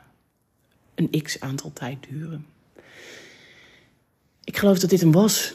een 0.94 1.22
x 1.22 1.40
aantal 1.40 1.72
tijd 1.72 2.06
duren. 2.08 2.46
Ik 4.44 4.56
geloof 4.56 4.78
dat 4.78 4.90
dit 4.90 5.00
hem 5.00 5.12
was. 5.12 5.54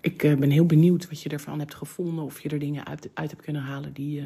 Ik 0.00 0.22
uh, 0.22 0.36
ben 0.36 0.50
heel 0.50 0.66
benieuwd 0.66 1.08
wat 1.08 1.22
je 1.22 1.28
ervan 1.28 1.58
hebt 1.58 1.74
gevonden. 1.74 2.24
Of 2.24 2.40
je 2.40 2.48
er 2.48 2.58
dingen 2.58 2.86
uit, 2.86 3.08
uit 3.14 3.30
hebt 3.30 3.42
kunnen 3.42 3.62
halen 3.62 3.92
die, 3.92 4.24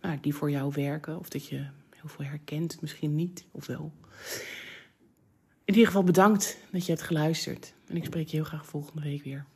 nou, 0.00 0.18
die 0.20 0.34
voor 0.34 0.50
jou 0.50 0.72
werken. 0.74 1.18
Of 1.18 1.28
dat 1.28 1.46
je 1.46 1.66
heel 2.02 2.10
veel 2.10 2.24
herkent, 2.24 2.80
misschien 2.80 3.14
niet, 3.14 3.44
of 3.50 3.66
wel. 3.66 3.92
In 5.64 5.74
ieder 5.74 5.86
geval 5.86 6.04
bedankt 6.04 6.58
dat 6.72 6.86
je 6.86 6.92
hebt 6.92 7.04
geluisterd. 7.04 7.74
En 7.88 7.96
ik 7.96 8.04
spreek 8.04 8.28
je 8.28 8.36
heel 8.36 8.44
graag 8.44 8.66
volgende 8.66 9.02
week 9.02 9.24
weer. 9.24 9.46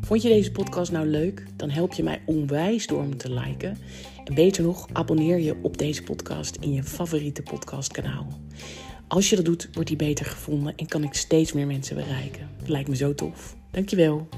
Vond 0.00 0.22
je 0.22 0.28
deze 0.28 0.52
podcast 0.52 0.92
nou 0.92 1.06
leuk? 1.06 1.46
Dan 1.56 1.70
help 1.70 1.92
je 1.92 2.02
mij 2.02 2.22
onwijs 2.26 2.86
door 2.86 3.00
hem 3.00 3.16
te 3.16 3.32
liken. 3.32 3.78
En 4.24 4.34
beter 4.34 4.62
nog, 4.62 4.88
abonneer 4.92 5.38
je 5.38 5.56
op 5.62 5.78
deze 5.78 6.02
podcast 6.02 6.56
in 6.56 6.72
je 6.72 6.82
favoriete 6.82 7.42
podcastkanaal. 7.42 8.40
Als 9.08 9.30
je 9.30 9.36
dat 9.36 9.44
doet, 9.44 9.68
wordt 9.72 9.88
die 9.88 9.98
beter 9.98 10.24
gevonden 10.24 10.76
en 10.76 10.86
kan 10.86 11.02
ik 11.02 11.14
steeds 11.14 11.52
meer 11.52 11.66
mensen 11.66 11.96
bereiken. 11.96 12.50
Lijkt 12.66 12.88
me 12.88 12.96
zo 12.96 13.14
tof. 13.14 13.56
Dankjewel. 13.72 14.28